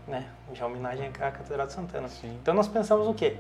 [0.09, 0.25] né?
[0.55, 2.09] Já homenagem à Catedral de Santana.
[2.09, 2.39] Sim.
[2.41, 3.37] Então nós pensamos o quê?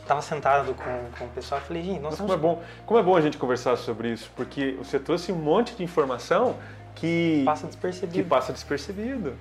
[0.00, 3.00] Eu tava sentado com, com o pessoal e falei, gente, nós como é, bom, como
[3.00, 6.56] é bom a gente conversar sobre isso, porque você trouxe um monte de informação
[7.00, 8.28] que Passa que despercebido.
[8.28, 9.34] passa despercebido,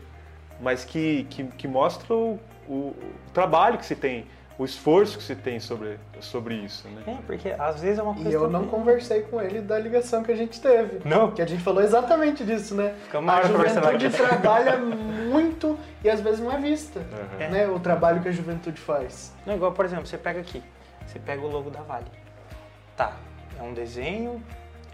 [0.62, 2.96] mas que, que, que mostra o, o,
[3.34, 4.26] trabalho que se tem,
[4.58, 7.04] o esforço que se tem sobre, sobre isso, né?
[7.06, 8.30] É, porque às vezes é uma coisa...
[8.30, 11.02] E eu não conversei com ele da ligação que a gente teve.
[11.08, 11.32] Não?
[11.32, 12.96] Que a gente falou exatamente disso, né?
[13.04, 14.18] Fica uma a juventude aqui.
[14.18, 17.00] trabalha muito e às vezes não é vista.
[17.00, 17.50] Aham.
[17.50, 17.68] Né?
[17.68, 19.34] O trabalho que a juventude faz.
[19.46, 20.64] Não, igual, por exemplo, você pega aqui,
[21.06, 22.08] você pega o logo da Vale.
[22.96, 23.14] Tá,
[23.58, 24.42] é um desenho,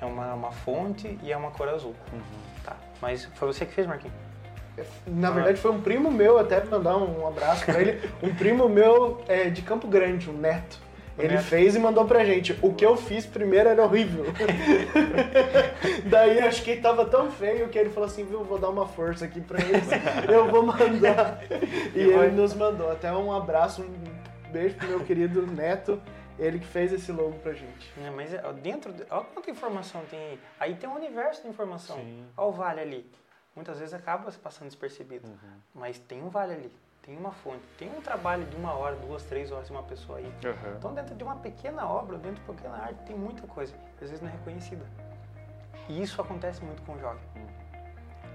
[0.02, 1.96] é uma, uma fonte e é uma cor azul.
[2.14, 2.45] Uhum.
[3.02, 4.16] Mas foi você que fez, Marquinhos?
[5.08, 8.02] Na verdade, foi um primo meu, até mandar um abraço pra ele.
[8.22, 10.84] Um primo meu é, de Campo Grande, um neto.
[11.18, 11.46] O Ele neto.
[11.46, 12.58] fez e mandou pra gente.
[12.62, 14.26] O que eu fiz primeiro era horrível.
[16.06, 18.86] Daí acho que ele tava tão feio que ele falou assim, viu, vou dar uma
[18.86, 19.88] força aqui pra eles.
[20.28, 21.42] Eu vou mandar.
[21.96, 22.92] E ele nos mandou.
[22.92, 26.02] Até um abraço, um beijo pro meu querido neto.
[26.38, 27.92] Ele que fez esse logo pra gente.
[28.00, 30.40] É, mas é, dentro, de, olha quanta informação tem aí.
[30.60, 31.98] Aí tem um universo de informação.
[31.98, 32.28] Sim.
[32.36, 33.12] Olha o vale ali.
[33.56, 35.28] Muitas vezes acaba se passando despercebido.
[35.28, 35.60] Uhum.
[35.74, 36.72] Mas tem um vale ali,
[37.02, 40.18] tem uma fonte, tem um trabalho de uma hora, duas, três horas de uma pessoa
[40.18, 40.30] aí.
[40.44, 40.76] Aham.
[40.78, 43.74] Então dentro de uma pequena obra, dentro de uma pequena arte, tem muita coisa.
[44.02, 44.86] Às vezes não é reconhecida.
[45.88, 47.22] E isso acontece muito com o jovem.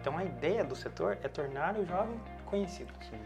[0.01, 2.93] Então a ideia do setor é tornar o jovem conhecido.
[3.11, 3.21] Sim.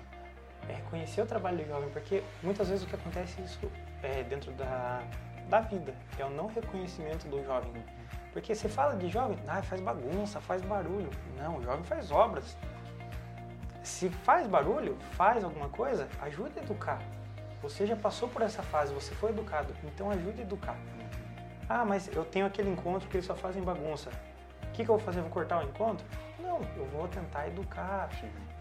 [0.69, 3.71] É reconhecer o trabalho do jovem, porque muitas vezes o que acontece é isso
[4.05, 5.03] é, dentro da,
[5.49, 7.73] da vida, é o não reconhecimento do jovem.
[8.33, 11.09] Porque você fala de jovem, ah, faz bagunça, faz barulho.
[11.37, 12.57] Não, o jovem faz obras.
[13.83, 17.01] Se faz barulho, faz alguma coisa, ajude a educar.
[17.63, 20.77] Você já passou por essa fase, você foi educado, então ajude a educar.
[21.69, 24.11] Ah, mas eu tenho aquele encontro que eles só fazem bagunça.
[24.65, 25.21] O que, que eu vou fazer?
[25.21, 26.05] Vou cortar o encontro?
[26.45, 28.09] Não, eu vou tentar educar,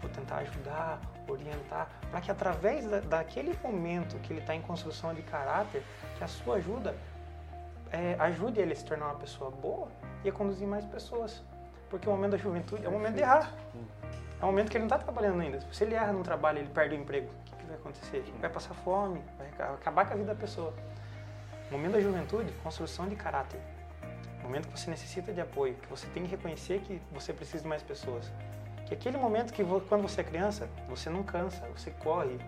[0.00, 5.12] vou tentar ajudar, orientar, para que através da, daquele momento que ele está em construção
[5.14, 5.82] de caráter,
[6.16, 6.96] que a sua ajuda
[7.92, 9.88] é, ajude ele a se tornar uma pessoa boa
[10.24, 11.42] e a conduzir mais pessoas.
[11.90, 13.52] Porque o momento da juventude é o momento de errar.
[14.40, 15.60] É o momento que ele não está trabalhando ainda.
[15.72, 18.16] Se ele erra no trabalho, ele perde o emprego, o que, que vai acontecer?
[18.16, 20.74] Ele vai passar fome, vai aca- acabar com a vida da pessoa.
[21.70, 23.60] O momento da juventude, construção de caráter.
[24.44, 27.68] Momento que você necessita de apoio, que você tem que reconhecer que você precisa de
[27.68, 28.30] mais pessoas.
[28.86, 32.38] Que aquele momento que quando você é criança, você não cansa, você corre,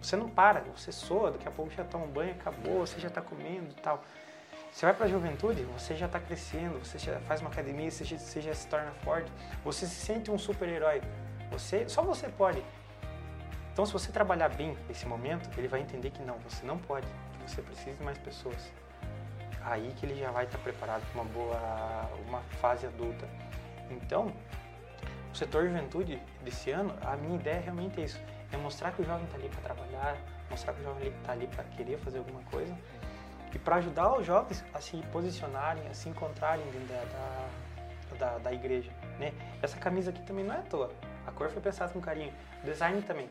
[0.00, 3.08] você não para, você soa, daqui a pouco já toma um banho, acabou, você já
[3.08, 4.02] está comendo e tal.
[4.72, 8.04] Você vai para a juventude, você já está crescendo, você já faz uma academia, você
[8.04, 9.30] já, você já se torna forte,
[9.62, 11.02] você se sente um super-herói.
[11.52, 12.64] Você, só você pode.
[13.72, 17.06] Então, se você trabalhar bem esse momento, ele vai entender que não, você não pode,
[17.44, 18.72] que você precisa de mais pessoas.
[19.64, 23.26] Aí que ele já vai estar preparado para uma boa, uma fase adulta.
[23.90, 24.32] Então,
[25.32, 28.20] o setor juventude desse ano, a minha ideia realmente é isso,
[28.52, 30.16] é mostrar que o jovem está ali para trabalhar,
[30.50, 32.76] mostrar que o jovem está ali para querer fazer alguma coisa
[33.54, 37.48] e para ajudar os jovens a se posicionarem, a se encontrarem dentro da,
[38.18, 38.90] da, da, igreja.
[39.18, 39.32] Né?
[39.62, 40.92] Essa camisa aqui também não é à toa.
[41.26, 42.32] A cor foi pensada com carinho.
[42.62, 43.30] O design também.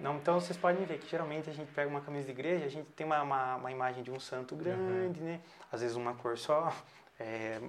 [0.00, 2.68] Não, então vocês podem ver que geralmente a gente pega uma camisa de igreja, a
[2.68, 5.40] gente tem uma, uma, uma imagem de um santo grande, né?
[5.70, 6.72] Às vezes uma cor só.
[7.22, 7.60] É,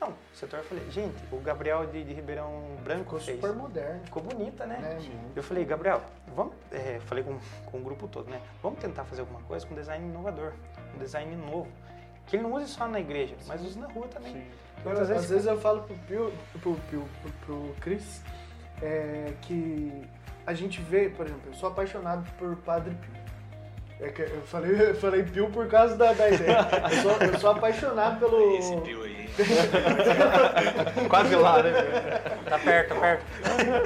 [0.00, 3.40] Não, o setor eu falei, gente, o Gabriel de, de Ribeirão Branco Ficou fez.
[3.40, 4.00] super moderno.
[4.04, 4.78] Ficou bonita, né?
[4.78, 5.30] Né?
[5.34, 6.00] Eu falei, Gabriel,
[6.36, 6.54] vamos.
[6.70, 8.40] é, falei com, com o grupo todo, né?
[8.62, 10.52] Vamos tentar fazer alguma coisa com design inovador,
[10.94, 11.66] um design novo.
[12.28, 14.34] Que ele não use só na igreja, mas use na rua também.
[14.34, 14.46] Sim.
[14.78, 18.22] Eu, Muitas às vezes eu falo pro Pio, pro, Pio, pro, pro Chris,
[18.80, 20.04] é, que
[20.46, 23.22] a gente vê, por exemplo, eu sou apaixonado por Padre Pio.
[24.00, 26.58] É que eu falei, eu falei Pio por causa da, da ideia.
[26.90, 28.56] Eu sou, eu sou apaixonado pelo.
[28.58, 29.28] Esse Pio aí.
[31.08, 31.72] Quase lá, né?
[32.48, 33.24] Tá perto, tá perto.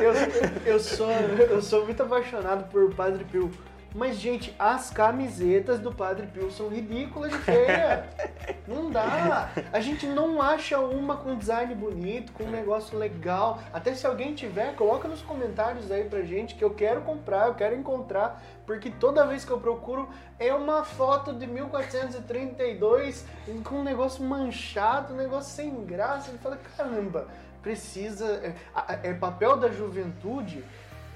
[0.02, 3.50] Eu, eu, sou, eu sou muito apaixonado por Padre Pio.
[3.96, 8.06] Mas, gente, as camisetas do Padre Pio são ridículas de feia.
[8.68, 9.48] Não dá.
[9.72, 13.60] A gente não acha uma com design bonito, com um negócio legal.
[13.72, 17.54] Até se alguém tiver, coloca nos comentários aí pra gente que eu quero comprar, eu
[17.54, 18.42] quero encontrar.
[18.66, 23.24] Porque toda vez que eu procuro é uma foto de 1432
[23.64, 26.30] com um negócio manchado, um negócio sem graça.
[26.30, 27.28] Ele fala, caramba,
[27.62, 28.26] precisa.
[28.26, 30.62] É, é papel da juventude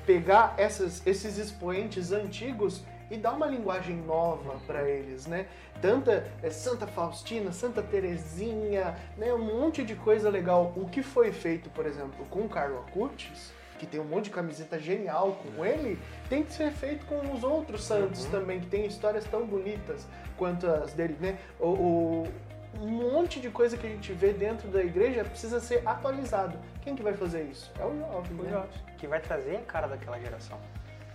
[0.06, 5.46] pegar essas, esses expoentes antigos e dar uma linguagem nova para eles, né?
[5.82, 9.32] Tanta é, Santa Faustina, Santa Terezinha, né?
[9.34, 10.72] Um monte de coisa legal.
[10.76, 14.78] O que foi feito, por exemplo, com Carlo Acutis, que tem um monte de camiseta
[14.78, 15.98] genial com ele,
[16.28, 20.66] tem que ser feito com os outros santos também, que tem histórias tão bonitas quanto
[20.66, 21.38] as dele, né?
[21.58, 22.28] O, o-
[22.74, 26.58] um monte de coisa que a gente vê dentro da igreja precisa ser atualizado.
[26.82, 27.70] Quem que vai fazer isso?
[27.78, 28.66] É o jovem, né?
[28.98, 30.58] Que vai trazer a cara daquela geração.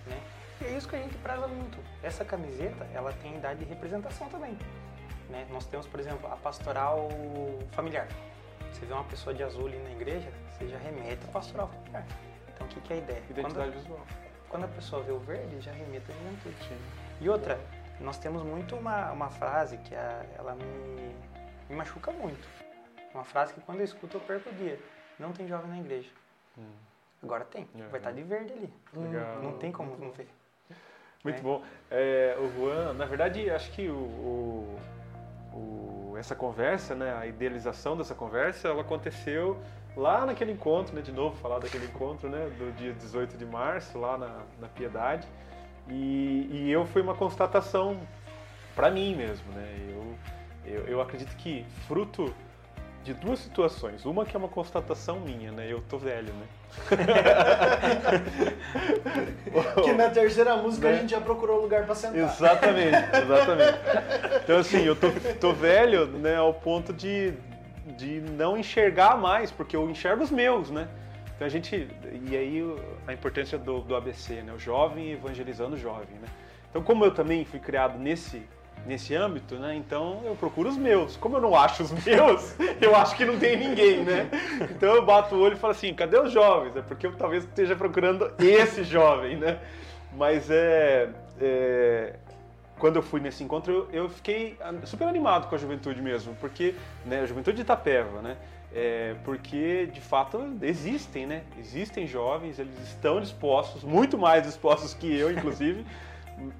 [0.07, 0.19] Né?
[0.61, 1.77] E é isso que a gente preza muito.
[2.03, 4.57] Essa camiseta, ela tem idade de representação também.
[5.29, 5.45] Né?
[5.49, 7.09] Nós temos, por exemplo, a pastoral
[7.71, 8.07] familiar.
[8.71, 12.05] Você vê uma pessoa de azul ali na igreja, você já remete à pastoral familiar.
[12.53, 13.21] Então, o que, que é a ideia?
[13.29, 14.05] Identidade Quando, visual.
[14.49, 16.77] quando a pessoa vê o verde, já remete à juventude.
[17.21, 17.59] E outra,
[17.99, 21.15] nós temos muito uma, uma frase que a- ela me,
[21.69, 22.47] me machuca muito.
[23.13, 24.79] Uma frase que quando eu escuto eu perco o dia.
[25.19, 26.09] Não tem jovem na igreja.
[27.23, 27.67] Agora tem.
[27.79, 27.83] É.
[27.87, 28.73] Vai estar de verde ali.
[28.93, 29.41] Legal.
[29.41, 30.27] Não tem como não ver.
[31.23, 31.41] Muito É.
[31.41, 31.63] bom.
[31.89, 34.79] É, o Juan, na verdade, acho que o, o-
[35.53, 39.59] o- essa conversa, né, a idealização dessa conversa, ela aconteceu
[39.97, 43.97] lá naquele encontro, né, de novo falar daquele encontro, né, do dia 18 de março,
[43.97, 45.27] lá na, na Piedade.
[45.87, 47.99] E, e eu foi uma constatação
[48.75, 49.75] para mim mesmo, né?
[49.89, 50.15] Eu,
[50.65, 52.33] eu, eu acredito que fruto
[53.05, 54.03] de duas situações.
[54.03, 55.71] Uma que é uma constatação minha, né?
[55.71, 56.47] Eu tô velho, né?
[59.83, 60.97] Que na terceira música Né?
[60.97, 62.17] a gente já procurou lugar pra sentar.
[62.17, 63.79] Exatamente, exatamente.
[64.43, 67.33] Então assim, eu tô, tô velho, né, ao ponto de,
[67.95, 70.87] de não enxergar mais, porque eu enxergo os meus, né?
[71.35, 71.87] Então a gente,
[72.29, 72.75] e aí
[73.07, 76.27] a importância do, do ABC, né, o jovem evangelizando o jovem, né?
[76.69, 78.41] Então como eu também fui criado nesse
[78.85, 79.75] nesse âmbito, né?
[79.75, 81.17] Então eu procuro os meus.
[81.17, 84.29] Como eu não acho os meus, eu acho que não tem ninguém, né?
[84.71, 86.75] Então eu bato o olho e falo assim, cadê os jovens?
[86.75, 89.59] É porque eu talvez esteja procurando esse jovem, né?
[90.13, 91.09] Mas é,
[91.41, 92.15] é,
[92.77, 96.35] quando eu fui nesse encontro, eu, eu fiquei ah, super animado com a juventude mesmo,
[96.35, 96.75] porque
[97.05, 98.37] né, a juventude de Itapeva, né?
[98.73, 101.43] É, porque de fato existem, né?
[101.57, 105.85] Existem jovens, eles estão dispostos, muito mais dispostos que eu, inclusive,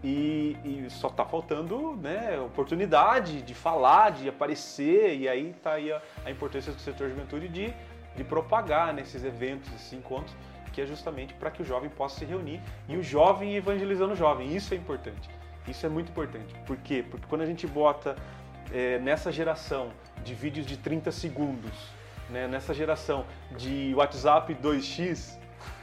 [0.03, 5.91] e, e só está faltando né, oportunidade de falar, de aparecer, e aí está aí
[5.91, 7.73] a, a importância do setor juventude de,
[8.15, 10.35] de propagar nesses eventos, esses encontros,
[10.71, 14.15] que é justamente para que o jovem possa se reunir e o jovem evangelizando o
[14.15, 14.55] jovem.
[14.55, 15.29] Isso é importante.
[15.67, 16.53] Isso é muito importante.
[16.65, 17.03] Por quê?
[17.09, 18.15] Porque quando a gente bota
[18.73, 19.89] é, nessa geração
[20.23, 21.71] de vídeos de 30 segundos,
[22.29, 23.25] né, nessa geração
[23.57, 25.37] de WhatsApp 2x,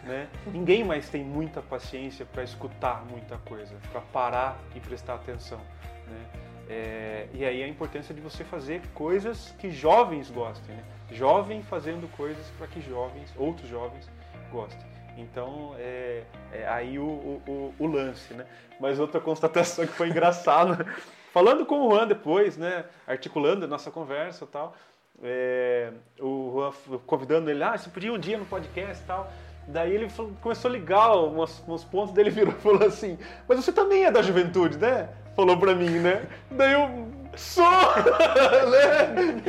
[0.05, 5.61] né, ninguém mais tem muita paciência para escutar muita coisa, para parar e prestar atenção.
[6.07, 6.27] Né?
[6.69, 10.75] É, e aí a importância de você fazer coisas que jovens gostem.
[10.75, 10.85] Né?
[11.11, 14.09] Jovem fazendo coisas para que jovens, outros jovens,
[14.51, 14.93] gostem.
[15.17, 16.23] Então, é,
[16.53, 18.47] é aí o, o, o- lance, né?
[18.81, 20.87] Mas outra constatação que foi engraçada,
[21.33, 22.87] falando com o Juan depois, né?
[23.07, 24.75] Articulando a nossa conversa e tal,
[25.23, 29.31] é, o Juan convidando ele, ah, você podia um dia no podcast e tal.
[29.67, 30.09] Daí ele
[30.41, 33.19] começou a ligar umas, uns pontos dele virou e falou assim,
[33.49, 35.09] mas você também é da juventude, né?
[35.37, 36.23] Falou pra mim, né?
[36.51, 37.07] Daí eu
[37.37, 37.65] sou,
[38.71, 39.43] né?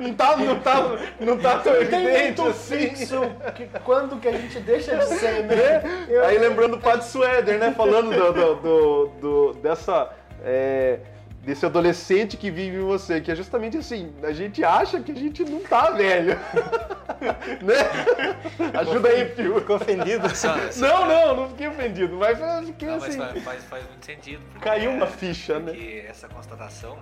[0.00, 2.78] Não tá, não tá, não tá tão evidente assim.
[2.88, 3.20] fixo
[3.54, 5.54] que quando que a gente deixa de ser, né?
[5.56, 6.06] né?
[6.08, 7.72] Eu- Aí lembrando o Padre Suéder, né?
[7.76, 10.10] Falando do, do- do- do- dessa.
[10.44, 11.00] é,
[11.42, 15.14] desse adolescente que vive em você, que é justamente assim, a gente acha que a
[15.14, 16.38] gente não tá velho.
[17.60, 18.78] né?
[18.78, 19.58] Ajuda aí, Pio.
[19.58, 20.28] Ficou ofendido?
[20.34, 23.18] Só- só- Não, não, não fiquei ofendido, mas fiquei Não, mas assim.
[23.18, 24.42] faz, faz, faz muito sentido.
[24.60, 25.72] Caiu uma é- ficha, né?
[25.72, 26.96] Porque essa constatação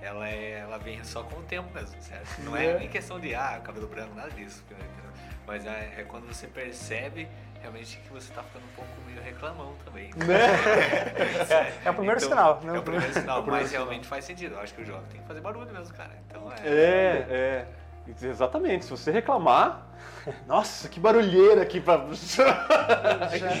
[0.00, 2.40] ela, é, ela vem só com o tempo mesmo, certo?
[2.42, 4.64] Não é nem questão de, ah, cabelo branco, nada disso.
[5.46, 7.28] Mas é, é quando você percebe
[7.62, 10.10] realmente que você tá ficando um pouco meio reclamão também.
[11.50, 12.76] É, é o primeiro Então, sinal, né?
[12.76, 13.84] É o primeiro sinal, É o primeiro mas sinal.
[13.86, 14.54] realmente faz sentido.
[14.54, 16.10] Eu acho que o jovem tem que fazer barulho mesmo, cara.
[16.28, 16.68] Então é.
[16.68, 17.66] É, é.
[18.26, 18.84] Exatamente.
[18.84, 19.86] Se você reclamar,
[20.46, 21.96] nossa, que barulheira aqui pra.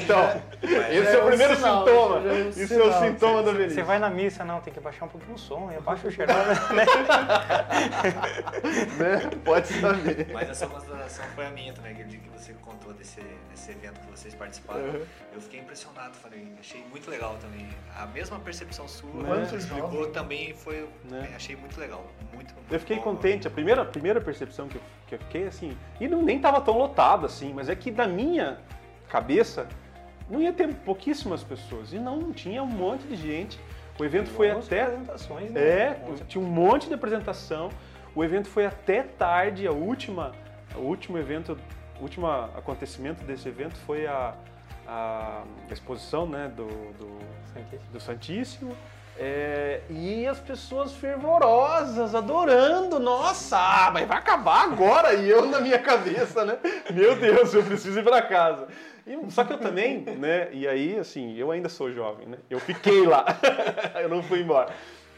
[0.02, 2.22] então, esse é, o um primeiro sinal, sintoma.
[2.22, 3.02] já é Isso é o sinal.
[3.02, 3.74] sintoma da velhice.
[3.74, 6.10] Você vai na missa, não, tem que baixar um pouquinho o som, e abaixa o
[6.10, 6.84] xerox, né?
[8.98, 9.30] né?
[9.44, 10.28] Pode saber.
[10.32, 13.20] Mas essa consideração foi a minha também, aquele dia que você contou desse,
[13.50, 14.80] desse evento que vocês participaram.
[14.80, 15.02] Uhum.
[15.34, 17.68] Eu fiquei impressionado, falei, achei muito legal também.
[17.96, 20.12] A mesma percepção sua, Quantos que explicou jovens?
[20.12, 20.88] também foi.
[21.04, 21.32] Né?
[21.34, 22.06] Achei muito legal.
[22.32, 23.02] Muito, muito Eu fiquei bom.
[23.02, 23.46] contente.
[23.46, 26.51] A primeira, a primeira percepção que eu, que eu fiquei, assim, e não, nem tava
[26.60, 28.58] tão lotado assim, mas é que da minha
[29.08, 29.66] cabeça
[30.30, 31.92] não ia ter pouquíssimas pessoas.
[31.92, 33.60] E não, tinha um monte de gente.
[33.98, 34.82] O evento foi até.
[34.82, 35.60] apresentações, né?
[35.60, 37.70] É, tinha um monte de apresentação.
[38.14, 40.32] O evento foi até tarde, a última,
[40.74, 41.58] o último evento,
[41.98, 44.34] o último acontecimento desse evento foi a,
[44.86, 47.18] a exposição né, do, do,
[47.92, 48.76] do Santíssimo.
[49.18, 55.60] É, e as pessoas fervorosas, adorando, nossa, ah, mas vai acabar agora, e eu na
[55.60, 56.58] minha cabeça, né?
[56.90, 58.68] Meu Deus, eu preciso ir para casa.
[59.06, 60.48] E- só que eu também, né?
[60.52, 62.38] E aí, assim, eu ainda sou jovem, né?
[62.48, 63.24] Eu fiquei lá,
[64.00, 64.72] eu não fui embora.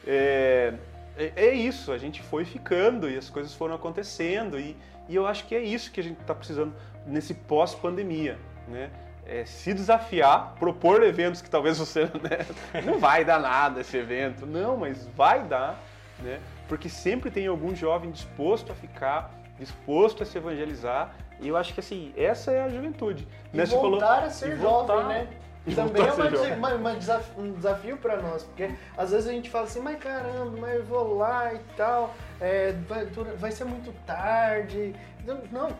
[0.06, 0.74] É,
[1.16, 4.76] é, é isso, a gente foi ficando e as coisas foram acontecendo e,
[5.08, 6.74] e eu acho que é isso que a gente está precisando
[7.06, 8.90] nesse pós-pandemia, né?
[9.26, 14.44] É, se desafiar, propor eventos que talvez você né, não vai dar nada esse evento,
[14.46, 15.78] não, mas vai dar,
[16.20, 16.40] né?
[16.68, 21.14] Porque sempre tem algum jovem disposto a ficar, disposto a se evangelizar.
[21.40, 23.26] E eu acho que assim, essa é a juventude.
[23.52, 23.66] E né?
[23.66, 25.28] Você falou- voltar a ser voltar- jovem, né?
[25.74, 26.92] Também é voltar uma uma-
[27.38, 30.84] um desafio pra nós, porque às vezes a gente fala assim, mas caramba, mas eu
[30.84, 33.06] vou lá e tal, é, vai,
[33.38, 34.94] vai ser muito tarde.
[35.50, 35.70] Não.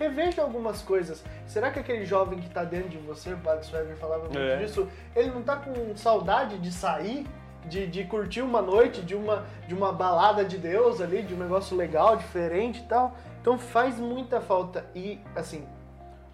[0.00, 1.22] Reveja algumas coisas.
[1.46, 4.56] Será que aquele jovem que tá dentro de você, o Padre Sweber falava muito É.
[4.56, 7.26] disso, ele não tá com saudade de sair?
[7.66, 11.36] De, de curtir uma noite, de uma, de uma balada de Deus ali, de um
[11.36, 13.14] negócio legal, diferente e tal.
[13.42, 14.86] Então faz muita falta.
[14.94, 15.68] E, assim,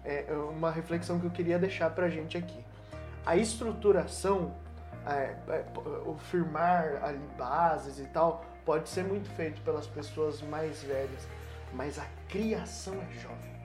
[0.05, 2.63] é uma reflexão que eu queria deixar pra gente aqui.
[3.25, 4.53] A estruturação,
[5.05, 5.65] é, é,
[6.05, 11.27] o firmar ali bases e tal, pode ser muito feito pelas pessoas mais velhas,
[11.73, 13.56] mas a criação é jovem.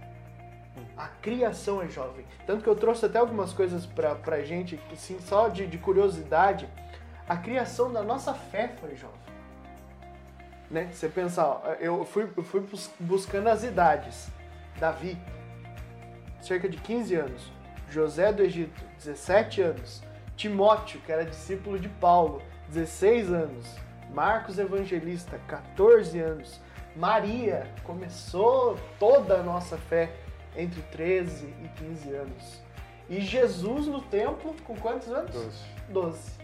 [0.96, 2.24] A criação é jovem.
[2.46, 6.68] Tanto que eu trouxe até algumas coisas pra, pra gente, assim, só de, de curiosidade.
[7.28, 9.20] A criação da nossa fé foi jovem.
[10.70, 10.88] Né?
[10.92, 14.28] Você pensar, ó, eu fui, eu fui bus- buscando as idades.
[14.78, 15.18] Davi,
[16.40, 17.52] cerca de 15 anos.
[17.90, 20.02] José do Egito, 17 anos.
[20.36, 23.66] Timóteo, que era discípulo de Paulo, 16 anos.
[24.14, 26.60] Marcos Evangelista, 14 anos.
[26.96, 30.10] Maria começou toda a nossa fé
[30.56, 32.62] entre 13 e 15 anos.
[33.08, 35.32] E Jesus no templo, com quantos anos?
[35.32, 35.64] Doze.
[35.88, 36.42] 12.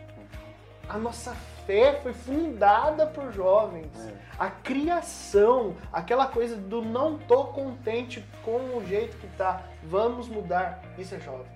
[0.89, 1.35] A nossa
[1.67, 3.93] fé foi fundada por jovens.
[4.07, 4.13] É.
[4.39, 10.83] A criação, aquela coisa do não tô contente com o jeito que tá, vamos mudar,
[10.97, 11.47] isso é jovem.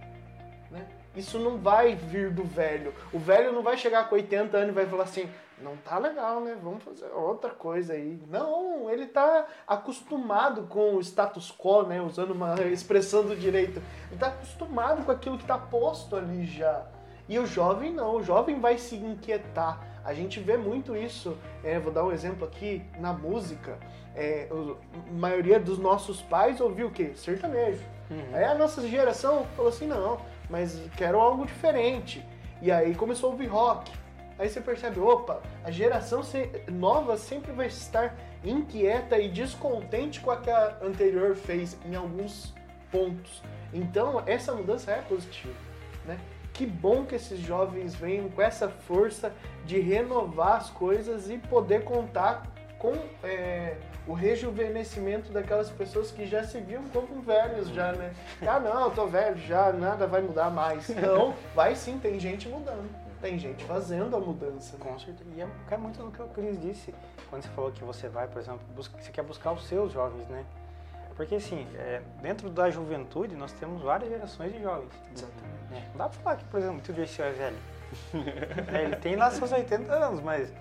[0.70, 0.86] Né?
[1.16, 2.94] Isso não vai vir do velho.
[3.12, 5.28] O velho não vai chegar com 80 anos e vai falar assim,
[5.62, 6.56] não tá legal, né?
[6.62, 8.20] Vamos fazer outra coisa aí.
[8.28, 12.00] Não, ele tá acostumado com o status quo, né?
[12.00, 13.82] Usando uma expressão do direito.
[14.10, 16.86] Ele tá acostumado com aquilo que tá posto ali já.
[17.28, 19.80] E o jovem não, o jovem vai se inquietar.
[20.04, 23.78] A gente vê muito isso, é, vou dar um exemplo aqui, na música.
[24.14, 27.12] É, a maioria dos nossos pais ouviu o quê?
[27.14, 27.84] Sertanejo.
[28.34, 30.20] Aí a nossa geração falou assim, não,
[30.50, 32.22] mas quero algo diferente.
[32.60, 33.90] E aí começou a ouvir rock.
[34.42, 36.20] Aí você percebe, opa, a geração
[36.66, 42.52] nova sempre vai estar inquieta e descontente com a que a anterior fez em alguns
[42.90, 43.40] pontos.
[43.72, 45.54] Então essa mudança é positiva,
[46.04, 46.18] né?
[46.52, 49.32] Que bom que esses jovens venham com essa força
[49.64, 52.42] de renovar as coisas e poder contar
[52.80, 53.76] com é,
[54.08, 58.12] o rejuvenescimento daquelas pessoas que já se viam como velhos já, né?
[58.44, 60.88] Ah, não, eu tô velho já, nada vai mudar mais.
[60.98, 63.11] Não, vai sim, tem gente mudando.
[63.22, 64.76] Tem gente fazendo a mudança.
[64.76, 64.84] né?
[64.84, 65.30] Com certeza.
[65.34, 66.92] E é, cai muito no que o Cris disse,
[67.30, 70.26] quando você falou que você vai, por exemplo, busca, você quer buscar os seus jovens,
[70.28, 70.44] né?
[71.14, 74.90] Porque assim, é, dentro da juventude nós temos várias gerações de jovens.
[75.70, 75.84] né?
[75.90, 77.56] Não dá pra falar que, por exemplo, o Dirceu é velho.
[78.74, 80.52] É, ele tem lá seus 80 anos, mas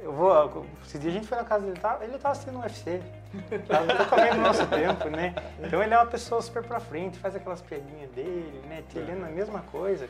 [0.00, 0.66] eu vou.
[0.84, 3.00] Esses dias a gente foi na casa dele, tá, ele tava assistindo o UFC.
[3.68, 5.34] Tava totalmente no nosso tempo, né?
[5.60, 8.82] Então ele é uma pessoa super pra frente, faz aquelas piadinhas dele, né?
[8.88, 10.08] Te lendo a mesma coisa.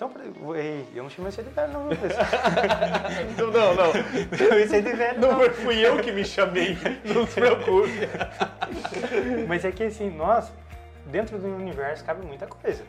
[0.00, 0.24] Então, pra-
[0.58, 2.16] ei, eu não chamei você de velho, não, viu, Cris?
[3.36, 3.84] Não, não, não.
[4.56, 5.36] Eu você de velho, Não não.
[5.40, 6.74] foi- fui eu que me chamei.
[7.04, 8.08] Não se preocupe.
[9.46, 10.50] Mas é que assim, nós,
[11.04, 12.82] dentro do universo, cabe muita coisa.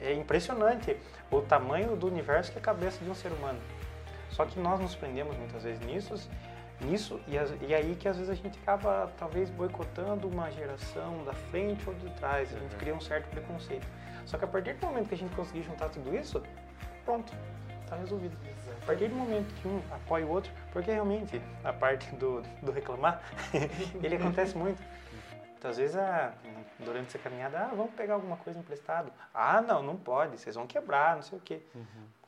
[0.00, 0.96] É impressionante
[1.30, 3.60] o tamanho do universo que é a cabeça de um ser humano.
[4.30, 6.28] Só que nós nos prendemos muitas vezes nisso,
[6.80, 11.22] nisso e, as- e aí que às vezes a gente acaba talvez boicotando uma geração
[11.24, 12.52] da frente ou de trás.
[12.52, 13.86] A gente cria um certo preconceito.
[14.30, 16.40] Só que a partir do momento que a gente conseguir juntar tudo isso,
[17.04, 17.32] pronto,
[17.82, 18.36] está resolvido.
[18.80, 22.70] A partir do momento que um apoia o outro, porque realmente a parte do, do
[22.70, 23.20] reclamar,
[24.00, 24.80] ele acontece muito.
[25.50, 26.32] Muitas vezes, ah,
[26.78, 29.12] durante essa caminhada, ah, vamos pegar alguma coisa emprestado.
[29.34, 31.60] Ah, não, não pode, vocês vão quebrar, não sei o quê.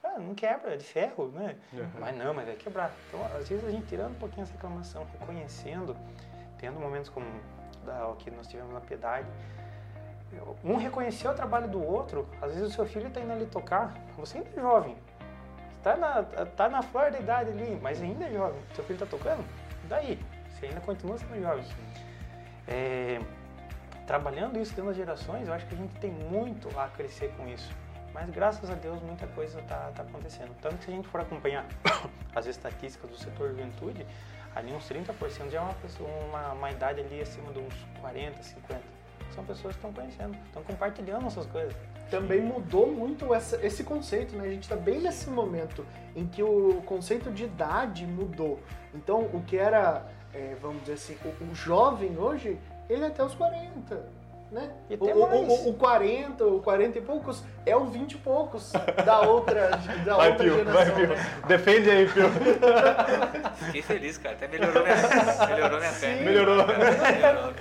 [0.03, 1.57] Ah, não quebra, é de ferro, né?
[2.01, 2.91] Mas não, mas vai quebrar.
[3.07, 5.97] Então, às vezes a gente tirando um pouquinho essa reclamação, reconhecendo,
[6.59, 7.27] tendo momentos como
[7.87, 9.29] da, o que nós tivemos na piedade,
[10.65, 13.95] um reconhecer o trabalho do outro, às vezes o seu filho está indo ali tocar,
[14.17, 14.97] você ainda é jovem,
[15.79, 19.07] está na, tá na flor da idade ali, mas ainda é jovem, seu filho está
[19.07, 19.45] tocando,
[19.89, 20.19] daí,
[20.51, 21.65] você ainda continua sendo jovem.
[22.69, 23.21] É,
[24.07, 27.47] trabalhando isso dentro das gerações, eu acho que a gente tem muito a crescer com
[27.49, 27.73] isso.
[28.13, 30.55] Mas graças a Deus muita coisa está acontecendo.
[30.61, 31.65] Tanto que se a gente for acompanhar
[32.35, 34.07] as estatísticas do setor juventude,
[34.55, 38.43] ali uns 30% já é uma, pessoa, uma, uma idade ali acima de uns 40,
[38.43, 38.92] 50.
[39.35, 41.75] São pessoas que estão conhecendo, estão compartilhando essas coisas.
[42.11, 44.45] Também mudou muito essa- esse conceito, né?
[44.45, 48.61] A gente está bem nesse momento em que o conceito de idade mudou.
[48.95, 52.59] Então, o que era, é, vamos dizer assim, o, o jovem hoje,
[52.91, 54.05] ele é até os 40.
[54.53, 54.69] Né?
[54.91, 55.49] E O, o, mais.
[55.65, 58.71] o, o 40, o 40 e poucos é o 20 e poucos
[59.07, 59.71] da outra,
[60.05, 60.95] da Vai, outra Pio, vai, geração.
[60.95, 61.09] Pio.
[61.09, 61.27] né?
[61.49, 62.25] Defende aí, Pio.
[63.65, 64.35] Fiquei feliz, cara.
[64.35, 64.97] Até melhorou minha,
[65.49, 66.15] melhorou minha fé.
[66.23, 66.57] Melhorou.
[66.67, 67.53] Melhorou,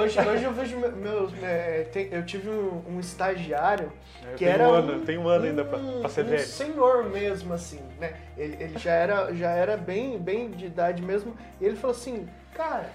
[0.00, 1.32] Hoje, hoje eu vejo me- meus.
[1.42, 3.92] é, tem- eu tive um, um estagiário
[4.36, 4.68] que tem era.
[4.68, 6.42] um ano, tem um ano ainda pra, um- pra ser um velho.
[6.42, 8.14] senhor mesmo, assim, né?
[8.36, 11.36] Ele, ele já era, já era bem, bem de idade mesmo.
[11.60, 12.88] E ele falou assim: Cara,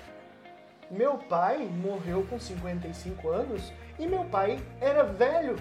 [0.90, 5.56] meu pai morreu com 55 anos e meu pai era velho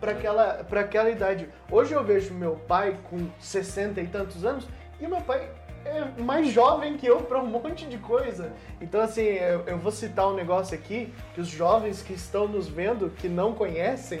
[0.00, 1.48] para aquela, pra aquela idade.
[1.70, 4.66] Hoje eu vejo meu pai com 60 e tantos anos
[4.98, 5.50] e meu pai
[5.84, 8.52] é mais jovem que eu para um monte de coisa.
[8.80, 12.68] Então, assim, eu, eu vou citar um negócio aqui que os jovens que estão nos
[12.68, 14.20] vendo, que não conhecem,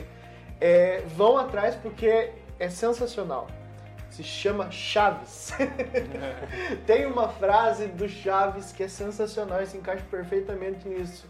[0.60, 3.48] é, vão atrás porque é sensacional.
[4.10, 5.52] Se chama Chaves.
[6.86, 11.26] Tem uma frase do Chaves que é sensacional e se encaixa perfeitamente nisso.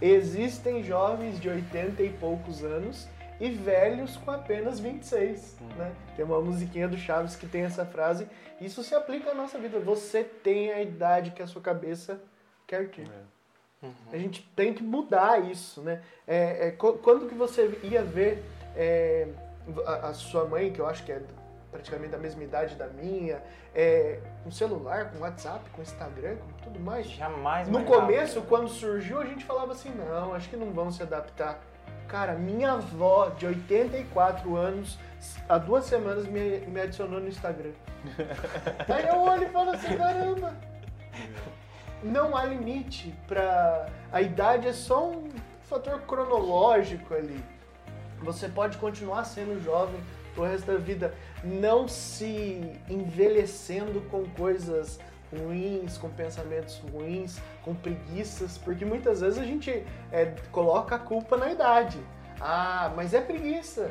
[0.00, 3.06] Existem jovens de 80 e poucos anos
[3.40, 5.56] e velhos com apenas 26.
[5.76, 5.92] Né?
[6.16, 8.26] Tem uma musiquinha do Chaves que tem essa frase.
[8.60, 9.78] Isso se aplica à nossa vida.
[9.80, 12.20] Você tem a idade que a sua cabeça
[12.66, 13.06] quer ter.
[14.12, 16.00] A gente tem que mudar isso, né?
[16.26, 18.44] É, é, qu- quando que você ia ver
[18.76, 19.26] é,
[19.84, 21.20] a, a sua mãe, que eu acho que é
[21.72, 23.42] praticamente da mesma idade da minha,
[23.74, 27.06] é, com celular, com WhatsApp, com Instagram, com tudo mais?
[27.08, 31.02] Jamais No começo, quando surgiu, a gente falava assim, não, acho que não vão se
[31.02, 31.60] adaptar.
[32.06, 34.98] Cara, minha avó, de 84 anos,
[35.48, 37.72] há duas semanas me, me adicionou no Instagram.
[38.86, 40.54] Aí eu olho e falo assim, caramba,
[42.02, 45.30] não há limite para a idade é só um
[45.62, 47.42] fator cronológico ali.
[48.20, 49.98] Você pode continuar sendo jovem
[50.34, 54.98] pro resto da vida, não se envelhecendo com coisas
[55.36, 61.36] ruins, com pensamentos ruins, com preguiças, porque muitas vezes a gente é, coloca a culpa
[61.36, 61.98] na idade.
[62.40, 63.90] Ah, mas é preguiça.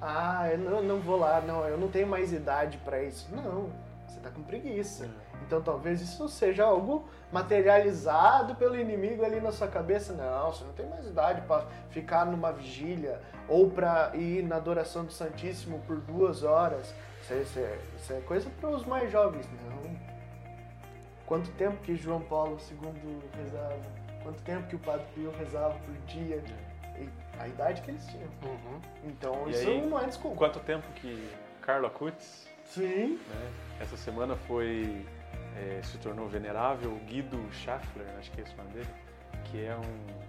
[0.00, 3.28] Ah, eu não, não vou lá, não, eu não tenho mais idade para isso.
[3.34, 3.70] Não,
[4.06, 5.08] você tá com preguiça.
[5.46, 10.12] Então talvez isso seja algo materializado pelo inimigo ali na sua cabeça.
[10.12, 15.04] Não, você não tem mais idade para ficar numa vigília ou para ir na adoração
[15.04, 16.94] do Santíssimo por duas horas.
[17.22, 19.46] Isso é, isso é- isso é coisa para os mais jovens.
[19.66, 19.96] Não.
[21.26, 23.76] Quanto tempo que João Paulo II rezava?
[24.22, 26.42] Quanto tempo que o Padre Pio rezava por dia?
[26.98, 28.28] E a idade que eles tinham.
[28.44, 28.80] Uhum.
[29.04, 30.36] Então E isso aí, não é desculpa.
[30.38, 31.30] Quanto tempo que
[31.60, 33.20] Carla Kutz, Sim.
[33.28, 35.06] né, essa semana foi
[35.58, 38.88] é, se tornou venerável Guido Schaffler, acho que é esse o nome dele,
[39.44, 40.28] que é um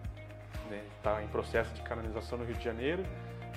[0.97, 3.03] está em processo de canonização no Rio de Janeiro,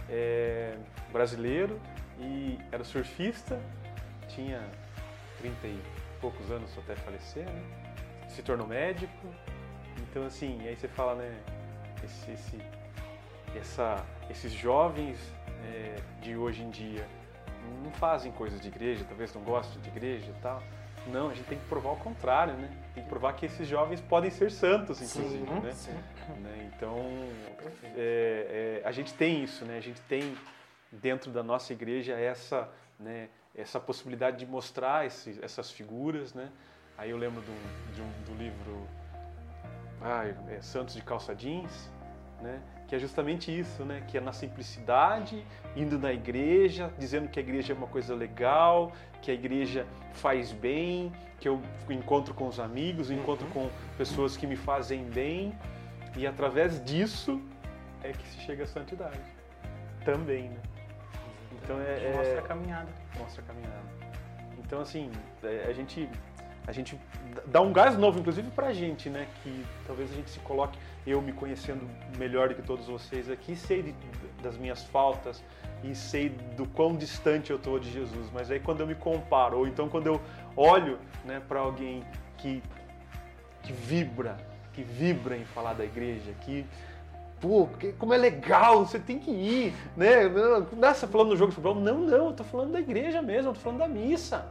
[0.08, 0.76] é
[1.12, 1.78] brasileiro
[2.18, 3.60] e era surfista,
[4.28, 4.62] tinha
[5.38, 5.82] 30 e
[6.20, 7.62] poucos anos até falecer, né?
[8.28, 9.28] se tornou médico,
[9.98, 11.38] então assim, aí você fala, né,
[12.02, 12.58] esse, esse,
[13.54, 15.18] essa, esses jovens
[15.64, 17.06] é, de hoje em dia
[17.84, 20.62] não fazem coisas de igreja, talvez não gostem de igreja e tal.
[21.06, 22.70] Não, a gente tem que provar o contrário, né?
[22.94, 25.72] Tem que provar que esses jovens podem ser santos, inclusive, Sim, né?
[25.72, 25.92] sim.
[26.40, 26.70] né?
[26.76, 26.96] Então,
[27.96, 29.78] é, é, a gente tem isso, né?
[29.78, 30.36] A gente tem
[30.90, 32.68] dentro da nossa igreja essa,
[32.98, 36.50] né, essa possibilidade de mostrar esse, essas figuras, né?
[36.98, 38.86] Aí eu lembro do, de um, do livro
[40.02, 41.90] ah, é Santos de Calça Jeans,
[42.40, 42.60] né?
[42.92, 44.02] Que é justamente isso, né?
[44.06, 45.42] que é na simplicidade,
[45.74, 48.92] indo na igreja, dizendo que a igreja é uma coisa legal,
[49.22, 51.10] que a igreja faz bem,
[51.40, 55.54] que eu encontro com os amigos, encontro com pessoas que me fazem bem,
[56.14, 57.40] e através disso
[58.02, 59.22] é que se chega à santidade
[60.04, 60.50] também.
[60.50, 60.60] Né?
[61.62, 62.88] Então é, é, mostra a caminhada.
[63.18, 63.88] Mostra a caminhada.
[64.58, 65.10] Então assim,
[65.42, 66.10] é, a gente
[66.66, 66.98] a gente
[67.46, 69.26] dá um gás novo, inclusive para a gente, né?
[69.42, 73.56] Que talvez a gente se coloque, eu me conhecendo melhor do que todos vocês aqui,
[73.56, 73.94] sei de,
[74.42, 75.42] das minhas faltas
[75.82, 78.30] e sei do quão distante eu estou de Jesus.
[78.32, 80.20] Mas aí quando eu me comparo, ou então quando eu
[80.56, 82.04] olho né, para alguém
[82.38, 82.62] que,
[83.62, 84.36] que vibra,
[84.72, 86.64] que vibra em falar da igreja, que
[87.40, 87.68] pô,
[87.98, 90.28] como é legal, você tem que ir, né?
[90.28, 93.54] Você falando no jogo de futebol, não, não, eu tô falando da igreja mesmo, eu
[93.54, 94.46] tô falando da missa.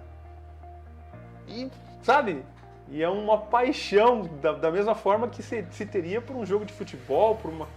[1.47, 1.69] E
[2.01, 2.43] sabe?
[2.89, 6.65] E é uma paixão, da, da mesma forma que se, se, teria por um jogo
[6.65, 7.67] de futebol, por uma,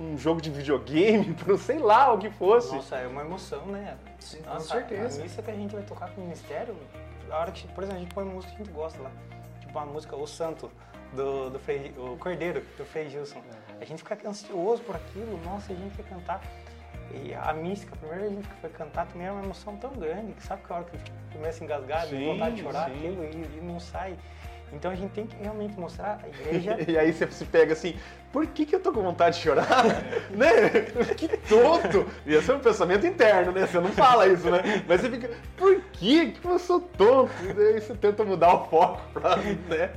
[0.00, 2.74] um jogo de videogame, por sei lá o que fosse.
[2.74, 3.96] Nossa, é uma emoção, né?
[4.18, 5.20] Sim, Nossa, com certeza.
[5.20, 6.74] A missa que a gente vai tocar com o ministério,
[7.30, 9.10] a hora que, por exemplo, a gente põe música que a gente gosta lá.
[9.60, 10.70] Tipo a música O Santo,
[11.12, 13.38] do, do Frei, o Cordeiro, do Frei Gilson.
[13.38, 13.76] Uhum.
[13.80, 16.42] A gente fica ansioso por aquilo, nossa, a gente quer cantar.
[17.10, 20.32] E a mística, a primeira vez que foi cantar, também era uma emoção tão grande,
[20.32, 20.98] que sabe que a hora que
[21.32, 22.96] começa a engasgar, sim, vontade de chorar sim.
[22.96, 24.16] aquilo e, e não sai.
[24.72, 26.78] Então a gente tem que realmente mostrar a igreja.
[26.88, 27.94] e aí você se pega assim,
[28.32, 29.84] por que, que eu tô com vontade de chorar?
[30.32, 30.70] né?
[31.16, 32.06] Que tonto!
[32.24, 33.66] E esse é um pensamento interno, né?
[33.66, 34.82] Você não fala isso, né?
[34.88, 37.32] Mas você fica, por que, que eu sou tonto?
[37.44, 39.90] E daí você tenta mudar o foco pra, né?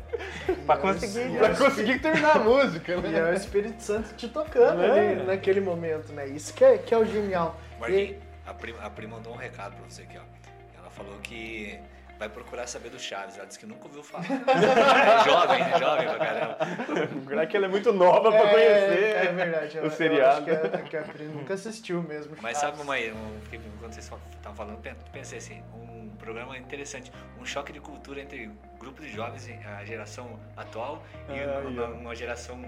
[0.65, 1.37] pra conseguir.
[1.37, 3.09] Pra conseguir terminar a música, né?
[3.11, 5.13] E é o Espírito Santo te tocando é.
[5.13, 6.27] ali naquele momento, né?
[6.27, 7.59] Isso que é, que é o genial.
[7.79, 8.19] Marquinhos, e...
[8.45, 10.79] a, prima, a prima mandou um recado pra você aqui, ó.
[10.79, 11.79] Ela falou que
[12.17, 13.37] vai procurar saber do Chaves.
[13.37, 14.25] Ela disse que nunca ouviu falar.
[14.25, 17.41] é jovem, é jovem pra caramba.
[17.41, 20.49] É que ela é muito nova pra é, conhecer é verdade, o seriado.
[20.49, 22.35] Eu acho que a, que a Pri nunca assistiu mesmo.
[22.41, 23.39] Mas sabe uma, um,
[23.79, 24.81] quando vocês estavam falando,
[25.11, 30.39] pensei assim, um programa interessante, um choque de cultura entre grupos de jovens, a geração
[30.55, 32.61] atual e ah, uma, uma geração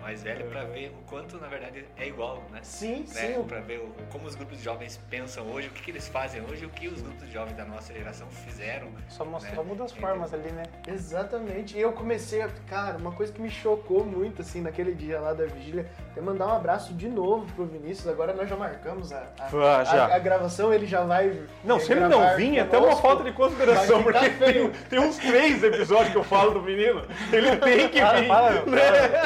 [0.00, 2.60] mais velho para ver o quanto na verdade é igual, né?
[2.62, 3.34] Sim, né?
[3.34, 3.42] sim.
[3.44, 6.42] Para ver o, como os grupos de jovens pensam hoje, o que, que, eles fazem
[6.42, 8.88] hoje, o que os grupos de jovens da nossa geração fizeram.
[9.08, 9.56] Só, mostra, né?
[9.56, 10.64] só muda as formas ali, né?
[10.86, 11.76] Exatamente.
[11.76, 12.48] E eu comecei a.
[12.68, 15.86] Cara, uma coisa que me chocou muito, assim, naquele dia lá da vigília,
[16.16, 18.08] é mandar um abraço de novo pro Vinícius.
[18.08, 20.06] Agora nós já marcamos a, a, ah, já.
[20.06, 21.42] a, a gravação, ele já vai.
[21.64, 25.16] Não, se ele não vir, é até uma falta de consideração, porque tem, tem, uns
[25.18, 27.02] três episódios que eu falo do menino.
[27.32, 28.26] Ele tem que vir.
[28.26, 28.80] Fala, né?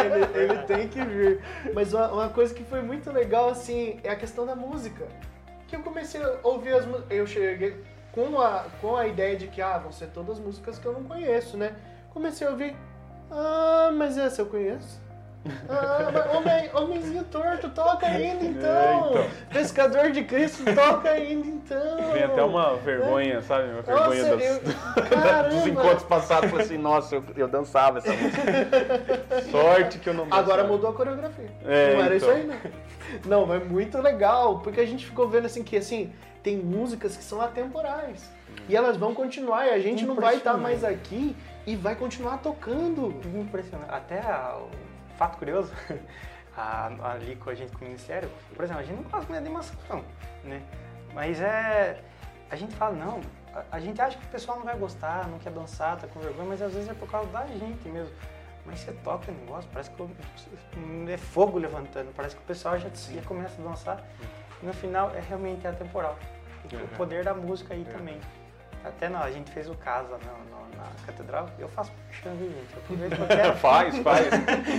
[0.05, 1.41] ele, ele tem que vir.
[1.75, 5.07] Mas uma, uma, coisa que foi muito legal, assim, é a questão da música.
[5.69, 7.11] Que eu comecei a ouvir as músicas.
[7.11, 7.77] Eu cheguei
[8.13, 11.05] com a, com a ideia de que, ah, vão ser todas músicas que eu não
[11.05, 11.77] conheço, né?
[12.11, 12.77] Comecei a ouvir.
[13.31, 15.04] Ah, mas essa eu conheço.
[15.69, 18.71] Ah, mas homem, homenzinho torto, toca ainda então.
[18.71, 19.31] É, então.
[19.53, 22.13] Pescador de Cristo, toca ainda então.
[22.13, 23.41] Vem até uma vergonha, é.
[23.43, 23.71] sabe?
[23.71, 26.51] Uma vergonha nossa, das, dos encontros passados.
[26.51, 28.43] Falei assim, nossa, eu, eu dançava essa música.
[29.51, 30.43] Sorte que eu não dançava.
[30.43, 31.51] Agora mudou a coreografia.
[31.65, 32.29] É, não era então.
[32.29, 32.85] isso aí, não.
[33.27, 36.13] Não, mas muito legal, porque a gente ficou vendo assim que assim,
[36.43, 38.31] tem músicas que são atemporais.
[38.69, 42.39] E elas vão continuar e a gente não vai estar mais aqui e vai continuar
[42.39, 43.15] tocando.
[43.35, 43.91] Impressionante.
[43.91, 44.59] Até a,
[45.15, 45.73] fato curioso,
[46.57, 50.05] ali com a gente com o Ministério, por exemplo, a gente não gosta de animação,
[50.45, 50.63] né?
[51.13, 52.03] Mas é.
[52.51, 53.21] A gente fala, não,
[53.53, 56.21] a, a, gente acha que o pessoal não vai gostar, não quer dançar, tá com
[56.21, 58.15] vergonha, mas às vezes é por causa da gente mesmo.
[58.67, 62.89] Mas você toca o negócio, parece que é fogo levantando, parece que o pessoal já,
[62.89, 64.05] já começa a dançar.
[64.63, 66.19] E no final é realmente atemporal.
[66.73, 66.87] O uhum.
[66.97, 67.93] poder da música aí uhum.
[67.93, 68.21] também.
[68.85, 72.75] Até não, a gente fez o casa no, no, na catedral, eu faço puxando, gente.
[72.75, 73.57] Eu aproveito que eu quero.
[73.57, 74.27] faz, faz.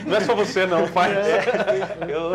[0.05, 1.17] Não é só você não, faz.
[1.17, 1.43] É,
[2.07, 2.33] eu,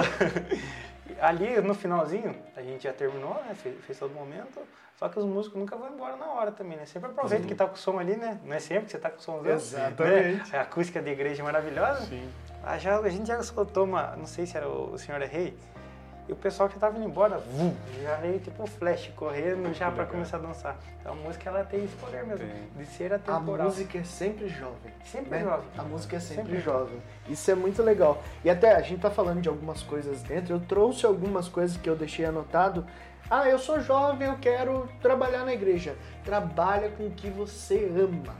[1.22, 3.54] ali no finalzinho, a gente já terminou, né?
[3.54, 4.60] Fez, fez todo momento.
[4.96, 6.84] Só que os músicos nunca vão embora na hora também, né?
[6.84, 8.38] Sempre aproveita que tá com o som ali, né?
[8.44, 10.52] Não é sempre que você tá com o som Exatamente.
[10.52, 10.58] Né?
[10.58, 12.02] A acústica da igreja é maravilhosa.
[12.02, 12.30] Sim.
[12.62, 15.24] A, já, a gente já soltou uma, não sei se era o, o senhor é
[15.24, 15.56] rei,
[16.30, 19.90] e o pessoal que estava indo embora, vum, já veio tipo um flash, correndo já
[19.90, 20.78] para começar a dançar.
[21.00, 22.68] Então a música ela tem esse poder mesmo, Sim.
[22.76, 23.66] de ser atemporal.
[23.66, 24.92] A música é sempre jovem.
[25.04, 25.42] Sempre né?
[25.42, 25.66] jovem.
[25.76, 27.02] A música é sempre, sempre jovem.
[27.28, 28.22] Isso é muito legal.
[28.44, 31.90] E até a gente tá falando de algumas coisas dentro, eu trouxe algumas coisas que
[31.90, 32.86] eu deixei anotado.
[33.28, 35.96] Ah, eu sou jovem, eu quero trabalhar na igreja.
[36.24, 38.36] Trabalha com o que você ama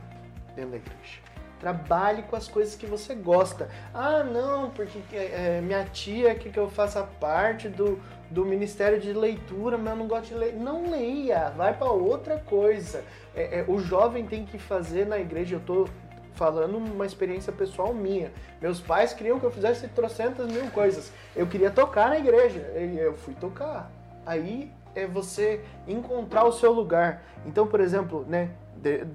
[0.55, 1.30] dentro da igreja.
[1.61, 3.69] Trabalhe com as coisas que você gosta.
[3.93, 7.99] Ah, não, porque é, minha tia quer que eu faça parte do,
[8.31, 10.55] do Ministério de Leitura, mas eu não gosto de ler.
[10.55, 13.03] Não leia, vai para outra coisa.
[13.35, 15.57] É, é, o jovem tem que fazer na igreja.
[15.57, 15.87] Eu tô
[16.33, 18.31] falando uma experiência pessoal minha.
[18.59, 21.11] Meus pais queriam que eu fizesse trocentas mil coisas.
[21.35, 22.59] Eu queria tocar na igreja.
[22.97, 23.91] Eu fui tocar.
[24.25, 27.21] Aí é você encontrar o seu lugar.
[27.45, 28.49] Então, por exemplo, né,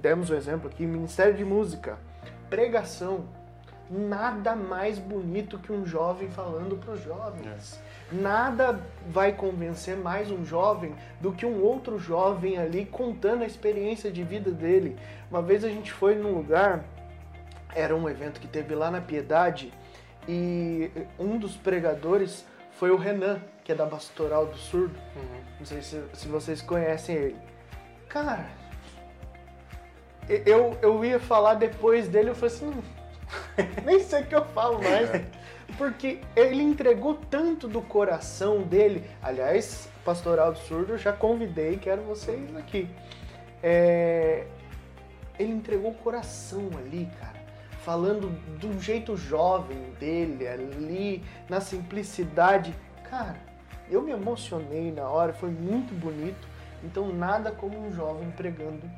[0.01, 2.06] demos um exemplo aqui, Ministério de Música
[2.49, 3.25] pregação.
[3.89, 7.79] Nada mais bonito que um jovem falando para os jovens.
[8.11, 8.15] É.
[8.15, 14.11] Nada vai convencer mais um jovem do que um outro jovem ali contando a experiência
[14.11, 14.97] de vida dele.
[15.31, 16.83] Uma vez a gente foi num lugar,
[17.73, 19.73] era um evento que teve lá na Piedade,
[20.27, 24.95] e um dos pregadores foi o Renan, que é da Pastoral do Surdo.
[25.15, 25.41] Uhum.
[25.59, 27.37] Não sei se, se vocês conhecem ele.
[28.09, 28.45] Cara,
[30.29, 32.81] eu, eu ia falar depois dele, eu falei assim, hum,
[33.85, 35.09] nem sei o que eu falo mais.
[35.09, 35.25] É.
[35.77, 39.09] Porque ele entregou tanto do coração dele.
[39.21, 42.89] Aliás, Pastoral do Surdo, já convidei, quero vocês aqui.
[43.61, 44.45] É,
[45.37, 47.37] ele entregou o coração ali, cara.
[47.81, 52.73] Falando do jeito jovem dele, ali, na simplicidade.
[53.09, 53.37] Cara,
[53.89, 56.47] eu me emocionei na hora, foi muito bonito.
[56.83, 58.89] Então, nada como um jovem pregando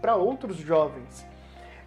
[0.00, 1.26] para outros jovens.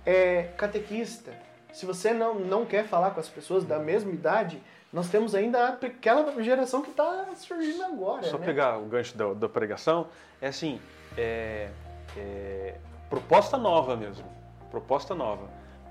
[0.06, 1.34] É, catequista,
[1.74, 4.62] se você não, não quer falar com as pessoas da mesma idade,
[4.92, 8.24] nós temos ainda aquela geração que está surgindo agora.
[8.24, 8.46] Só né?
[8.46, 10.08] pegar o gancho da, da pregação,
[10.42, 10.80] é assim,
[11.18, 11.70] é,
[12.18, 12.76] é,
[13.10, 14.26] proposta nova mesmo,
[14.72, 15.48] proposta nova,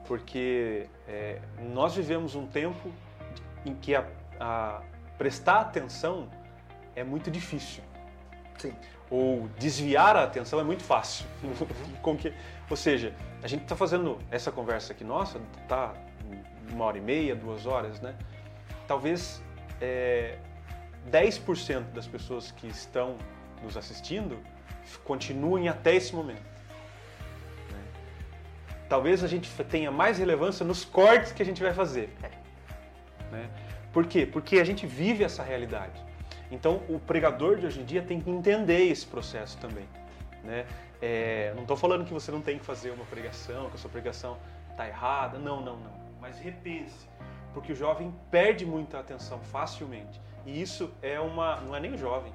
[0.07, 1.41] porque é,
[1.73, 2.91] nós vivemos um tempo
[3.65, 4.05] em que a,
[4.41, 4.83] a
[5.17, 6.29] prestar atenção
[6.97, 7.83] é muito difícil.
[8.59, 8.75] Sim
[9.11, 11.27] ou desviar a atenção é muito fácil.
[12.03, 12.33] Com que,
[12.69, 15.95] ou seja, a gente está fazendo essa conversa aqui nossa, tá
[16.71, 18.15] uma hora e meia, duas horas, né?
[18.87, 19.43] Talvez
[19.81, 20.39] é,
[21.11, 23.17] 10% das pessoas que estão
[23.63, 24.39] nos assistindo
[25.05, 26.43] continuem até esse momento.
[27.71, 27.83] Né?
[28.89, 32.11] Talvez a gente tenha mais relevância nos cortes que a gente vai fazer.
[33.31, 33.49] Né?
[33.93, 34.27] Por quê?
[34.27, 36.08] Porque a gente vive essa realidade.
[36.51, 39.87] Então, o pregador de hoje em dia tem que entender esse processo também.
[40.43, 40.67] Né?
[41.01, 43.91] É, não estou falando que você não tem que fazer uma pregação, que a sua
[43.91, 44.39] pregação
[44.71, 45.39] está errada.
[45.39, 45.99] Não, não, não.
[46.21, 47.07] Mas repense,
[47.53, 50.21] porque o jovem perde muita atenção facilmente.
[50.47, 52.33] E isso é uma, não é nem o jovem,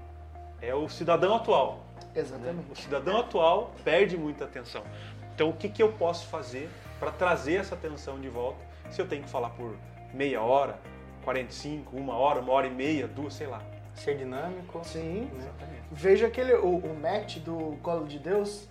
[0.61, 1.83] é o cidadão atual.
[2.15, 2.55] Exatamente.
[2.55, 2.63] Né?
[2.71, 4.83] O cidadão atual perde muita atenção.
[5.33, 6.69] Então, o que, que eu posso fazer
[6.99, 8.59] para trazer essa atenção de volta?
[8.91, 9.75] Se eu tenho que falar por
[10.13, 10.77] meia hora,
[11.23, 13.61] 45, uma hora, uma hora e meia, duas, sei lá
[14.03, 14.81] ser dinâmico.
[14.83, 15.29] Sim.
[15.33, 15.49] Né?
[15.91, 18.67] Veja aquele, o, o Matt do Colo de Deus.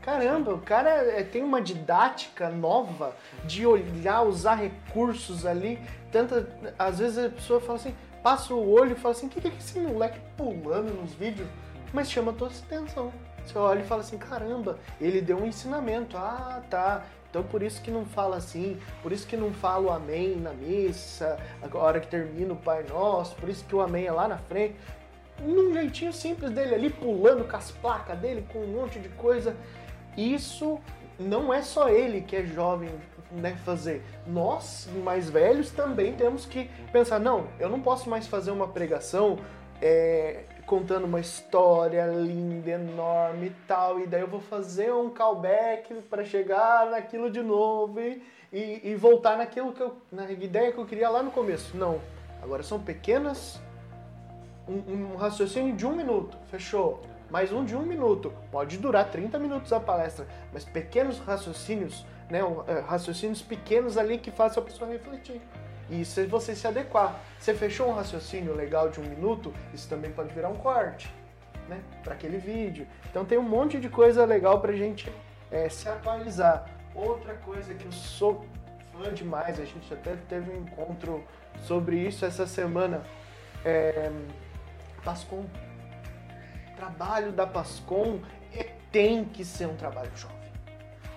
[0.00, 3.12] Caramba, o cara é, tem uma didática nova
[3.44, 5.80] de olhar, usar recursos ali.
[6.12, 9.40] Tanta, às vezes a pessoa fala assim, passa o olho e fala assim, o que,
[9.40, 11.48] que é esse moleque pulando nos vídeos?
[11.92, 13.12] Mas chama toda a atenção.
[13.44, 16.16] Você olha e fala assim, caramba, ele deu um ensinamento.
[16.16, 17.04] Ah, tá.
[17.36, 20.54] Então por isso que não fala assim, por isso que não fala o amém na
[20.54, 24.26] missa, a hora que termina o Pai Nosso, por isso que o amém é lá
[24.26, 24.74] na frente.
[25.42, 29.54] Num jeitinho simples dele ali, pulando com as placas dele, com um monte de coisa.
[30.16, 30.80] Isso
[31.20, 32.88] não é só ele que é jovem
[33.30, 34.02] né, fazer.
[34.26, 39.38] Nós, mais velhos, também temos que pensar, não, eu não posso mais fazer uma pregação
[39.82, 45.94] é, contando uma história linda, enorme e tal, e daí eu vou fazer um callback
[46.10, 48.20] para chegar naquilo de novo e,
[48.52, 51.76] e, e, voltar naquilo que eu, na ideia que eu queria lá no começo.
[51.76, 52.00] Não.
[52.42, 53.60] Agora são pequenas.
[54.68, 57.00] Um, um raciocínio de um minuto, fechou.
[57.30, 58.32] Mais um de um minuto.
[58.50, 64.32] Pode durar 30 minutos a palestra, mas pequenos raciocínios, né, é, raciocínios pequenos ali que
[64.32, 65.40] façam a pessoa refletir.
[65.88, 70.10] E se você se adequar, você fechou um raciocínio legal de um minuto, isso também
[70.10, 71.12] pode virar um corte,
[71.68, 71.80] né?
[72.02, 72.86] Para aquele vídeo.
[73.08, 75.12] Então tem um monte de coisa legal para a gente
[75.50, 76.68] é, se atualizar.
[76.94, 78.44] Outra coisa que eu sou
[78.92, 81.24] fã demais, a gente até teve um encontro
[81.62, 83.02] sobre isso essa semana.
[83.64, 84.10] É,
[85.04, 85.44] Pascom.
[86.74, 88.20] Trabalho da Pascom
[88.52, 90.36] é, tem que ser um trabalho jovem.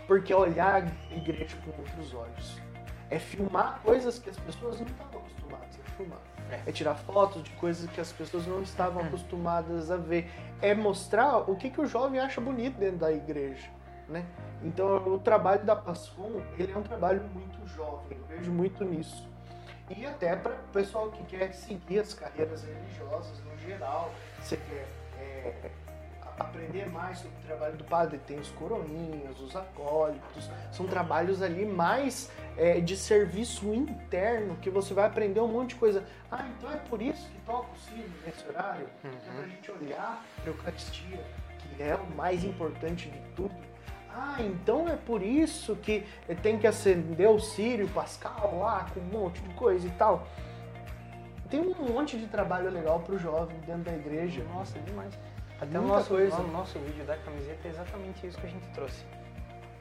[0.06, 2.69] Porque olhar a igreja com outros olhos
[3.10, 6.20] é filmar coisas que as pessoas não estavam acostumadas a filmar.
[6.52, 6.70] É.
[6.70, 10.30] é tirar fotos de coisas que as pessoas não estavam acostumadas a ver.
[10.62, 13.70] É mostrar o que, que o jovem acha bonito dentro da igreja.
[14.08, 14.26] Né?
[14.64, 19.28] Então o trabalho da Pascom, ele é um trabalho muito jovem, eu vejo muito nisso.
[19.90, 24.88] E até para o pessoal que quer seguir as carreiras religiosas no geral, você quer
[25.20, 25.72] é,
[26.40, 31.66] aprender mais sobre o trabalho do padre, tem os coroinhas, os acólitos, são trabalhos ali
[31.66, 36.06] mais é, de serviço interno, que você vai aprender um monte de coisa.
[36.32, 38.88] Ah, então é por isso que toca o sino nesse horário?
[39.04, 41.26] É pra gente olhar para a Eucaristia,
[41.58, 43.56] que é o mais importante de tudo.
[44.12, 46.04] Ah, então é por isso que
[46.42, 50.28] tem que acender o Sírio Pascal lá com um monte de coisa e tal.
[51.50, 54.44] Tem um monte de trabalho legal pro jovem dentro da igreja.
[54.54, 55.18] Nossa, demais.
[55.62, 56.38] Até o nosso, coisa.
[56.38, 59.04] no nosso vídeo da camiseta é exatamente isso que a gente trouxe.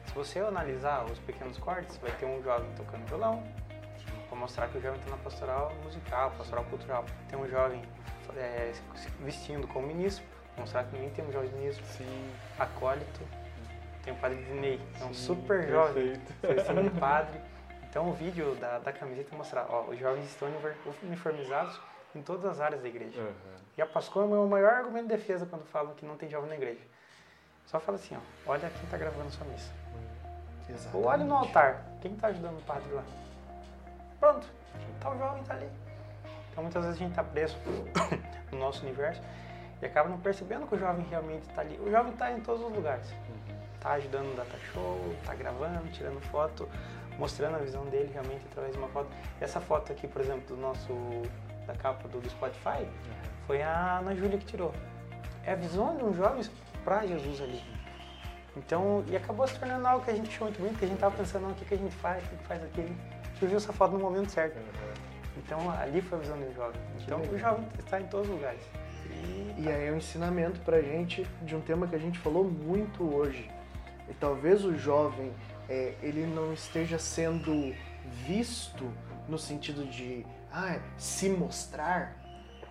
[0.05, 3.43] Se você analisar os pequenos cortes, vai ter um jovem tocando violão,
[4.27, 7.05] para mostrar que o jovem está na pastoral musical, pastoral cultural.
[7.27, 7.81] Tem um jovem
[8.35, 8.71] é,
[9.21, 10.23] vestindo como ministro,
[10.57, 12.31] mostrar que também tem um jovem ministro, Sim.
[12.57, 13.21] acólito.
[14.03, 17.39] Tem o padre Dinei, é um Sim, super jovem, vestindo de padre.
[17.89, 20.47] Então o vídeo da, da camiseta mostrar, ó, os jovens estão
[21.03, 21.79] uniformizados
[22.15, 23.19] em todas as áreas da igreja.
[23.19, 23.58] Aham.
[23.79, 26.29] E a Pascoa é o meu maior argumento de defesa quando falam que não tem
[26.29, 26.81] jovem na igreja.
[27.65, 29.71] Só fala assim, ó, olha quem está gravando sua missa.
[30.93, 33.05] Ou olha no altar, quem está ajudando o padre lá.
[34.19, 34.45] Pronto,
[34.99, 35.69] tá o jovem tá ali.
[36.51, 37.55] Então muitas vezes a gente está preso
[38.51, 39.21] no nosso universo
[39.81, 41.79] e acaba não percebendo que o jovem realmente está ali.
[41.79, 43.07] O jovem está em todos os lugares.
[43.79, 46.67] Tá ajudando no data show, tá gravando, tirando foto,
[47.17, 49.09] mostrando a visão dele realmente através de uma foto.
[49.39, 50.93] Essa foto aqui, por exemplo, do nosso
[51.65, 52.85] da capa do, do Spotify,
[53.49, 54.71] foi a Ana Júlia que tirou.
[55.43, 56.43] É a visão de um jovem
[56.85, 57.59] para Jesus ali.
[58.55, 60.99] Então, e acabou se tornando algo que a gente achou muito bonito, que a gente
[60.99, 62.95] tava pensando, "Não, o que, que a gente faz, o que, que faz aqui.
[63.39, 64.55] Surgiu essa foto no momento certo.
[65.35, 66.79] Então, ali foi a visão do jovem.
[67.01, 68.61] Então, o jovem está em todos os lugares.
[69.09, 72.43] E, E aí é um ensinamento pra gente de um tema que a gente falou
[72.43, 73.49] muito hoje.
[74.07, 75.33] E talvez o jovem
[75.67, 77.73] é, ele não esteja sendo
[78.27, 78.93] visto
[79.27, 82.18] no sentido de ah, se mostrar.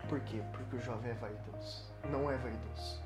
[0.08, 0.40] Por quê?
[0.52, 1.84] Porque o jovem é vaidoso.
[2.10, 3.00] Não é vaidoso.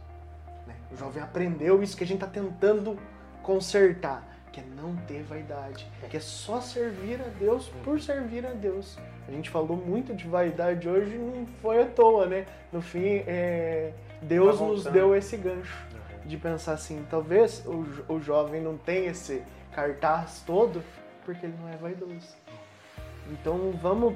[0.66, 0.74] né?
[0.90, 2.98] O jovem aprendeu isso que a gente está tentando
[3.42, 4.22] consertar,
[4.52, 8.98] que é não ter vaidade, que é só servir a Deus por servir a Deus.
[9.26, 12.46] A gente falou muito de vaidade hoje, não foi à toa, né?
[12.72, 15.86] No fim, é, Deus Tá nos deu esse gancho
[16.24, 19.42] de pensar assim, talvez o, o jovem não tenha esse
[19.72, 20.82] cartaz todo
[21.24, 22.36] porque ele não é vaidoso.
[23.30, 24.14] Então vamos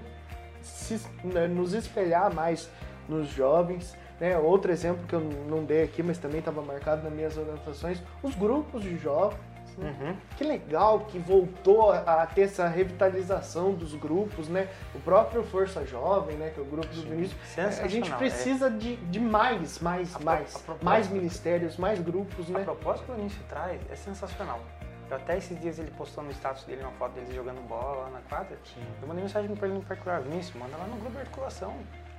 [0.66, 2.68] se- né, nos espelhar mais
[3.09, 3.97] nos jovens.
[4.20, 4.36] Né?
[4.38, 8.34] Outro exemplo que eu não dei aqui, mas também estava marcado nas minhas anotações, os
[8.34, 9.38] grupos de jovens.
[9.76, 9.94] né?
[10.01, 10.16] Uhum.
[10.38, 14.68] Que legal que voltou a a ter essa revitalização dos grupos, né?
[14.94, 16.48] O próprio Força Jovem, né?
[16.55, 17.38] Que é o grupo do Vinícius.
[17.82, 18.16] A gente é.
[18.16, 20.56] precisa de, de mais, mais, A pro- mais.
[20.56, 22.64] a proposta- mais ministérios, mais grupos, A né?
[22.64, 24.60] proposta que o Vinícius traz é sensacional.
[25.08, 28.10] Eu até esses dias ele postou no status dele uma foto deles jogando bola lá
[28.10, 28.56] na quadra.
[29.00, 31.76] Eu mandei mensagem pra ele no particular, Vinícius, manda lá no grupo de articulação.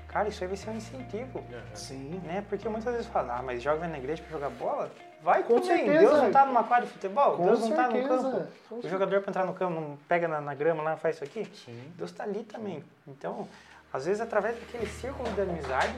[0.08, 1.44] Cara, isso aí vai ser um incentivo.
[1.74, 2.22] Sim.
[2.24, 2.44] Né?
[2.48, 4.90] Porque muitas vezes falam, ah, mas joga vai na igreja pra jogar bola?
[5.22, 5.78] Vai Com também.
[5.80, 6.00] certeza.
[6.00, 7.36] Deus não tá numa quadra de futebol?
[7.36, 8.32] Com Deus não tá no certeza.
[8.32, 8.48] campo?
[8.70, 11.26] Com O jogador pra entrar no campo não pega na, na grama lá, faz isso
[11.26, 11.46] aqui?
[11.54, 11.92] Sim.
[11.98, 12.82] Deus tá ali também.
[13.06, 13.48] Então,
[13.92, 15.94] às vezes através daquele círculo de amizade,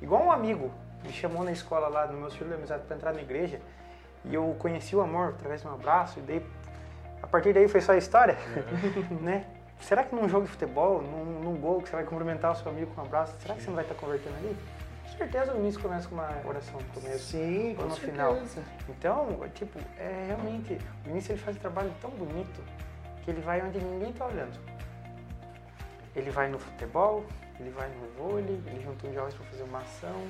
[0.00, 0.70] igual um amigo
[1.02, 3.60] me chamou na escola lá, no meu círculo de amizade pra entrar na igreja,
[4.24, 6.46] e eu conheci o amor através de um abraço, e daí,
[7.22, 8.36] a partir daí foi só história,
[9.20, 9.46] né?
[9.80, 12.70] Será que num jogo de futebol, num, num gol que você vai cumprimentar o seu
[12.70, 14.56] amigo com um abraço, será que você não vai estar convertendo ali?
[15.04, 17.30] Com certeza o início começa com uma oração no começo.
[17.30, 18.12] Sim, ou com no certeza.
[18.12, 18.38] final.
[18.88, 22.62] Então, tipo, é realmente, o início ele faz um trabalho tão bonito
[23.24, 24.58] que ele vai onde ninguém tá olhando.
[26.14, 27.24] Ele vai no futebol,
[27.58, 30.26] ele vai no vôlei, ele junta uns jovens para fazer uma ação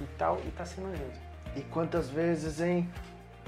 [0.00, 1.18] e tal, e tá sendo lindo.
[1.56, 2.90] E quantas vezes, hein?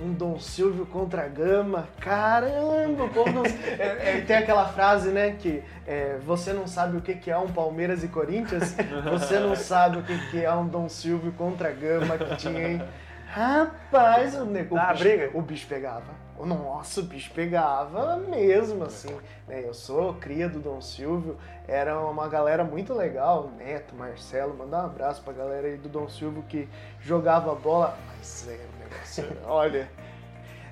[0.01, 1.89] Um Dom Silvio contra a Gama.
[2.01, 3.43] Caramba, o povo não...
[3.79, 5.37] é, é, tem aquela frase, né?
[5.39, 8.77] Que é, você não sabe o que, que é um Palmeiras e Corinthians,
[9.11, 12.69] você não sabe o que, que é um Dom Silvio contra a Gama que tinha,
[12.69, 12.83] hein?
[13.27, 15.31] Rapaz, o, ne- o, Dá bicho, briga?
[15.35, 16.27] o bicho pegava.
[16.39, 19.15] Nossa, o bicho pegava mesmo, assim.
[19.49, 19.63] né?
[19.65, 21.37] Eu sou cria do Dom Silvio,
[21.67, 26.09] era uma galera muito legal, Neto, Marcelo, mandar um abraço pra galera aí do Dom
[26.09, 26.69] Silvio que
[27.01, 27.97] jogava bola.
[28.19, 28.76] Mas é negócio,
[29.47, 29.89] olha.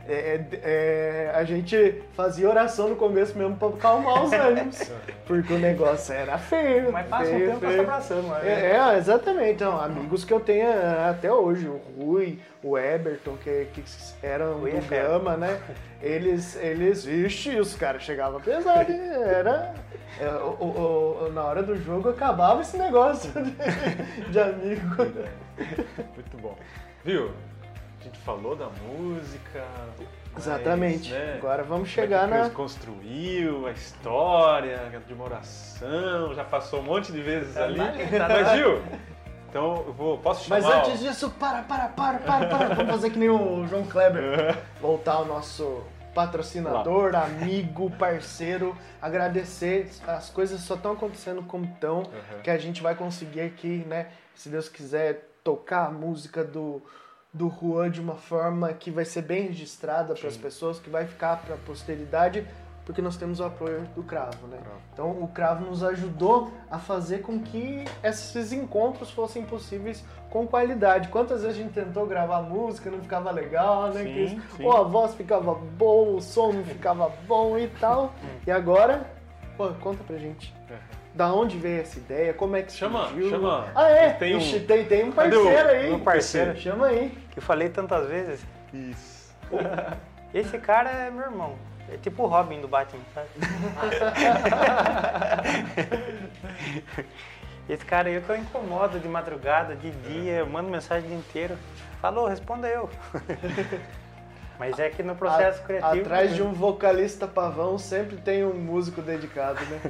[0.07, 0.13] é-
[0.53, 4.79] é- é, a gente fazia oração no começo mesmo pra calmar os ânimos,
[5.27, 6.93] porque o negócio era feio.
[6.93, 7.83] Mas passa um feio, tempo, passa feio.
[7.83, 8.45] abraçando, mas...
[8.47, 9.53] É, é, exatamente.
[9.53, 13.83] Então, amigos que eu tenho é, até hoje, o Rui, o Eberton, que, que
[14.23, 15.03] eram Rui do é.
[15.03, 15.59] Gama, né?
[16.03, 19.01] Eles, eles, ixi, os caras chegavam pesado, hein?
[19.01, 19.73] era...
[20.21, 23.51] é, o- o- o- na hora do jogo acabava esse negócio de,
[24.31, 24.97] de amigo.
[26.15, 26.55] Muito bom.
[27.03, 27.31] Viu?
[28.05, 29.65] A gente falou da música.
[30.35, 31.11] mas, Exatamente.
[31.11, 32.51] né, Agora vamos como é que chegar Deus na...
[32.51, 37.79] construiu, a história de uma oração, já passou um monte de vezes Tá ali.
[38.19, 38.59] tá Mas, ali.
[38.59, 38.83] Gil,
[39.49, 40.19] Então eu vou.
[40.19, 40.61] Posso chamar?
[40.61, 42.75] Mas antes disso, para, para, para, para, para.
[42.75, 44.55] Vamos fazer que nem o João Kleber.
[44.83, 45.83] Voltar ao nosso
[46.15, 49.89] patrocinador, amigo, parceiro, agradecer.
[50.07, 52.43] As coisas só estão acontecendo como estão, Uhum.
[52.43, 54.09] que a gente vai conseguir aqui, né?
[54.35, 56.83] Se Deus quiser, tocar a música do,
[57.35, 61.05] do Juan de uma forma que vai ser bem registrada para as pessoas, que vai
[61.05, 62.47] ficar para a posteridade,
[62.87, 64.57] porque nós temos o apoio do Cravo, né?
[64.63, 64.79] Cravo.
[64.93, 71.09] Então o Cravo nos ajudou a fazer com que esses encontros fossem possíveis com qualidade.
[71.09, 74.03] Quantas vezes a gente tentou gravar música, não ficava legal, né?
[74.05, 74.65] Sim, sim.
[74.65, 78.13] Ou a voz ficava boa, o som não ficava bom e tal.
[78.47, 79.05] E agora,
[79.57, 80.55] pô, conta pra gente.
[81.15, 82.35] Da onde veio essa ideia?
[82.35, 83.31] Como é que Chama, surgiu?
[83.31, 83.67] chama.
[83.73, 84.11] Ah, é?
[84.15, 85.89] Tem um- tem, tem um parceiro aí.
[85.91, 86.57] meu parceiro?
[86.59, 87.17] Chama aí.
[87.35, 88.41] Que eu falei tantas vezes.
[88.73, 89.35] Isso.
[90.33, 91.57] Esse cara é meu irmão.
[91.93, 93.29] É tipo o Robin do Batman, sabe?
[97.69, 101.19] Esse cara aí que eu incomodo de madrugada, de dia, eu mando mensagem o dia
[101.19, 101.57] inteiro.
[102.01, 102.89] Falou, responda eu.
[104.59, 106.01] Mas é que no processo A- criativo.
[106.01, 109.81] Atrás de um vocalista pavão sempre tem um músico dedicado, né?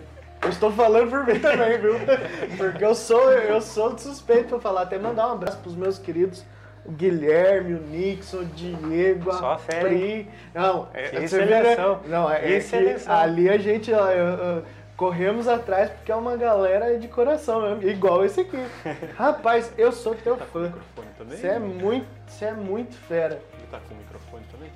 [0.41, 1.95] Eu estou falando por mim também, viu?
[2.57, 4.83] Porque eu sou, eu sou suspeito pra falar.
[4.83, 6.45] Até mandar um abraço pros meus queridos
[6.85, 10.29] o Guilherme, o Nixon, o Diego, Só a fera, Pri.
[10.55, 11.63] Não, é, Que você vê, né?
[11.63, 12.01] seleção.
[12.07, 13.15] Não, é, Que é que seleção.
[13.17, 14.65] ali a gente ó, eu- eu-
[14.97, 18.59] corremos atrás porque é uma galera de coração mesmo, igual esse aqui.
[19.17, 20.65] Rapaz, eu sou teu Tá fã.
[20.67, 21.37] microfone também?
[21.39, 23.41] Você é muito, você é muito fera.
[23.59, 24.71] Ele tá com o microfone também?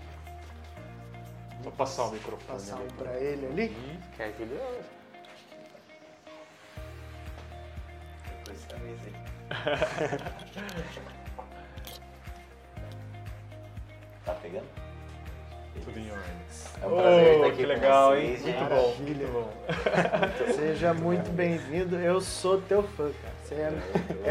[1.63, 2.49] Vou passar o microfone.
[2.59, 2.85] Passar ali.
[2.85, 3.65] um pra ele ali.
[3.67, 4.11] Isso.
[4.17, 4.59] Que é aquele-
[8.45, 9.09] Depois da mesa
[14.29, 14.67] Tá pegando?
[15.85, 16.25] Tudo em ordem.
[16.83, 18.55] É um prazer Oh, estar aqui que com legal, vocês, hein?
[18.59, 20.53] Muito bom, muito bom.
[20.55, 21.97] Seja muito bem-vindo.
[21.97, 23.35] Eu sou teu fã, cara.
[23.45, 23.73] Você é,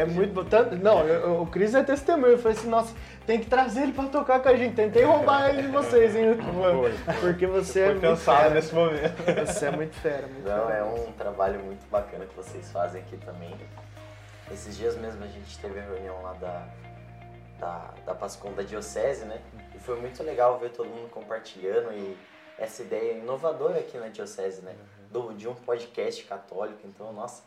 [0.02, 0.44] é muito bom.
[0.44, 2.32] Tanto- não, eu- eu- o Cris é testemunho.
[2.34, 2.94] Eu falei assim, nossa,
[3.26, 4.74] tem que trazer ele pra tocar com a gente.
[4.76, 6.36] Tentei roubar ele de vocês, hein?
[7.20, 8.54] Porque você é muito pensado fera.
[8.54, 9.46] nesse momento.
[9.46, 10.78] Você é muito fera, muito Não, fera.
[10.78, 13.54] é um trabalho muito bacana que vocês fazem aqui também.
[14.52, 16.62] Esses dias mesmo a gente teve a reunião lá da,
[17.58, 19.38] da, da Pascom da Diocese, né?
[19.88, 22.14] Foi muito legal ver todo mundo compartilhando e
[22.58, 24.76] essa ideia inovadora aqui na Diocese, né?
[25.10, 26.80] Do, de um podcast católico.
[26.84, 27.42] Então, nossa,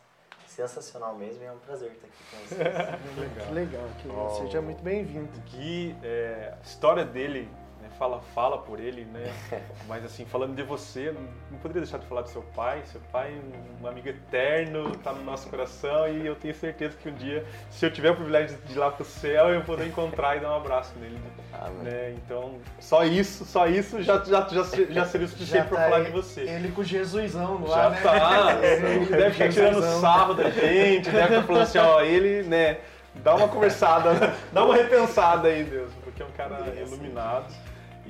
[0.48, 3.46] sensacional mesmo e é um prazer estar aqui com vocês.
[3.48, 3.86] Que legal.
[4.02, 4.30] Que Oh.
[4.44, 5.30] Seja muito bem-vindo.
[5.52, 7.48] Gui, é, a história dele,
[7.82, 9.34] né, fala, fala por ele, né?
[9.88, 11.14] Mas assim, falando de você,
[11.52, 12.82] não, poderia deixar de falar do seu pai.
[12.86, 17.10] Seu pai é um amigo eterno, tá no nosso coração e eu tenho certeza que
[17.10, 19.88] um dia, se eu tiver o privilégio de ir lá pro céu, eu vou poder
[19.88, 21.20] encontrar e dar um abraço nele.
[21.54, 21.84] Amém.
[21.84, 22.16] Né?
[22.18, 26.04] Então, só isso, só isso já, já, já, já seria o suficiente para tá falar
[26.04, 26.42] de você.
[26.42, 28.02] Ele com Jesusão lá, Já né?
[28.02, 30.02] tá, ele deve estar tirando Jesusão.
[30.02, 32.78] sarro da gente, deve estar falando assim, ó, ele, né,
[33.16, 37.54] dá uma conversada, dá uma repensada aí, Deus, porque é um cara iluminado.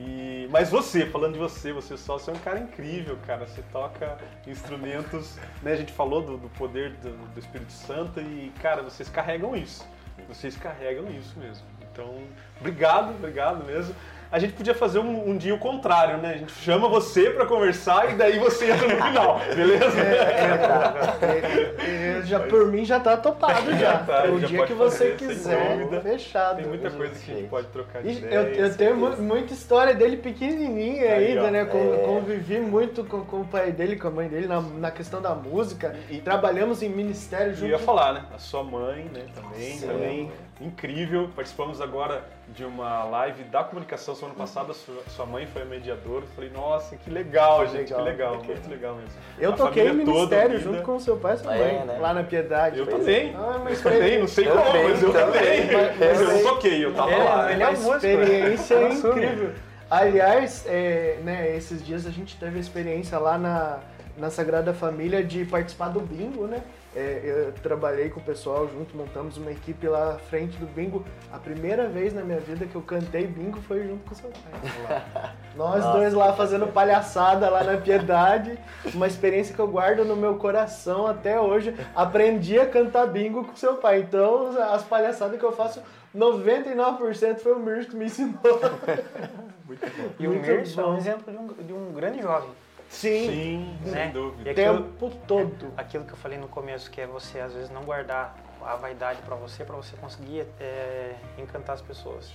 [0.04, 3.46] E, mas você, falando de você, você só você é um cara incrível, cara.
[3.46, 4.18] Você toca
[4.48, 5.74] instrumentos, né?
[5.74, 9.88] A gente falou do, do poder do, do Espírito Santo e, cara, vocês carregam isso.
[10.28, 11.66] Vocês carregam isso mesmo.
[11.92, 12.24] Então,
[12.60, 13.96] obrigado, obrigado mesmo.
[14.32, 16.36] A gente podia fazer um, um dia o contrário, né?
[16.36, 20.00] A gente chama você pra conversar e daí você entra no final, beleza?
[20.00, 23.78] É, é, já, por mim já tá topado já.
[23.78, 26.02] Já tá, o já dia que você dúvida.
[26.02, 26.58] fechado.
[26.58, 28.34] Tem muita coisa que a gente pode trocar de ideia.
[28.36, 31.52] Eu, eu tenho mu- muita história dele pequenininha Aí, ainda, ó.
[31.52, 31.62] né?
[31.62, 31.66] É.
[32.06, 35.36] Convivi muito com, com o pai dele, com a mãe dele na, na questão da
[35.36, 35.96] música.
[36.10, 37.72] E- Trabalhamos em ministério Eu junto.
[37.72, 38.24] ia falar, né?
[38.34, 39.26] A sua mãe, né?
[39.36, 39.88] Também, Sim.
[39.88, 40.32] também
[40.66, 41.30] incrível.
[41.36, 44.74] Participamos agora de uma live da comunicação semana passada.
[44.74, 46.24] Sua, sua mãe foi a mediadora.
[46.26, 48.44] Eu Falei, nossa, que legal, gente, que legal, Legal.
[48.44, 49.12] muito legal mesmo.
[49.40, 51.98] Eu A toquei toda ministério junto com o seu pai e sua mãe, é, né?
[52.00, 52.80] lá na Piedade.
[52.80, 53.32] Eu também.
[53.32, 53.36] é.
[53.36, 55.60] Ah, mas Eu também, não sei como, mas eu também.
[56.00, 57.52] Mas- eu toquei, eu tava Ele- lá.
[57.52, 59.52] ele é a um músico, experiência é incrível.
[59.90, 63.80] Aliás, é, né, esses dias a gente teve a experiência lá na,
[64.18, 66.62] na Sagrada Família de participar do bingo, né?
[66.94, 71.06] É, eu trabalhei com o pessoal junto, montamos uma equipe lá à frente do bingo.
[71.32, 74.30] A primeira vez na minha vida que eu cantei bingo foi junto com o seu
[74.30, 75.02] pai.
[75.56, 78.60] Nós Nossa, dois lá fazendo palhaçada lá na Piedade.
[78.94, 81.74] Uma experiência que eu guardo no meu coração até hoje.
[81.96, 84.00] Aprendi a cantar bingo com seu pai.
[84.00, 85.82] Então, as palhaçadas que eu faço,
[86.14, 88.36] 99% foi o Mirko que me ensinou.
[89.66, 90.10] Muito bom.
[90.20, 92.50] E o Mirson é um exemplo de um, de um grande jovem.
[92.92, 93.92] Sim, Sim, né?
[93.92, 94.50] sem E dúvida.
[94.50, 95.74] o aquilo, tempo todo.
[95.78, 99.22] aquilo que eu falei no começo, que é você às vezes não guardar a vaidade
[99.24, 102.32] pra você, pra você conseguir é, encantar as pessoas.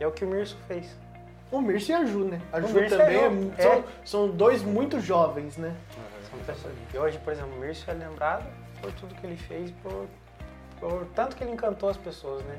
[0.00, 0.96] E é o que o Mirson fez.
[1.52, 2.40] O Mirce e a Ju, né?
[2.52, 3.62] A O Ju Mirce a também é- é.
[3.62, 5.74] São, são dois muito jovens, né?
[6.30, 8.44] São pessoas- E hoje, por exemplo, o Mirson é lembrado
[8.80, 10.06] por tudo que ele fez por,
[10.82, 12.58] o tanto que ele encantou as pessoas, né?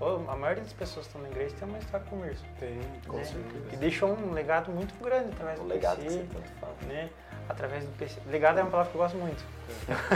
[0.00, 2.44] A maioria das pessoas que estão na igreja tem uma história com o Mirson.
[2.58, 3.24] Tem, com né?
[3.24, 3.64] certeza.
[3.72, 6.74] E deixou um legado muito grande através O do legado que PC, você tanto fala.
[6.86, 7.10] né?
[7.48, 8.20] Através do PC.
[8.30, 9.44] Legado é uma palavra que eu gosto muito.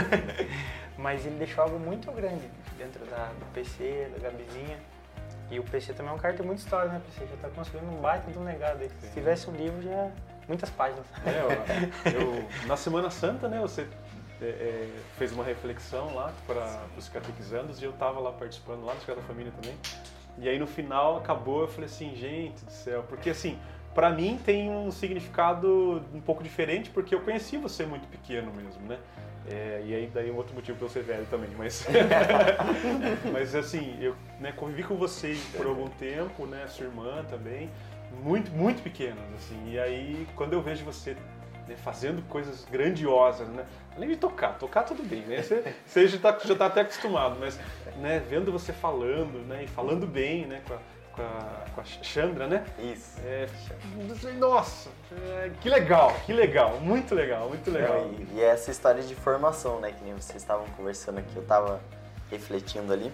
[0.97, 4.77] Mas ele deixou algo muito grande dentro da, do PC, da Gabizinha.
[5.51, 6.97] E o PC também é um cara que tem muita história, né?
[6.97, 8.89] O PC já tá construindo um baita de um legado aí.
[9.01, 10.09] Se tivesse um livro, já.
[10.47, 11.05] Muitas páginas.
[11.25, 13.87] É, eu, eu- na Semana Santa, né, você
[14.41, 18.93] é, é, fez uma reflexão lá para os catequizandos e eu tava lá participando, lá
[18.93, 19.77] no Escola da Família também.
[20.37, 23.57] E aí no final acabou, eu falei assim, gente do céu, porque assim,
[23.93, 28.85] para mim tem um significado um pouco diferente, porque eu conheci você muito pequeno mesmo,
[28.85, 28.99] né?
[29.47, 31.85] É, e aí daí é um outro motivo para eu ser velho também, mas
[33.31, 37.69] mas assim, eu né, convivi com você por algum tempo, né, sua irmã também,
[38.23, 39.71] muito muito pequenas assim.
[39.71, 41.15] E aí quando eu vejo você
[41.67, 43.65] né, fazendo coisas grandiosas, né?
[43.95, 45.41] Além de tocar, tocar tudo bem, né?
[45.41, 47.59] Você, você já está já tá até acostumado, mas
[47.97, 50.79] né, vendo você falando, né, e falando bem, né, com a,
[51.13, 52.65] com a, com a Chandra, né?
[52.77, 53.19] Isso.
[53.23, 53.47] É,
[54.37, 58.09] nossa, é, que legal, que legal, muito legal, muito legal.
[58.19, 59.91] E, e essa história de formação, né?
[59.91, 61.81] Que nem vocês estavam conversando aqui, eu tava
[62.29, 63.11] refletindo ali.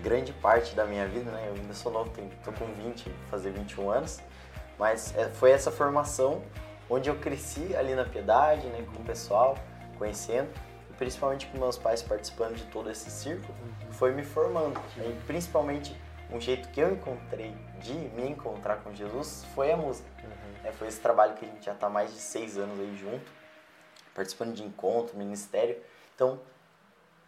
[0.00, 1.44] Grande parte da minha vida, né?
[1.48, 4.20] Eu ainda sou novo, tenho, tô com 20, vou fazer 21 anos.
[4.78, 6.42] Mas é, foi essa formação
[6.88, 8.86] onde eu cresci ali na piedade, né?
[8.94, 9.56] Com o pessoal,
[9.98, 10.48] conhecendo.
[10.90, 13.54] E principalmente com meus pais participando de todo esse círculo.
[13.90, 14.80] Foi me formando.
[14.96, 15.96] E principalmente
[16.30, 20.08] um jeito que eu encontrei de me encontrar com Jesus foi a música.
[20.64, 23.30] É, foi esse trabalho que a gente já está mais de seis anos aí junto,
[24.14, 25.76] participando de encontro, ministério.
[26.14, 26.40] Então,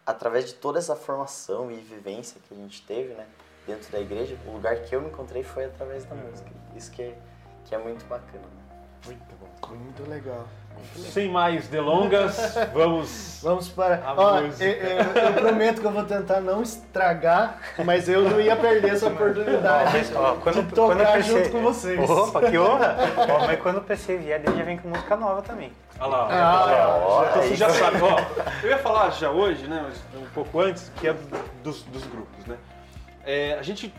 [0.05, 3.27] através de toda essa formação e vivência que a gente teve, né,
[3.67, 6.49] dentro da igreja, o lugar que eu me encontrei foi através da música.
[6.75, 7.17] Isso que é,
[7.65, 8.43] que é muito bacana.
[8.43, 8.66] Né?
[9.07, 9.75] Muito bom.
[9.75, 10.45] Muito legal.
[10.95, 13.39] Sem mais delongas, vamos.
[13.43, 13.95] Vamos para.
[14.05, 14.63] A Ó, música.
[14.63, 18.93] eu, eu- eu prometo que eu vou tentar não estragar, mas eu não ia perder
[18.93, 22.09] essa oportunidade Mas, ó, quando- de tocar quando eu pensei- junto com vocês.
[22.09, 22.95] Opa, que honra!
[23.17, 25.71] Ó, mas quando o PC vier, ele já vem com música nova também.
[25.99, 26.27] Olha lá.
[26.31, 26.97] Ah, lá.
[27.05, 28.19] ó, então aí você já sabe, ó.
[28.63, 32.03] Eu ia falar já hoje, né, mas um pouco antes, que é do- dos, dos
[32.05, 32.55] grupos, né?
[33.25, 33.93] É, a gente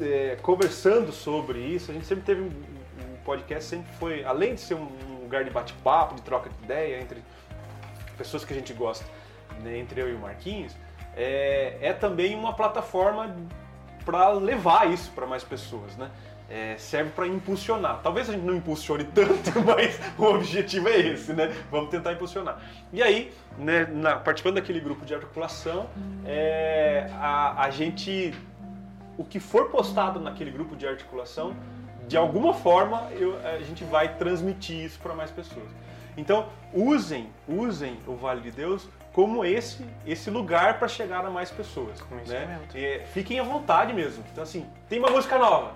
[0.00, 2.50] é, conversando sobre isso, a gente sempre teve
[3.22, 4.88] podcast, sempre foi, além de ser um
[5.22, 7.22] lugar de bate-papo, de troca de ideia entre
[8.16, 9.04] pessoas que a gente gosta,
[9.62, 10.74] né, entre eu e o Marquinhos,
[11.16, 13.34] é, é também uma plataforma
[14.04, 16.10] para levar isso para mais pessoas, né?
[16.50, 18.00] É, serve para impulsionar.
[18.02, 21.50] Talvez a gente não impulsione tanto, mas o objetivo é esse, né?
[21.70, 22.60] Vamos tentar impulsionar.
[22.92, 25.88] E aí, né, na- participando daquele grupo de articulação,
[26.26, 28.34] é, a, a gente,
[29.16, 31.56] o que for postado naquele grupo de articulação,
[32.12, 35.66] de alguma forma eu- a gente vai transmitir isso para mais pessoas.
[36.16, 41.50] Então, usem, usem o Vale de Deus como esse, esse lugar para chegar a mais
[41.50, 41.98] pessoas.
[42.28, 42.60] Né?
[42.74, 44.22] E, fiquem à vontade mesmo.
[44.30, 45.72] Então, assim, tem uma música nova.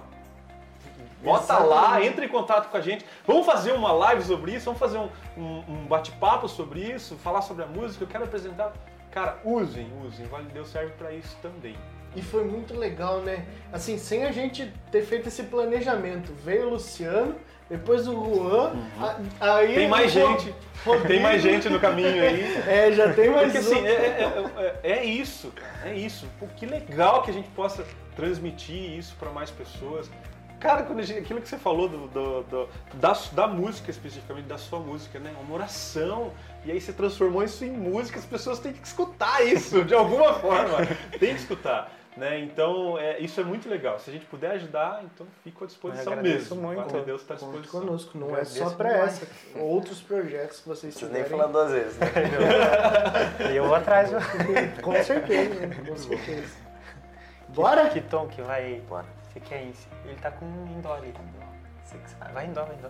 [1.23, 2.07] Bota lá, Exatamente.
[2.09, 3.05] entre em contato com a gente.
[3.27, 5.09] Vamos fazer uma live sobre isso, vamos fazer um,
[5.39, 8.05] um- um bate-papo sobre isso, falar sobre a música.
[8.05, 8.73] Eu quero apresentar.
[9.11, 10.27] Cara, usem, usem.
[10.27, 11.75] O Vale de Deus serve para isso também.
[12.17, 13.45] E foi muito legal, né?
[13.73, 16.33] Assim, sem a gente ter feito esse planejamento.
[16.43, 17.37] Veio o Luciano,
[17.69, 19.69] depois o Juan, a- aí...
[19.69, 19.75] Uhum.
[19.75, 20.55] Tem mais gente.
[20.85, 21.09] Rodrigo.
[21.09, 22.57] Tem mais gente no caminho aí.
[22.67, 23.61] É, já tem mais Porque um.
[23.79, 26.27] assim, é, é- é- é isso, cara, é isso.
[26.41, 27.85] Pô, que legal que a gente possa
[28.15, 30.11] transmitir isso para mais pessoas.
[30.59, 34.57] Cara, quando gente- aquilo que você falou do, do- do- da, da música especificamente, da
[34.57, 35.31] sua música, né?
[35.43, 36.33] Uma oração.
[36.65, 40.33] E aí você transformou isso em música, as pessoas têm que escutar isso de alguma
[40.35, 40.79] forma.
[41.21, 41.93] Tem que escutar.
[42.17, 42.41] Né?
[42.41, 43.99] Então, é, isso é muito legal.
[43.99, 46.75] Se a gente puder ajudar, então fico à disposição Eu agradeço mesmo.
[46.75, 46.97] muito.
[46.97, 47.81] A Deus está à disposição.
[47.81, 49.23] conosco, não é só pra demais.
[49.23, 49.59] essa.
[49.59, 51.47] Outros projetos que vocês Preciso nem tiverem.
[51.47, 52.07] falar duas vezes, né?
[53.53, 54.11] E eu vou atrás?
[54.83, 55.77] Com certeza, né?
[55.87, 56.57] com certeza.
[57.49, 57.91] Bora?
[57.91, 58.81] Que tom que vai.
[58.89, 59.07] Bora.
[59.31, 59.75] Você quer ir?
[60.07, 61.13] Ele tá com em dó ali.
[61.85, 62.33] Você que sabe.
[62.33, 62.89] Vai em dó, vai em dó.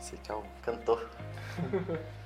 [0.00, 1.06] Você que é o cantor.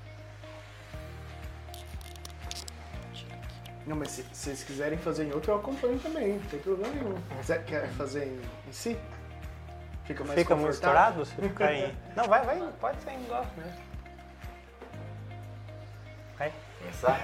[3.88, 6.94] Não, mas se, se vocês quiserem fazer em outro, eu acompanho também, não tem problema
[6.94, 7.14] nenhum.
[7.42, 8.38] Você quer fazer em,
[8.68, 8.98] em si?
[10.04, 11.94] Fica mais Fica estourado você ficar aí.
[12.14, 13.72] Não, vai, vai, pode ser em dó mesmo.
[16.38, 16.52] Vai.
[16.78, 17.20] Começar?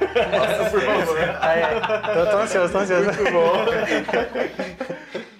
[1.40, 2.18] Aí, aí.
[2.18, 3.04] Eu tô ansioso, tô ansioso.
[3.04, 5.24] Muito bom.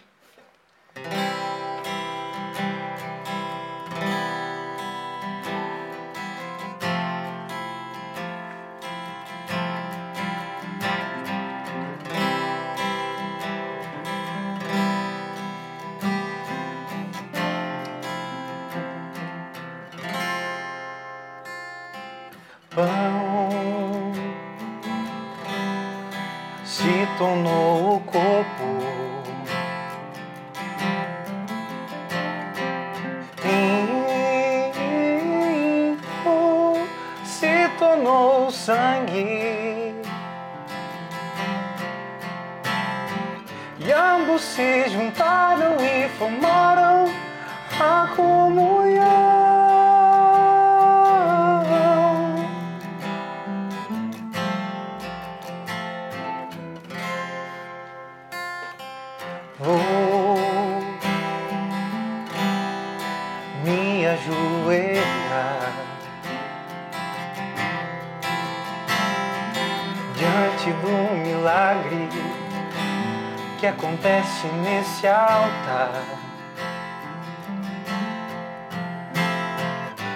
[74.46, 75.92] nesse altar.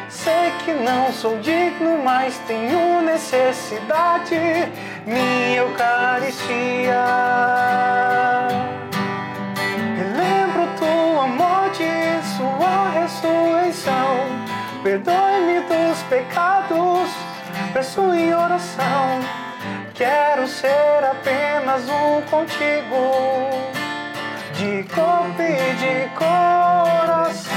[0.08, 4.36] Sei que não sou digno, mas tenho necessidade,
[5.06, 7.04] minha Eucaristia.
[9.96, 11.84] Relembro tua morte
[12.36, 14.48] sua ressurreição.
[14.82, 17.10] Perdoe-me dos pecados,
[17.72, 19.20] peço em oração.
[19.94, 23.77] Quero ser apenas um contigo,
[24.58, 27.54] de corpo e de coração.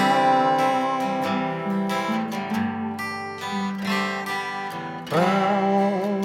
[5.09, 6.21] Pão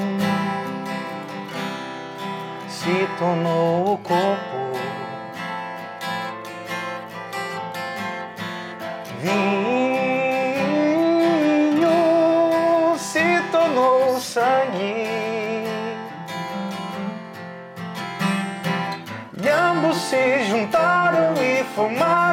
[2.69, 4.56] se tornou o corpo.
[20.09, 22.26] Se juntaram e formaram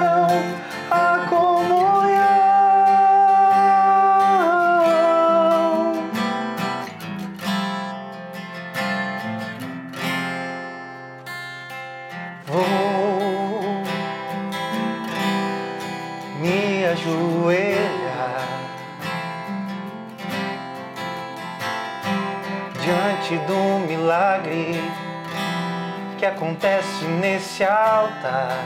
[26.23, 28.57] que acontece nesse altar.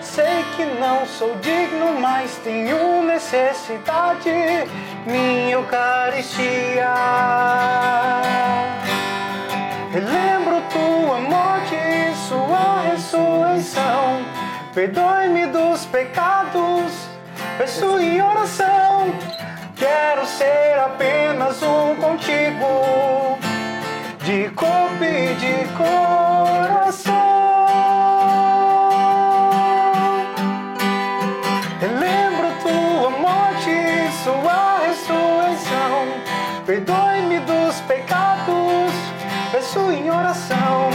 [0.00, 4.32] Sei que não sou digno, mas tenho necessidade,
[5.06, 6.92] minha Eucaristia.
[9.92, 14.24] Relembro tua morte e sua ressurreição.
[14.74, 16.92] Perdoe-me dos pecados,
[17.56, 19.35] peço em oração.
[19.86, 23.38] Quero ser apenas um contigo,
[24.24, 27.14] de corpo e de coração.
[31.80, 36.08] Relembro tua morte sua ressurreição.
[36.66, 38.92] Perdoe-me dos pecados,
[39.52, 40.90] peço em oração.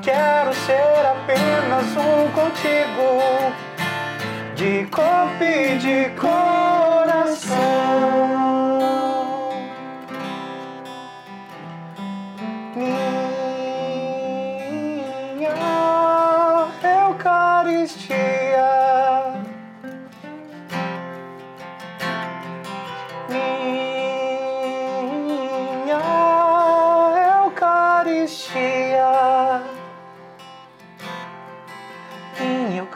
[0.00, 3.52] Quero ser apenas um contigo,
[4.54, 6.61] de corpo e de coração.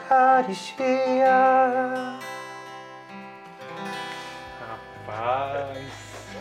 [0.07, 1.35] Eucaristia.
[5.05, 5.77] Rapaz.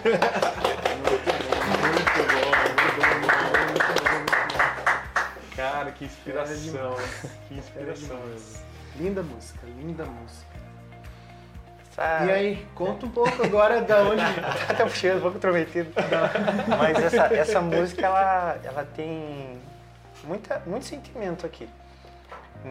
[0.05, 4.67] muito bom, muito bom, muito bom, muito bom, muito bom.
[5.57, 6.95] Cara, que inspiração.
[7.49, 8.63] Que inspiração mesmo.
[9.01, 10.47] Linda música, linda música.
[11.91, 12.27] Sabe?
[12.27, 14.23] E aí, conta um pouco agora da onde.
[14.23, 15.91] Tá até puxando, um pouco intrometido.
[16.79, 19.59] Mas essa, essa música, ela, ela tem
[20.23, 21.69] muita, muito sentimento aqui.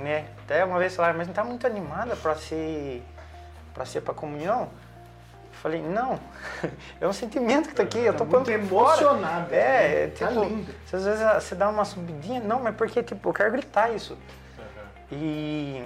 [0.04, 0.26] Né?
[0.44, 3.02] Até uma vez falaram, mas não tá muito animada para ser
[3.74, 4.64] para ser para comunhão?
[4.64, 6.20] Eu falei, não,
[7.00, 9.02] é um sentimento que tá aqui, eu tô Tá pondo muito pra fora.
[9.02, 9.56] emocionada.
[9.56, 10.72] É, é, Tá tipo, linda.
[10.86, 14.18] se às vezes você dá uma subidinha, não, mas porque tipo, eu quero gritar isso.
[15.12, 15.82] E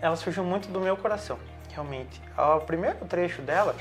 [0.00, 1.38] ela surgiu muito do meu coração,
[1.70, 2.20] realmente.
[2.36, 3.74] O primeiro trecho dela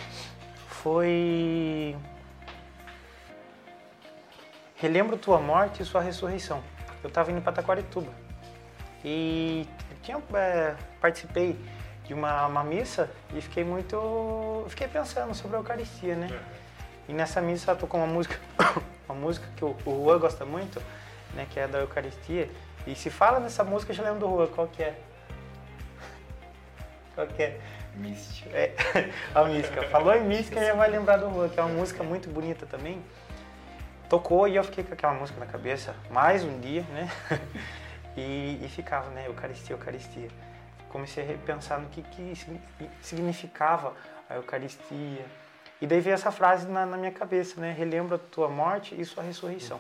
[0.68, 1.96] foi
[4.76, 6.62] Relembro tua morte e sua ressurreição.
[7.04, 8.12] Eu estava indo para Taquarituba
[9.04, 9.68] e
[10.04, 11.58] tinha, é, participei
[12.06, 16.28] de uma, uma missa e fiquei muito, fiquei pensando sobre a Eucaristia, né?
[17.08, 18.38] E nessa missa tocou uma música,
[19.08, 20.82] uma música que o, o Juan gosta muito,
[21.34, 21.48] né?
[21.50, 22.50] Que é da Eucaristia.
[22.86, 24.48] E se fala nessa música, eu já lembro do Juan.
[24.48, 24.96] Qual que é?
[27.16, 27.60] Qual que é?
[27.96, 28.50] Mística.
[28.50, 28.74] É,
[29.36, 29.84] a mística.
[29.84, 33.02] Falou em mística, já vai lembrar do Juan, que é uma música muito bonita também.
[34.10, 37.10] tocou e eu fiquei com aquela música na cabeça mais um dia, né?
[38.18, 39.28] e, e ficava, né?
[39.28, 40.28] Eucaristia, Eucaristia.
[40.90, 42.62] Comecei a repensar no que, que signi-
[43.02, 43.94] significava
[44.30, 45.26] a Eucaristia.
[45.82, 47.72] E daí veio essa frase na, na minha cabeça, né?
[47.78, 49.80] Relembra a tua morte e sua ressurreição.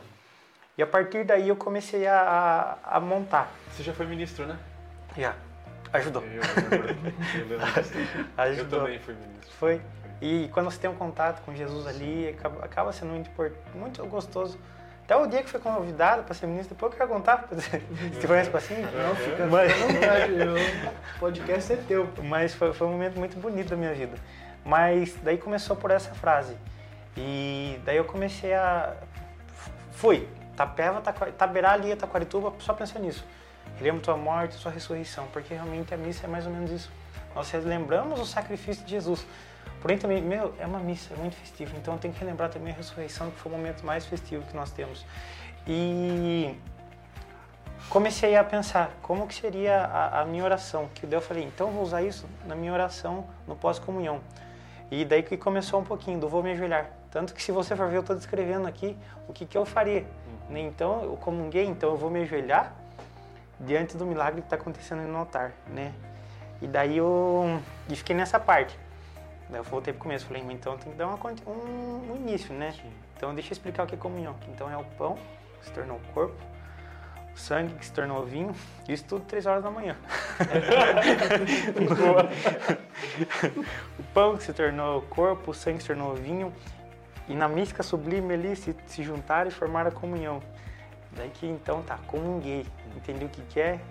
[0.77, 3.51] E a partir daí eu comecei a, a, a montar.
[3.71, 4.57] Você já foi ministro, né?
[5.17, 5.35] Já.
[5.93, 6.23] Ajudou.
[6.23, 6.41] Eu.
[7.49, 7.59] Eu, eu
[8.37, 8.79] Ajudou.
[8.79, 9.51] também fui ministro.
[9.59, 9.81] Foi.
[10.21, 13.29] E quando você tem um contato com Jesus ali, acaba, acaba sendo muito,
[13.75, 14.57] muito gostoso.
[15.11, 17.45] Até o dia que foi convidado para ser ministro, depois eu quero contar.
[17.51, 17.81] Você
[18.25, 18.87] conhece o passinho?
[18.93, 19.73] Não, fica Mas-.
[21.17, 22.07] O podcast é teu.
[22.23, 24.17] Mas foi, foi um momento muito bonito da minha vida.
[24.63, 26.55] Mas daí começou por essa frase.
[27.17, 28.93] E daí eu comecei a.
[29.91, 30.29] Fui.
[30.55, 33.25] Tapeva, Taberá, Lia, Taquarituba, só pensando nisso.
[33.75, 36.89] Relembro tua morte, sua ressurreição, porque realmente a missa é mais ou menos isso.
[37.35, 39.25] Nós lembramos o sacrifício de Jesus.
[39.81, 41.75] Porém, também, meu, é uma missa, é muito festivo.
[41.75, 44.55] Então, eu tenho que relembrar também a ressurreição, que foi o momento mais festivo que
[44.55, 45.03] nós temos.
[45.67, 46.55] E
[47.89, 50.87] comecei a pensar como que seria a, a minha oração.
[50.93, 54.21] Que daí eu falei, então vou usar isso na minha oração no pós-comunhão.
[54.91, 56.91] E daí que começou um pouquinho do vou me ajoelhar.
[57.09, 58.95] Tanto que se você for ver, eu estou descrevendo aqui
[59.27, 60.05] o que, que eu faria.
[60.47, 60.59] né?
[60.59, 62.73] Então, eu comunguei, então eu vou me ajoelhar
[63.59, 65.93] diante do milagre que está acontecendo no altar, né?
[66.61, 67.59] E daí eu
[67.89, 68.77] e fiquei nessa parte.
[69.51, 72.73] Daí eu voltei pro começo, falei, então tem que dar uma, um, um início, né?
[73.17, 74.33] Então deixa eu explicar o que é comunhão.
[74.47, 75.17] Então é o pão
[75.59, 76.41] que se tornou corpo,
[77.35, 78.55] o sangue que se tornou vinho,
[78.87, 79.97] isso tudo três horas da manhã.
[83.99, 86.53] o pão que se tornou corpo, o sangue que se tornou vinho,
[87.27, 90.41] e na mística sublime ali se, se juntaram e formaram a comunhão.
[91.11, 92.65] Daí que então tá, comunguei,
[92.95, 93.81] entendi o que, que é,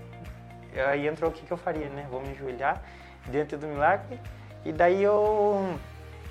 [0.86, 2.06] aí entrou o que, que eu faria, né?
[2.10, 2.82] Vou me ajoelhar
[3.28, 4.18] diante do milagre,
[4.64, 5.74] e daí eu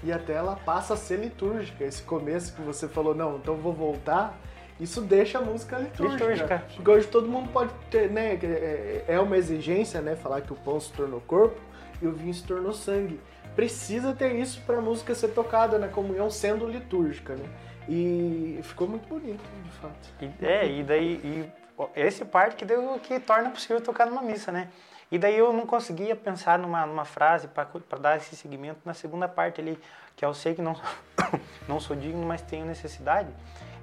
[0.04, 1.84] E até ela passa a ser litúrgica.
[1.84, 4.38] Esse começo que você falou, não, então vou voltar,
[4.80, 6.24] isso deixa a música litúrgica.
[6.26, 6.64] Litúrgica.
[6.74, 8.38] Porque hoje todo mundo pode ter, né?
[8.38, 10.16] que É é uma exigência, né?
[10.16, 11.60] Falar que o pão se tornou corpo
[12.02, 13.20] e o vinho se tornou sangue.
[13.56, 17.46] Precisa ter isso para a música ser tocada na comunhão sendo litúrgica, né?
[17.90, 20.10] E ficou muito bonito, de fato.
[20.22, 21.52] E- é, e daí e
[21.96, 24.70] esse parte que deu que torna possível tocar numa missa, né?
[25.12, 29.28] E daí eu não conseguia pensar numa, numa frase para dar esse segmento na segunda
[29.28, 29.80] parte ali,
[30.16, 30.80] que é eu sei que não,
[31.68, 33.30] não sou digno, mas tenho necessidade.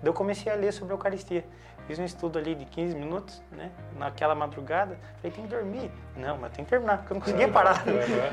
[0.01, 1.45] Daí eu comecei a ler sobre a Eucaristia.
[1.87, 3.71] Fiz um estudo ali de 15 minutos, né?
[3.97, 4.99] Naquela madrugada.
[5.17, 5.91] Falei, tem que dormir.
[6.17, 7.85] Não, mas tem que terminar, porque eu não conseguia parar.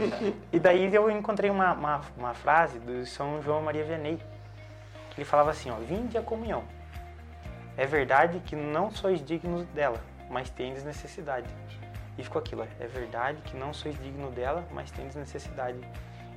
[0.52, 4.18] e daí eu encontrei uma, uma, uma frase do São João Maria Vianney,
[5.11, 6.64] que ele falava assim, ó, vinde a comunhão.
[7.78, 9.99] É verdade que não sois dignos dela,
[10.30, 11.48] mas tendes necessidade.
[12.18, 15.77] E ficou aquilo, é verdade que não sois digno dela, mas tendes necessidade.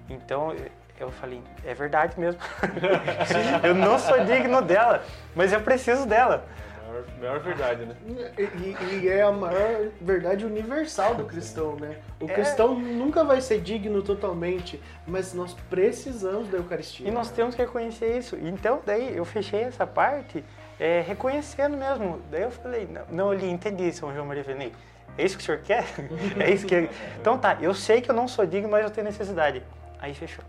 [0.08, 0.52] Então
[0.98, 2.40] eu- falei, é verdade mesmo.
[3.62, 5.04] eu não sou digno dela,
[5.34, 6.46] mas eu preciso dela.
[6.88, 7.94] Maior, maior verdade, né?
[8.38, 11.98] E, e- é a maior verdade universal do cristão, né?
[12.18, 12.32] O É.
[12.32, 17.06] cristão nunca vai ser digno totalmente, mas nós precisamos da Eucaristia.
[17.06, 18.36] E nós temos que reconhecer isso.
[18.40, 20.42] Então, daí eu fechei essa parte
[20.80, 22.22] é, reconhecendo mesmo.
[22.30, 24.72] Daí eu falei, não, não eu li, entendi, São João Maria Vianney.
[25.18, 25.84] É isso que o senhor quer?
[26.38, 26.88] é isso que.
[27.20, 29.62] Então tá, eu sei que eu não sou digno, mas eu tenho necessidade.
[29.98, 30.44] Aí fechou.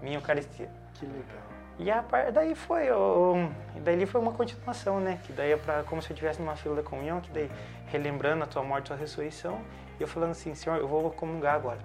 [0.00, 0.68] Minha Eucaristia.
[0.94, 1.48] Que legal.
[1.78, 2.32] E a par...
[2.32, 3.50] daí foi, o...
[3.76, 5.20] daí foi uma continuação, né?
[5.24, 5.82] Que daí é pra...
[5.84, 7.50] como se eu estivesse numa fila da comunhão, que daí
[7.86, 9.60] relembrando a tua morte e a tua ressurreição,
[9.98, 11.78] e eu falando assim, Senhor, eu vou comungar agora.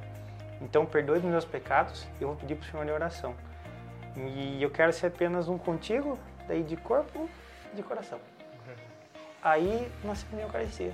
[0.62, 3.36] Então perdoe os meus pecados, eu vou pedir pro Senhor em oração.
[4.16, 6.18] E eu quero ser apenas um contigo,
[6.48, 7.30] daí de corpo
[7.72, 8.20] e de coração.
[9.42, 10.94] Aí nasceu a minha Eucaristia.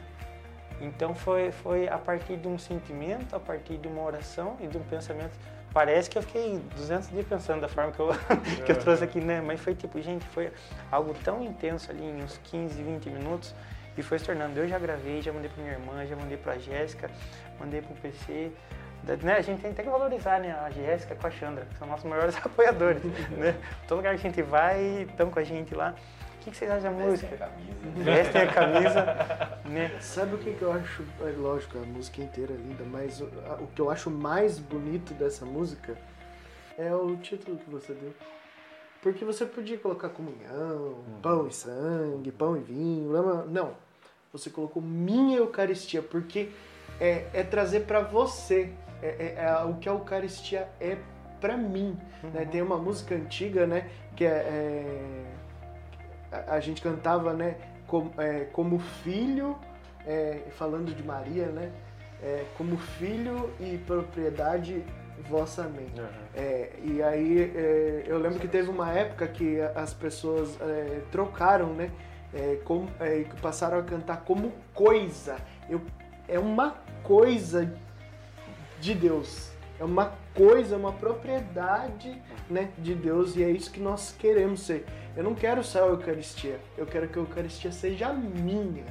[0.82, 4.78] Então foi, foi a partir de um sentimento, a partir de uma oração e de
[4.78, 5.32] um pensamento.
[5.74, 8.10] Parece que eu fiquei 200 dias pensando da forma que eu,
[8.66, 9.42] que eu trouxe aqui, né?
[9.42, 10.52] Mas foi tipo, gente, foi
[10.92, 13.54] algo tão intenso ali em uns 15, 20 minutos
[13.98, 14.58] e foi se tornando.
[14.58, 17.10] Eu já gravei, já mandei pra minha irmã, já mandei pra Jéssica,
[17.60, 18.52] mandei pro PC.
[19.04, 19.34] Da- Né?
[19.36, 20.52] A gente tem, que valorizar né?
[20.66, 23.04] a Jéssica com a Chandra, que são nossos maiores apoiadores.
[23.32, 23.56] né?
[23.88, 25.94] Todo lugar que a gente vai, estão com a gente lá.
[26.36, 27.50] O que, que vocês acham da música?
[27.98, 29.98] Vestem a camisa, né?
[30.02, 31.04] Sabe o que, que eu acho?
[31.22, 34.60] É lógico, a música inteira é linda, mas o, a- o que eu acho mais
[34.60, 35.98] bonito dessa música
[36.78, 38.14] é o título que você deu.
[39.02, 43.74] Porque você podia colocar comunhão, pão e sangue, pão e vinho, lama- não.
[44.34, 46.50] Você colocou minha Eucaristia, porque
[47.00, 48.72] é, é trazer pra você
[49.02, 50.98] é, é- é o que a Eucaristia é
[51.40, 51.98] pra mim.
[52.34, 52.44] né?
[52.46, 55.26] Tem uma música antiga, né, que é, é
[56.32, 57.56] a, a gente cantava, né,
[57.90, 59.58] como, é, como filho,
[60.06, 61.72] é, falando de Maria, né,
[62.24, 64.84] é, como filho e propriedade
[65.30, 66.00] vossa mente.
[66.00, 66.10] Aham.
[66.36, 71.74] É, e aí é, eu lembro que teve uma época que as pessoas é, trocaram,
[71.74, 71.92] né?
[72.34, 75.38] É, com- é, passaram a cantar como coisa.
[75.70, 75.82] Eu,
[76.28, 77.74] é uma coisa
[78.80, 79.49] de Deus.
[79.80, 84.86] É uma coisa, uma propriedade né, de Deus e é isso que nós queremos ser.
[85.16, 88.84] Eu não quero só a Eucaristia, eu quero que a Eucaristia seja minha,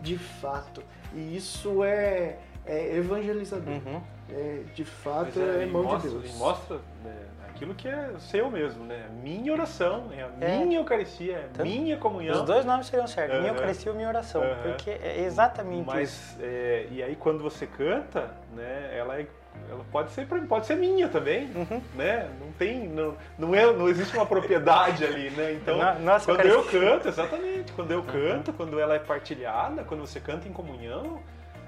[0.00, 0.82] de fato.
[1.14, 3.74] E isso é, é evangelizador.
[3.74, 4.00] Uhum.
[4.28, 6.34] É, de fato, Mas é, e mão mostra, de Deus.
[6.34, 7.14] e mostra né,
[7.48, 9.06] aquilo que é seu mesmo, né?
[9.22, 10.58] Minha oração, é a É.
[10.64, 12.34] minha Eucaristia, é a minha comunhão.
[12.34, 13.58] Os dois nomes seriam certos, minha Aham.
[13.60, 14.62] Eucaristia e minha oração, Aham.
[14.64, 15.86] porque é exatamente isso.
[15.94, 19.26] Mas, é, e aí quando você canta, né, ela, é-
[19.70, 21.80] ela pode ser pode ser minha também, Uhum.
[21.94, 22.28] né?
[22.40, 25.52] Não tem, não, não, é, não existe uma propriedade ali, né?
[25.52, 30.00] Então, No- nossa quando eu canto, exatamente, quando eu canto, quando ela é partilhada, quando
[30.00, 31.20] você canta em comunhão,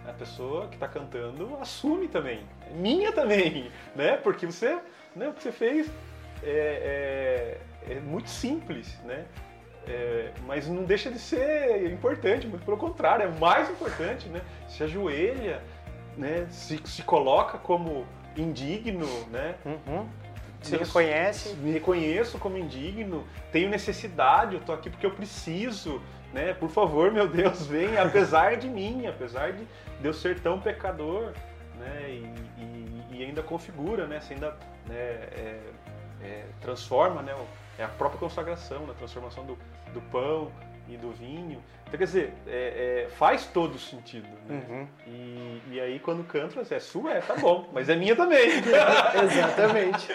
[0.08, 2.40] a pessoa que está cantando assume também,
[2.70, 4.16] é minha também, né?
[4.16, 4.78] Porque você,
[5.14, 5.90] né, o que você fez
[6.42, 7.58] é,
[7.88, 9.24] é- é muito simples, né?
[9.90, 14.42] É, mas não deixa de ser importante, muito pelo contrário, é mais importante, né?
[14.68, 15.62] Se ajoelha,
[16.18, 16.46] né?
[16.50, 19.54] Se, se coloca como indigno, né?
[19.64, 20.06] Uhum.
[20.60, 21.54] Se Deus- reconhece.
[21.56, 26.52] Me reconheço como indigno, tenho necessidade, eu tô aqui porque eu preciso, né?
[26.52, 29.64] Por favor, meu Deus, venha, apesar de mim, apesar de,
[30.02, 31.32] eu ser tão pecador,
[31.78, 32.06] né?
[32.10, 34.20] E, e- e ainda configura, né?
[34.20, 34.50] Você ainda
[34.86, 35.60] né, é-
[36.22, 37.34] é, transforma, né?
[37.78, 38.90] É a própria consagração, né?
[38.90, 39.56] a transformação do,
[39.94, 40.50] do pão
[40.88, 41.62] e do vinho.
[41.86, 44.62] Então, quer dizer, é- é, faz todo sentido, né?
[44.68, 44.88] Uhum.
[45.06, 48.48] E, e aí quando canta, é sua, é, tá bom, mas é minha também.
[49.24, 50.08] Exatamente.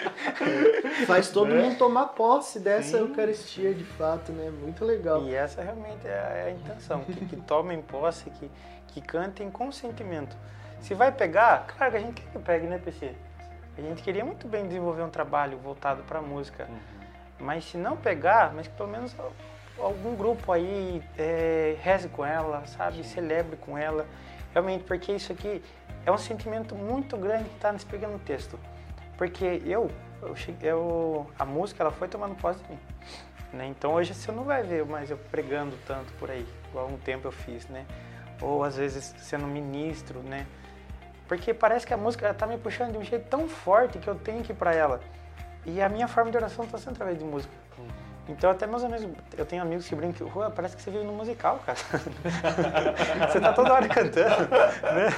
[1.06, 1.62] Faz todo Né?
[1.62, 3.04] mundo tomar posse dessa Sim.
[3.04, 4.50] Eucaristia, de fato, né?
[4.50, 5.22] Muito legal.
[5.24, 8.50] E essa realmente é a, é a intenção, que, que tomem posse, que,
[8.88, 10.36] que cantem com sentimento.
[10.80, 13.12] Se vai pegar, claro que a gente quer que pegue, né, PC?
[13.76, 16.68] A gente queria muito bem desenvolver um trabalho voltado para a música,
[17.40, 19.12] mas se não pegar, mas que pelo menos
[19.78, 23.04] algum grupo aí é, reze com ela, sabe?
[23.04, 24.06] Celebre com ela.
[24.52, 25.62] Realmente, porque isso aqui
[26.06, 28.58] é um sentimento muito grande que está nesse pequeno texto.
[29.16, 29.90] Porque eu,
[30.22, 32.78] eu, eu, a música ela foi tomando posse de mim.
[33.52, 33.66] Né?
[33.66, 37.28] Então hoje você não vai ver mais eu pregando tanto por aí, igual um tempo
[37.28, 37.86] eu fiz, né?
[38.40, 40.44] Ou às vezes sendo ministro, né?
[41.28, 44.14] Porque parece que a música está me puxando de um jeito tão forte que eu
[44.16, 45.00] tenho que ir para ela.
[45.64, 47.54] E a minha forma de oração está sendo através de música.
[48.26, 49.06] Então até meus amigos,
[49.36, 51.78] eu tenho amigos que brincam, Rua, parece que você veio no musical, cara.
[53.30, 55.10] você tá toda hora cantando, né?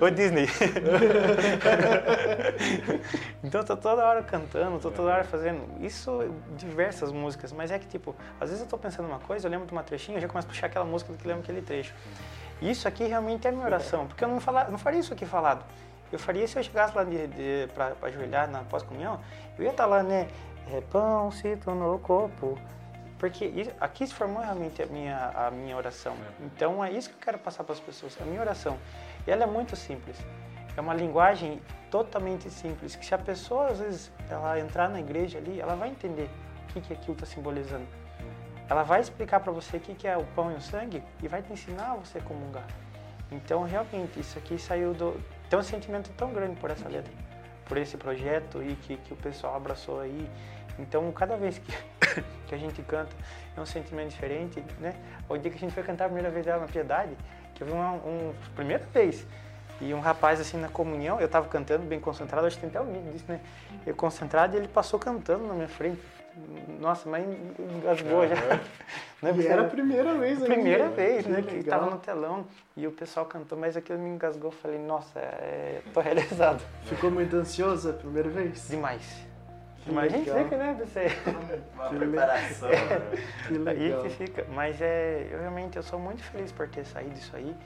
[0.00, 0.46] Ô Disney.
[3.42, 7.78] então eu tô toda hora cantando, tô toda hora fazendo isso diversas músicas, mas é
[7.78, 10.22] que tipo, às vezes eu tô pensando uma coisa, eu lembro de uma trechinha, eu
[10.22, 11.92] já começo a puxar aquela música que lembro aquele trecho.
[12.62, 15.64] Isso aqui realmente é minha oração, porque eu não, falar, não faria isso aqui falado.
[16.12, 19.18] Eu faria se eu chegasse lá de, de, pra, pra ajoelhar na pós-comunhão,
[19.58, 20.28] eu ia estar lá, né?
[20.72, 22.58] É pão, se tornou corpo.
[23.18, 26.14] Porque isso- aqui se formou realmente a minha, a minha oração.
[26.40, 28.76] Então é isso que eu quero passar para as pessoas, a minha oração.
[29.26, 30.18] E ela é muito simples.
[30.76, 35.38] É uma linguagem totalmente simples, que se a pessoa, às vezes, ela entrar na igreja
[35.38, 36.28] ali, ela vai entender
[36.64, 37.86] o que, que aquilo está simbolizando.
[38.68, 41.28] Ela vai explicar para você o que, que é o pão e o sangue e
[41.28, 42.66] vai te ensinar a você comungar.
[43.30, 45.20] Então, realmente, isso aqui saiu do...
[45.48, 47.12] Tem um sentimento tão grande por essa letra,
[47.66, 50.28] por esse projeto e que, que o pessoal abraçou aí.
[50.78, 51.72] Então, cada vez que,
[52.46, 53.10] que a gente canta,
[53.56, 54.94] é um sentimento diferente, né?
[55.28, 57.16] O dia que a gente foi cantar a primeira vez dela na Piedade,
[57.54, 59.24] que eu vi uma um, primeira vez,
[59.80, 62.80] e um rapaz assim na comunhão, eu tava cantando bem concentrado, acho que tem até
[62.80, 63.40] um vídeo disso, né?
[63.86, 66.00] Eu concentrado e ele passou cantando na minha frente.
[66.80, 67.24] Nossa, mas
[67.58, 68.34] engasgou já.
[69.22, 69.32] Né?
[69.38, 70.54] E era a primeira vez ainda.
[70.54, 71.40] primeira vez, né?
[71.40, 71.78] Que legal.
[71.80, 72.46] tava no telão
[72.76, 74.48] e o pessoal cantou, mas aquilo me engasgou.
[74.50, 76.62] Eu falei, nossa, é, tô realizado.
[76.82, 78.68] Ficou muito ansioso a primeira vez?
[78.68, 79.26] Demais.
[79.82, 80.44] Que Mas a gente legal.
[80.44, 81.06] fica, né, você?
[81.74, 82.68] Uma Que preparação.
[82.68, 82.76] né?
[83.48, 84.02] Que legal.
[84.02, 84.46] gente fica.
[84.50, 87.56] Mas é, eu realmente eu sou muito feliz por ter saído disso aí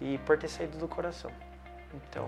[0.00, 1.30] e por ter saído do coração.
[1.94, 2.26] Então,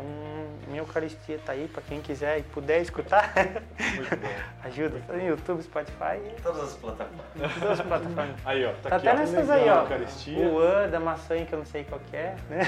[0.68, 3.32] minha Eucaristia tá aí para quem quiser e puder escutar.
[3.34, 4.28] Muito bom.
[4.64, 5.00] Ajuda.
[5.06, 7.54] Tá no YouTube, Spotify, Todas as plataformas.
[7.58, 8.36] todas as plataformas.
[8.44, 9.20] Aí, ó, tá, Tá aqui, até ó.
[9.20, 9.82] nessas Legal, aí, ó.
[9.82, 10.46] Eucaristia.
[10.48, 12.60] O An da maçã que eu não sei qual que é, né?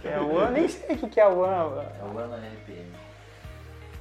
[0.00, 1.84] Que é o An, nem sei o que que é o An.
[2.00, 2.92] É o ano RPM.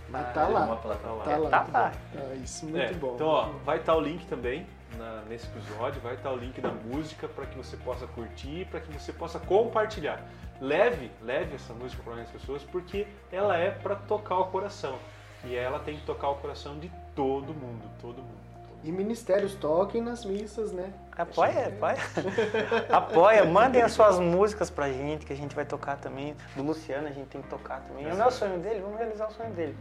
[0.10, 0.76] Mas tá Uma lá.
[0.76, 1.50] Tá lá.
[1.50, 1.92] Tá lá.
[2.18, 3.14] Ah, isso muito É, bom.
[3.16, 4.66] Então, ó, vai estar o link também
[4.98, 8.80] na- nesse episódio, vai estar o link da música para que você possa curtir, para
[8.82, 10.20] que você possa compartilhar.
[10.62, 15.00] Leve, leve essa música para mais pessoas, porque ela é para tocar o coração.
[15.44, 18.42] E ela tem que tocar o coração de todo mundo, todo mundo.
[18.84, 20.94] E ministérios toquem nas missas, né?
[21.18, 21.98] Apoia, apoia.
[22.92, 26.36] apoia, mandem as suas músicas pra gente, que a gente vai tocar também.
[26.56, 28.08] Do Luciano a gente tem que tocar também.
[28.08, 29.76] É o meu sonho dele, vamos realizar o sonho dele.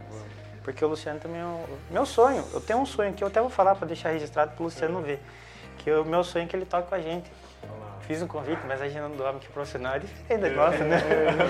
[0.63, 2.43] Porque o Luciano também é o meu sonho.
[2.53, 5.19] Eu tenho um sonho que eu até vou falar pra deixar registrado pro Luciano ver.
[5.77, 7.31] Que o meu sonho é que ele toque com a gente.
[8.07, 10.97] Fiz um convite, mas a gente não dorme que profissional é diferente da nossa, né?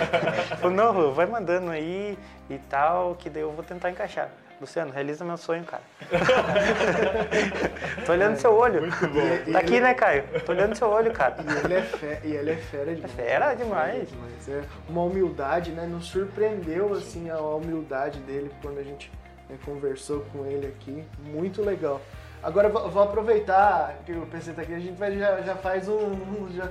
[0.59, 2.17] Falou, não, vai mandando aí
[2.49, 4.29] e tal, que daí eu vou tentar encaixar.
[4.61, 5.81] Luciano, realiza meu sonho, cara.
[8.05, 8.81] Tô olhando seu olho.
[8.81, 9.51] Muito bom.
[9.51, 10.23] Tá aqui, né, Caio?
[10.45, 11.37] Tô olhando seu olho, cara.
[11.39, 12.19] E ele é, fe...
[12.23, 13.11] e ele é fera demais.
[13.13, 14.07] fera demais.
[14.21, 15.87] Mas é uma humildade, né?
[15.87, 19.11] Nos surpreendeu, assim, a humildade dele quando a gente
[19.49, 21.03] né, conversou com ele aqui.
[21.23, 21.99] Muito legal.
[22.43, 25.55] Agora eu vou vou aproveitar que o PC tá aqui, a gente vai, já, já
[25.55, 26.49] faz um.
[26.51, 26.65] Já,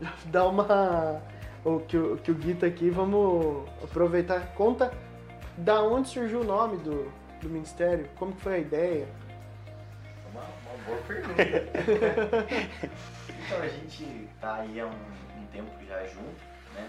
[0.00, 1.22] já dá uma.
[1.62, 4.54] O que, o que o Gui tá aqui, vamos aproveitar.
[4.54, 4.90] Conta
[5.58, 9.08] da onde surgiu o nome do, do ministério, como que foi a ideia.
[10.32, 11.42] Uma, uma boa pergunta.
[13.28, 16.40] então a gente tá aí há um, um tempo já junto,
[16.74, 16.88] né?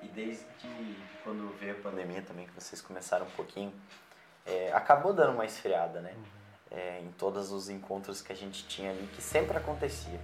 [0.00, 0.44] E desde
[1.24, 3.72] quando veio a pandemia também, que vocês começaram um pouquinho,
[4.46, 6.14] é, acabou dando uma esfriada, né?
[6.74, 10.18] É, em todos os encontros que a gente tinha ali, que sempre acontecia.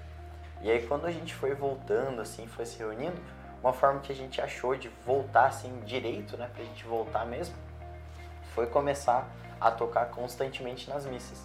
[0.62, 3.20] E aí quando a gente foi voltando, assim, foi se reunindo,
[3.62, 6.48] uma forma que a gente achou de voltar, assim, direito, né?
[6.54, 7.54] Pra gente voltar mesmo,
[8.54, 9.28] foi começar
[9.60, 11.44] a tocar constantemente nas missas.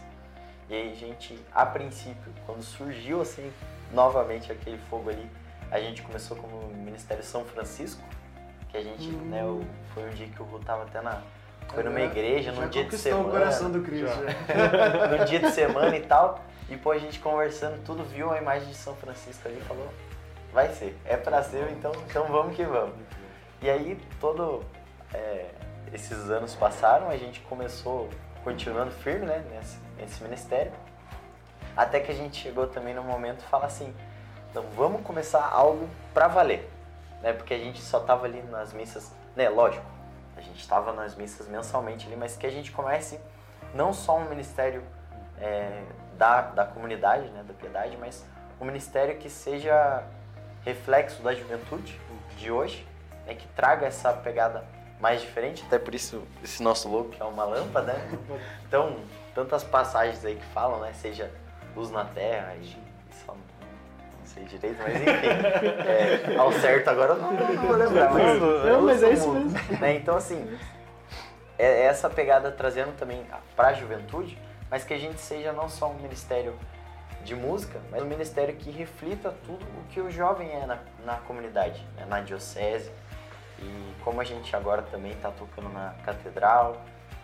[0.69, 3.51] E aí a gente, a princípio, quando surgiu assim
[3.91, 5.29] novamente aquele fogo ali,
[5.69, 8.01] a gente começou como Ministério São Francisco,
[8.69, 9.61] que a gente, né, o-
[9.93, 11.21] foi um dia que o Ru tava até na
[11.69, 14.07] foi numa Já- igreja, já num dia de semana, o coração do Cristo.
[14.07, 14.13] Já.
[14.15, 15.07] já.
[15.17, 18.67] num dia de semana e tal, e pô, a gente conversando, tudo viu a imagem
[18.67, 19.87] de São Francisco ali e falou,
[20.53, 22.95] vai ser, é pra ser, então, então vamos que vamos.
[23.61, 24.63] E aí, todo
[25.13, 25.45] é,
[25.93, 28.09] esses anos passaram, a gente começou
[28.43, 30.71] continuando firme, né, nesse, nesse ministério,
[31.75, 33.93] até que a gente chegou também no momento de falar assim,
[34.51, 36.69] então vamos começar algo pra valer,
[37.21, 39.85] né, porque a gente só tava ali nas missas, né, lógico,
[40.43, 43.19] gente estava nas missas mensalmente ali, mas que a gente comece
[43.73, 44.83] não só um ministério
[45.39, 45.83] é,
[46.17, 48.25] da, da comunidade, né, da piedade, mas
[48.59, 50.03] um ministério que seja
[50.63, 51.99] reflexo da juventude
[52.37, 52.87] de hoje,
[53.25, 54.63] né, que traga essa pegada
[54.99, 58.19] mais diferente, até por isso esse nosso logo que é uma lâmpada, né?
[58.65, 58.95] Então,
[59.35, 61.29] tantas passagens aí que falam, né, seja
[61.75, 62.75] luz na terra e
[63.27, 63.35] não
[64.33, 68.81] sei direito, mas enfim, é, ao certo agora eu não, não vou lembrar, mas Não,
[68.81, 69.95] mas é isso mundo, né?
[69.95, 70.57] Então, assim,
[71.57, 74.37] é é essa pegada trazendo também para a juventude,
[74.69, 76.55] mas que a gente seja não só um ministério
[77.23, 81.15] de música, mas um ministério que reflita tudo o que o jovem é na, na
[81.17, 82.05] comunidade, né?
[82.05, 82.91] na diocese.
[83.59, 86.81] E como a gente agora também está tocando na catedral,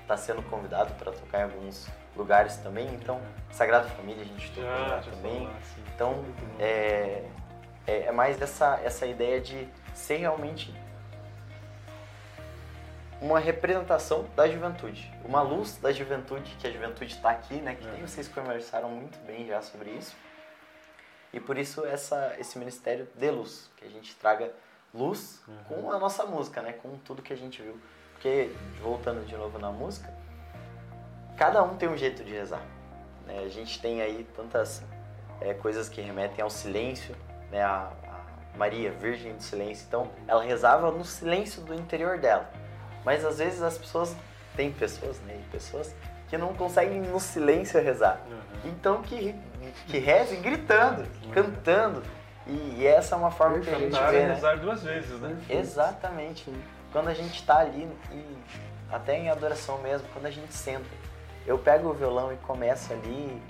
[0.09, 3.21] está sendo convidado para tocar em alguns lugares também, então
[3.51, 5.47] Sagrada Família a gente tocou lá já também.
[5.47, 5.83] assim.
[5.93, 6.25] Então,
[6.59, 7.25] é,
[7.85, 10.73] é, é mais essa, essa ideia de ser realmente
[13.21, 17.75] uma representação da juventude, uma luz da juventude, que a juventude está aqui, né?
[17.75, 20.15] Que nem vocês conversaram muito bem já sobre isso.
[21.31, 24.51] E por isso essa, esse ministério de luz, que a gente traga
[24.91, 26.73] luz com a nossa música, né?
[26.73, 27.79] Com tudo que a gente viu.
[28.19, 28.51] Porque,
[28.81, 30.13] voltando de novo na música,
[31.37, 32.61] cada um tem um jeito de rezar.
[33.25, 33.39] né?
[33.45, 34.83] A gente tem aí tantas
[35.39, 37.15] é, coisas que remetem ao silêncio,
[37.49, 37.63] né?
[37.63, 39.85] A, a Maria, Virgem do Silêncio.
[39.87, 42.49] Então, ela rezava no silêncio do interior dela.
[43.05, 44.13] Mas às vezes as pessoas,
[44.53, 45.41] tem pessoas, né?
[45.49, 45.95] Pessoas
[46.27, 48.19] que não conseguem no silêncio rezar.
[48.65, 49.33] Então que,
[49.87, 52.03] que rezem gritando, cantando.
[52.45, 54.33] E, e essa é uma forma que a gente vê, é né?
[54.33, 55.37] rezar duas vezes, né?
[55.49, 56.53] Exatamente.
[56.91, 58.37] Quando a gente tá ali e
[58.91, 60.89] até em adoração mesmo, quando a gente senta,
[61.45, 63.41] eu pego o violão e começo ali,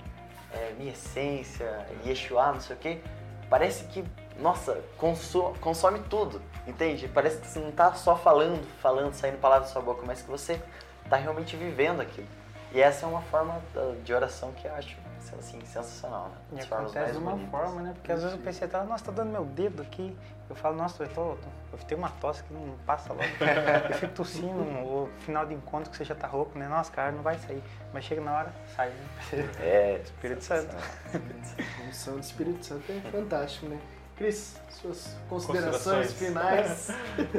[0.52, 3.00] é, minha essência, Yeshua, não sei o quê,
[3.48, 4.04] parece que,
[4.38, 7.08] nossa, conso- consome tudo, entende?
[7.08, 10.30] Parece que você não tá só falando, falando, saindo palavras da sua boca, mas que
[10.30, 10.60] você
[11.08, 12.26] tá realmente vivendo aquilo.
[12.72, 14.94] E essa é uma forma da- de oração que eu acho
[15.38, 16.36] assim, sensacional, né?
[16.52, 17.50] E As acontece de uma bonitas.
[17.50, 17.92] forma, né?
[17.94, 20.16] Porque às vezes o PC tá, nossa, tá dando meu dedo aqui.
[20.48, 21.30] Eu falo, nossa, eu, tô,
[21.72, 23.22] eu tenho uma tosse que não passa logo.
[23.88, 26.66] eu fico tossindo, o final de encontro que você já tá rouco, né?
[26.66, 27.62] Nossa, cara, não vai sair.
[27.92, 29.48] Mas chega na hora, sai, né?
[29.60, 30.74] É, Espírito Santo.
[30.74, 33.78] A unção do Espírito Santo é fantástico, né?
[34.20, 36.12] Cris, suas considerações, Considerações.
[36.12, 36.90] finais.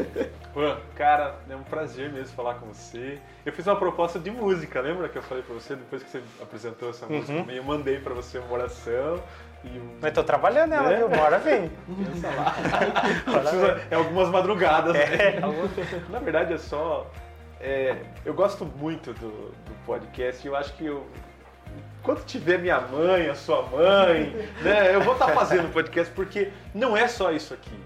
[0.56, 3.20] Juan, cara, é um prazer mesmo falar com você.
[3.45, 6.24] Eu fiz uma proposta de música, lembra que eu falei pra você depois que você
[6.41, 7.34] apresentou essa música?
[7.34, 7.52] Uhum.
[7.52, 9.22] Eu mandei pra você uma oração
[9.64, 9.99] e um.
[10.02, 10.98] Mas tô trabalhando nela, Né?
[11.08, 11.22] viu?
[11.22, 11.70] Hora vem.
[12.03, 12.56] Pensa lá.
[13.41, 14.95] Precisa- é algumas madrugadas.
[14.95, 15.41] É, né?
[16.10, 17.06] Na verdade é só.
[17.60, 17.95] é,
[18.26, 21.06] eu gosto muito do, do podcast e eu acho que eu,
[22.03, 26.95] quando tiver minha mãe, a sua mãe, né, eu vou estar fazendo podcast porque não
[26.95, 27.80] é só isso aqui.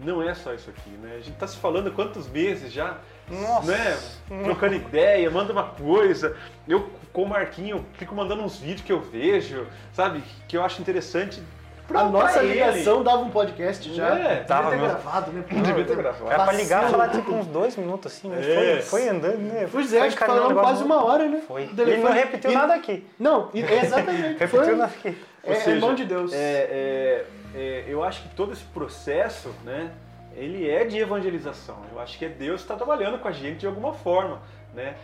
[0.00, 1.14] Não é só isso aqui, né?
[1.16, 2.98] A gente tá se falando há quantos meses já,
[3.30, 3.70] Nossa.
[3.70, 3.98] né?
[4.42, 6.36] Trocando ideia, manda uma coisa.
[6.66, 10.24] Eu, com o Marquinho, fico mandando uns vídeos que eu vejo, sabe?
[10.48, 11.40] Que eu acho interessante.
[11.88, 12.52] Pra- A nossa pra ele.
[12.54, 14.08] ligação dava um podcast já.
[14.08, 14.88] É, Devia dava ter mesmo.
[14.88, 15.44] gravado, né?
[15.50, 16.30] Não devia ter gravado.
[16.30, 18.54] Era pra ligar e falar tipo uns dois minutos assim, mas É.
[18.54, 19.68] foi, foi andando, né?
[19.70, 21.42] Pois é, Foi acho que falamos quase uma hora, né?
[21.46, 21.62] Foi.
[21.76, 23.06] Ele não repetiu e- nada aqui.
[23.18, 24.38] Não, e- exatamente.
[24.40, 25.16] Repetiu nada aqui.
[25.44, 26.32] é, é mão de Deus.
[26.32, 29.90] É, é, é, eu acho que todo esse processo, né,
[30.34, 31.76] ele é de evangelização.
[31.92, 34.40] Eu acho que é Deus que está trabalhando com a gente de alguma forma,
[34.74, 34.94] né?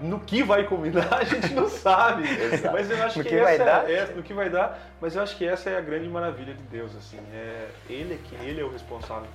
[0.00, 2.22] No que vai combinar a gente não sabe,
[2.72, 3.90] mas eu acho No que, que essa vai é- dar?
[3.90, 6.62] é, no que vai dar, mas eu acho que essa é a grande maravilha de
[6.64, 9.28] Deus, assim, é ele é quem ele é o responsável,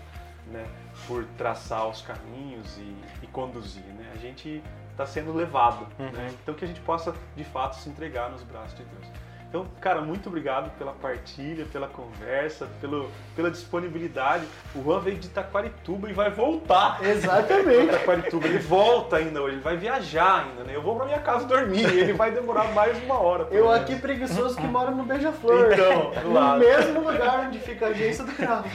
[0.48, 0.65] né,
[1.07, 4.06] por traçar os caminhos e, e conduzir, né?
[4.14, 4.61] A gente
[4.91, 6.11] está sendo levado, Uhum.
[6.11, 6.30] né?
[6.41, 9.07] Então que a gente possa de fato se entregar nos braços de Deus.
[9.53, 14.47] Então, cara, muito obrigado pela partilha, pela conversa, pelo, pela disponibilidade.
[14.73, 16.97] O Juan veio de Itaquarituba e vai voltar.
[17.05, 17.85] Exatamente.
[17.93, 20.75] Itaquarituba, ele volta ainda hoje, ele vai viajar ainda, né?
[20.75, 23.47] Eu vou pra minha casa dormir, ele vai demorar mais uma hora.
[23.51, 23.81] Eu menos.
[23.81, 25.71] aqui preguiçoso que moro no Beija-Flor.
[25.71, 26.59] Então, no lado.
[26.59, 28.65] mesmo lugar onde fica a agência do carro.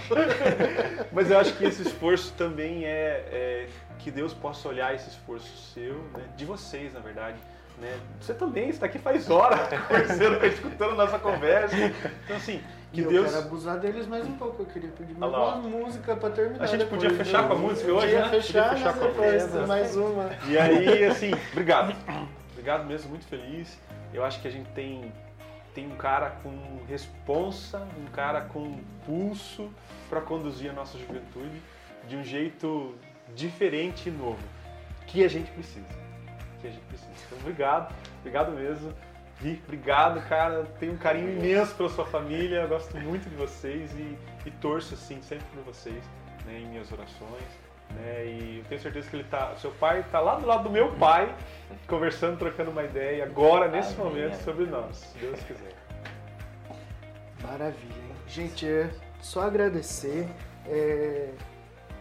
[1.10, 3.68] Mas eu acho que esse esforço também é, é
[3.98, 7.36] que Deus possa olhar esse esforço seu, né, de vocês, na verdade.
[7.80, 7.96] Né?
[8.20, 9.56] Você também está aqui faz hora,
[9.86, 11.76] conversando, escutando nossa conversa.
[11.76, 12.60] Então, assim,
[12.92, 13.30] que e eu Deus.
[13.30, 14.62] quero abusar deles mais um pouco.
[14.62, 16.64] Eu queria pedir mais uma música pra terminar.
[16.64, 18.28] A gente depois, podia fechar com a música hoje, Podia né?
[18.30, 19.66] fechar, Podia fechar com a música.
[19.66, 20.30] mais uma.
[20.48, 21.94] E aí, assim, obrigado.
[22.52, 23.78] Obrigado mesmo, muito feliz.
[24.12, 25.12] Eu acho que a gente tem,
[25.74, 26.50] tem um cara com
[26.88, 29.70] responsa, um cara com pulso
[30.10, 31.62] para conduzir a nossa juventude
[32.08, 32.94] de um jeito
[33.36, 34.42] diferente e novo,
[35.06, 35.86] que a gente precisa.
[36.60, 37.07] Que a gente precisa.
[37.40, 38.92] Obrigado, obrigado mesmo.
[39.40, 40.64] Gui, obrigado, cara.
[40.80, 42.62] Tenho um carinho imenso pela sua família.
[42.62, 46.02] Eu gosto muito de vocês e, e torço, assim, sempre por vocês,
[46.44, 47.68] né, em minhas orações.
[47.90, 49.54] Né, e eu tenho certeza que ele tá.
[49.56, 51.34] Seu pai está lá do lado do meu pai,
[51.86, 54.04] conversando, trocando uma ideia agora, nesse Amém.
[54.12, 55.72] momento, sobre nós, se Deus quiser.
[57.42, 58.16] Maravilha, hein?
[58.26, 58.90] Gente, é
[59.20, 60.28] só agradecer.
[60.66, 61.30] é,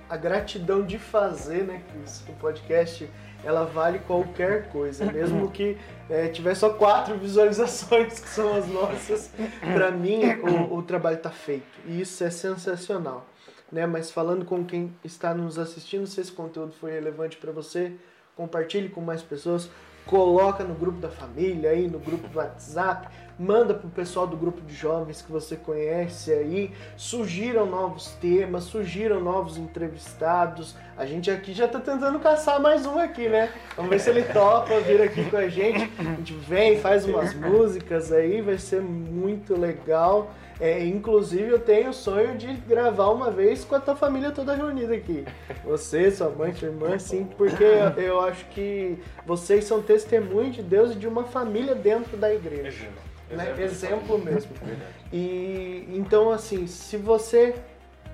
[0.09, 1.81] a gratidão de fazer, né?
[2.26, 3.09] Que o podcast
[3.43, 5.77] ela vale qualquer coisa, mesmo que
[6.09, 9.31] é, tiver só quatro visualizações, que são as nossas.
[9.73, 13.26] Para mim, o, o trabalho tá feito e isso é sensacional.
[13.72, 13.85] Né?
[13.85, 17.93] Mas falando com quem está nos assistindo, se esse conteúdo foi relevante para você,
[18.35, 19.69] compartilhe com mais pessoas,
[20.07, 23.07] coloca no grupo da família aí, no grupo do WhatsApp,
[23.38, 29.19] manda pro pessoal do grupo de jovens que você conhece aí, sugiram novos temas, sugiram
[29.19, 30.75] novos entrevistados.
[30.97, 33.51] A gente aqui já tá tentando caçar mais um aqui, né?
[33.75, 35.91] Vamos ver se ele topa vir aqui com a gente.
[35.99, 40.31] A gente vem, faz umas músicas aí, vai ser muito legal.
[40.59, 44.55] É, inclusive eu tenho o sonho de gravar uma vez com a tua família toda
[44.55, 45.23] reunida aqui.
[45.63, 50.63] Você, sua mãe, sua irmã, sim, porque eu, eu acho que vocês são testemunho de
[50.63, 52.88] Deus e de uma família dentro da igreja.
[53.29, 53.55] Né?
[53.59, 54.51] Exemplo mesmo.
[55.11, 57.53] E então assim, se você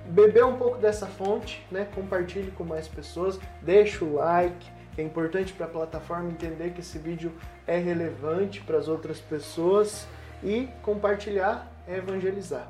[0.06, 4.74] beber um pouco dessa fonte, né, compartilhe com mais pessoas, deixa o like.
[4.98, 7.32] É importante para a plataforma entender que esse vídeo
[7.66, 10.06] é relevante para as outras pessoas
[10.42, 12.66] e compartilhar é evangelizar.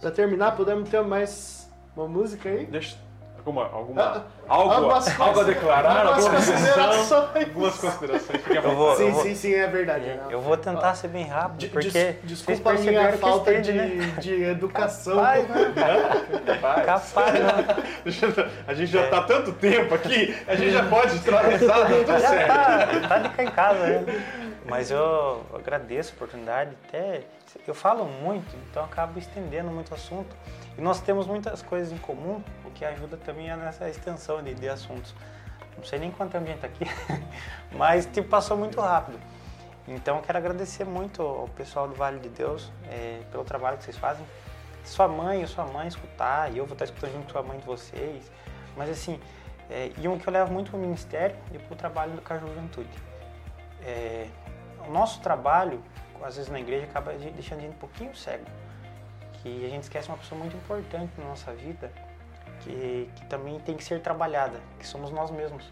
[0.00, 2.66] Para terminar, podemos ter mais uma música aí?
[2.66, 2.96] Deixa
[3.38, 7.46] alguma, alguma Ah, algo, algumas algo a declarar, algumas alguma visão, considerações.
[7.48, 8.40] algumas considerações.
[8.48, 8.96] Eu vou-.
[8.96, 10.20] Sim, vou- sim, sim, é verdade.
[10.30, 13.78] Eu vou tentar ser bem rápido, De- porque des- desculpa a minha falta estende, de,
[13.96, 14.14] né?
[14.20, 15.16] de educação.
[15.16, 15.72] Capaz, né?
[16.46, 16.84] Capaz.
[16.84, 17.76] Capaz, né?
[18.68, 22.06] A gente já tá há tanto tempo aqui, a gente já pode extravasar, tá tudo
[22.06, 22.46] Já certo.
[22.46, 24.24] tá, tá de cá em casa, né?
[24.68, 27.22] Mas eu agradeço a oportunidade, até
[27.66, 30.36] eu falo muito, então acabo estendendo muito o assunto.
[30.76, 34.68] E nós temos muitas coisas em comum, o que ajuda também nessa extensão de, de
[34.68, 35.14] assuntos.
[35.76, 36.84] Não sei nem quanto tempo a gente tá aqui,
[37.72, 39.18] mas tipo, passou muito rápido.
[39.86, 43.84] Então eu quero agradecer muito ao pessoal do Vale de Deus eh, pelo trabalho que
[43.84, 44.26] vocês fazem.
[44.84, 47.64] Sua mãe, sua mãe escutar, e eu vou estar escutando junto com a mãe de
[47.64, 48.30] vocês.
[48.76, 49.18] Mas assim,
[49.70, 52.22] é, e um que eu levo muito para o ministério e para o trabalho do
[52.22, 52.88] Caju Juventude.
[53.82, 54.26] É,
[54.90, 55.82] nosso trabalho,
[56.22, 58.44] às vezes na igreja, acaba de- deixando a gente um pouquinho cego.
[59.42, 61.92] Que a gente esquece uma pessoa muito importante na nossa vida,
[62.60, 65.70] que, que também tem que ser trabalhada, que somos nós mesmos.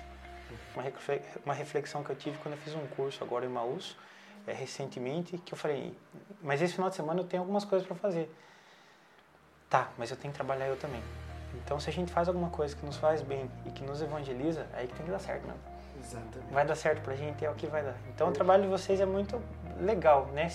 [0.75, 3.97] Uma, refle- uma reflexão que eu tive quando eu fiz um curso agora em Maús,
[4.47, 5.97] é, recentemente, que eu falei,
[6.43, 8.31] mas esse final de semana eu tenho algumas coisas para fazer.
[9.69, 11.03] Tá, mas eu tenho que trabalhar eu também.
[11.55, 14.67] Então, se a gente faz alguma coisa que nos faz bem e que nos evangeliza,
[14.75, 15.55] é aí que tem que dar certo, né?
[16.07, 16.53] Exatamente.
[16.53, 17.95] Vai dar certo pra gente, é o que vai dar.
[18.15, 19.41] Então, o trabalho de vocês é muito
[19.81, 20.49] legal, né?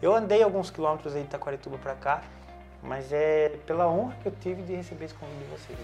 [0.00, 2.22] Eu andei alguns quilômetros aí de Taquarituba para cá,
[2.82, 5.78] mas é pela honra que eu tive de receber esse convite de vocês.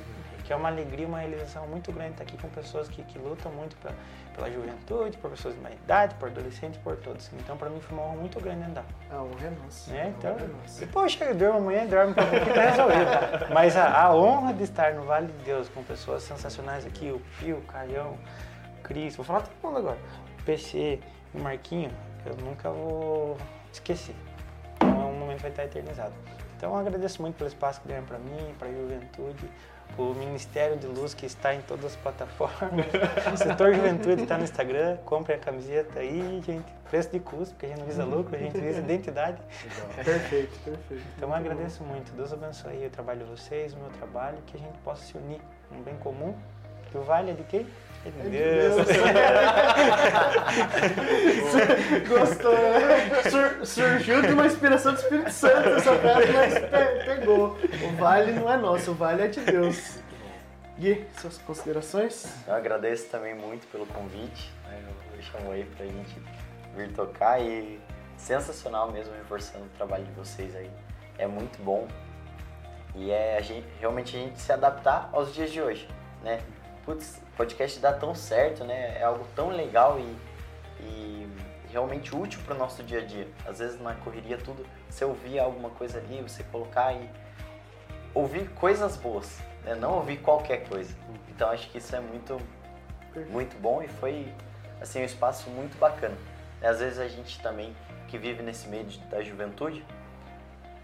[0.45, 3.51] Que é uma alegria, uma realização muito grande estar aqui com pessoas que, que lutam
[3.51, 3.93] muito pra,
[4.35, 7.31] pela juventude, por pessoas de mais idade, por adolescentes, por todos.
[7.33, 8.85] Então, para mim foi uma honra muito grande andar.
[9.11, 9.91] A honra é nossa.
[9.91, 10.15] Né?
[10.19, 10.85] Então, honra é nossa.
[10.85, 13.55] e poxa, eu durmo amanhã, dorme um pouquinho, tá resolvido.
[13.55, 17.21] Mas a, a honra de estar no Vale de Deus com pessoas sensacionais aqui, o
[17.39, 18.19] Pio, o Caião,
[18.85, 19.99] Cris, vou falar todo mundo agora,
[20.41, 21.01] o PC,
[21.35, 21.91] o Marquinho,
[22.25, 23.37] eu nunca vou
[23.73, 24.15] esquecer.
[24.77, 26.15] Então é um momento que vai estar eternizado.
[26.57, 29.51] Então eu agradeço muito pelo espaço que deram para mim, para a juventude,
[29.97, 32.87] o Ministério de Luz que está em todas as plataformas,
[33.33, 36.65] o setor juventude está no Instagram, compre a camiseta aí, gente.
[36.91, 39.41] Preço de custo, porque a gente não visa lucro, a gente visa identidade.
[40.05, 41.05] Perfeito, perfeito.
[41.17, 42.13] Então eu agradeço muito.
[42.13, 45.41] Deus abençoe o trabalho de vocês, o meu trabalho, que a gente possa se unir
[45.73, 46.35] um bem comum.
[46.91, 47.67] Que o vale é de quem?
[48.07, 48.87] É de Deus.
[52.09, 53.23] Gostou, né?
[53.31, 57.57] Sur- surgiu de uma inspiração do Espírito Santo essa frase, mas pe- pegou.
[57.89, 59.99] O vale não é nosso, o vale é de Deus.
[60.79, 62.27] Gui, suas considerações?
[62.47, 64.51] Eu agradeço também muito pelo convite.
[64.69, 64.79] Né?
[65.17, 66.17] Eu chamo aí pra gente
[66.77, 67.81] vir tocar e
[68.17, 70.71] sensacional mesmo reforçando o trabalho de vocês aí.
[71.17, 71.87] É muito bom.
[72.97, 75.89] E é a gente, realmente a gente se adaptar aos dias de hoje,
[76.23, 76.41] né?
[76.85, 78.99] Putz, podcast dá tão certo, né?
[78.99, 80.17] É algo tão legal e,
[80.81, 81.29] e
[81.71, 83.27] realmente útil para o nosso dia a dia.
[83.47, 87.09] Às vezes na correria tudo, você ouvir alguma coisa ali, você colocar e
[88.13, 89.75] ouvir coisas boas, né?
[89.75, 90.95] Não ouvir qualquer coisa.
[91.29, 92.39] Então acho que isso é muito
[93.31, 94.33] muito bom e foi
[94.81, 96.17] assim um espaço muito bacana.
[96.63, 97.75] Às vezes a gente também
[98.09, 99.85] que vive nesse meio da juventude,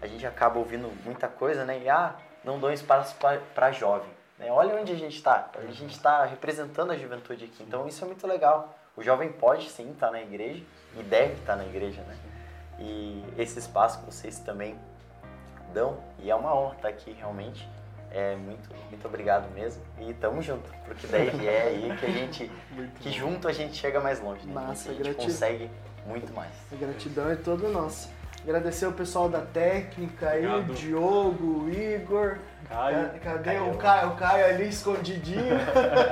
[0.01, 1.79] a gente acaba ouvindo muita coisa, né?
[1.83, 3.15] E ah, não dou espaço
[3.53, 4.09] para jovem.
[4.41, 4.51] Né?
[4.51, 5.51] Olha onde a gente está.
[5.55, 7.63] A gente está representando a juventude aqui.
[7.63, 8.75] Então isso é muito legal.
[8.97, 10.63] O jovem pode sim estar na igreja
[10.97, 12.17] e deve estar na igreja, né?
[12.79, 14.77] E esse espaço que vocês também
[15.71, 17.69] dão e é uma honra estar aqui realmente.
[18.13, 22.51] É muito, muito obrigado mesmo e tamo junto, porque daí é aí que a gente,
[22.99, 24.53] que junto a gente chega mais longe, né?
[24.53, 25.25] Massa, a gente gratidão.
[25.27, 25.71] consegue
[26.05, 26.51] muito mais.
[26.73, 28.09] A gratidão é toda nossa.
[28.43, 30.73] Agradecer o pessoal da técnica aí, o Obrigado.
[30.77, 32.37] Diogo, o Igor.
[32.67, 33.09] Caio.
[33.09, 34.07] Ca- Cadê o Caio?
[34.09, 35.55] O Caio ali escondidinho.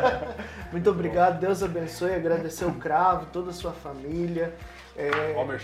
[0.72, 2.14] Muito obrigado, Deus abençoe.
[2.14, 4.54] Agradecer o Cravo, toda a sua família.
[4.96, 5.10] É,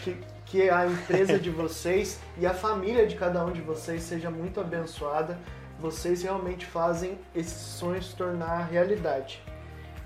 [0.02, 4.32] que, que a empresa de vocês e a família de cada um de vocês seja
[4.32, 5.38] muito abençoada.
[5.80, 9.44] Vocês realmente fazem esses sonhos se tornar realidade.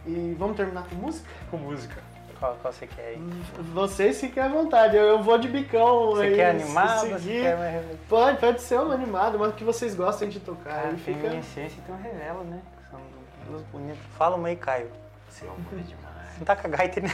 [0.05, 1.29] E vamos terminar com música?
[1.51, 2.08] Com música.
[2.39, 3.21] Qual, qual você quer aí?
[3.73, 6.35] Vocês fiquem à vontade, eu, eu vou de bicão Você aí.
[6.35, 6.99] quer se animado?
[7.01, 7.41] Você seguir.
[7.41, 7.85] quer mais...
[8.07, 10.75] Pode, pode ser uma animada, mas que vocês gostem de tocar.
[10.75, 11.19] Cara, aí fica...
[11.19, 12.61] feminiscência então revela, né?
[12.89, 12.99] São
[13.47, 13.99] duas bonitas.
[14.17, 14.89] Fala uma aí, Caio.
[15.41, 16.37] Amor é demais.
[16.37, 17.09] Não tá com a gaita, né?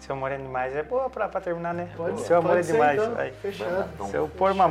[0.00, 0.74] Seu amor é demais.
[0.74, 1.88] É boa pra, pra terminar, né?
[1.96, 3.00] Pode, Seu amor pode é ser, demais.
[3.00, 3.14] então.
[3.14, 3.30] vai.
[3.32, 4.06] Fechado.
[4.06, 4.68] Se eu pôr uma,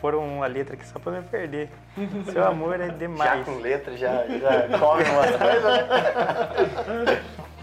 [0.00, 1.70] pôr uma letra aqui só pra não perder.
[2.30, 3.44] Seu amor é Já demais.
[3.46, 7.18] com letra, já, já come umas coisas.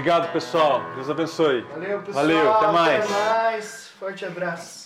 [0.00, 0.82] Obrigado, pessoal.
[0.94, 1.60] Deus abençoe.
[1.60, 2.24] Valeu, pessoal.
[2.24, 3.04] Valeu, até mais.
[3.04, 3.88] Até mais.
[4.00, 4.79] Forte abraço.